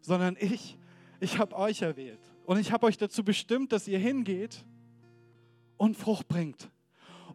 sondern 0.00 0.36
ich, 0.38 0.78
ich 1.20 1.38
habe 1.38 1.56
euch 1.56 1.82
erwählt. 1.82 2.20
Und 2.44 2.58
ich 2.58 2.72
habe 2.72 2.86
euch 2.86 2.96
dazu 2.96 3.24
bestimmt, 3.24 3.72
dass 3.72 3.88
ihr 3.88 3.98
hingeht 3.98 4.64
und 5.80 5.96
Frucht 5.96 6.28
bringt. 6.28 6.70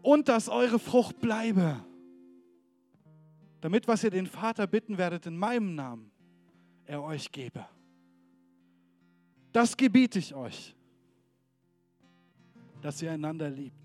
Und 0.04 0.28
dass 0.28 0.50
eure 0.50 0.78
Frucht 0.78 1.20
bleibe. 1.20 1.84
Damit, 3.60 3.88
was 3.88 4.04
ihr 4.04 4.12
den 4.12 4.28
Vater 4.28 4.68
bitten 4.68 5.00
werdet 5.00 5.26
in 5.26 5.36
meinem 5.36 5.74
Namen, 5.74 6.12
er 6.86 7.02
euch 7.02 7.32
gebe. 7.32 7.66
Das 9.52 9.76
gebiete 9.76 10.20
ich 10.20 10.36
euch, 10.36 10.76
dass 12.84 13.02
ihr 13.02 13.12
einander 13.12 13.50
liebt. 13.50 13.84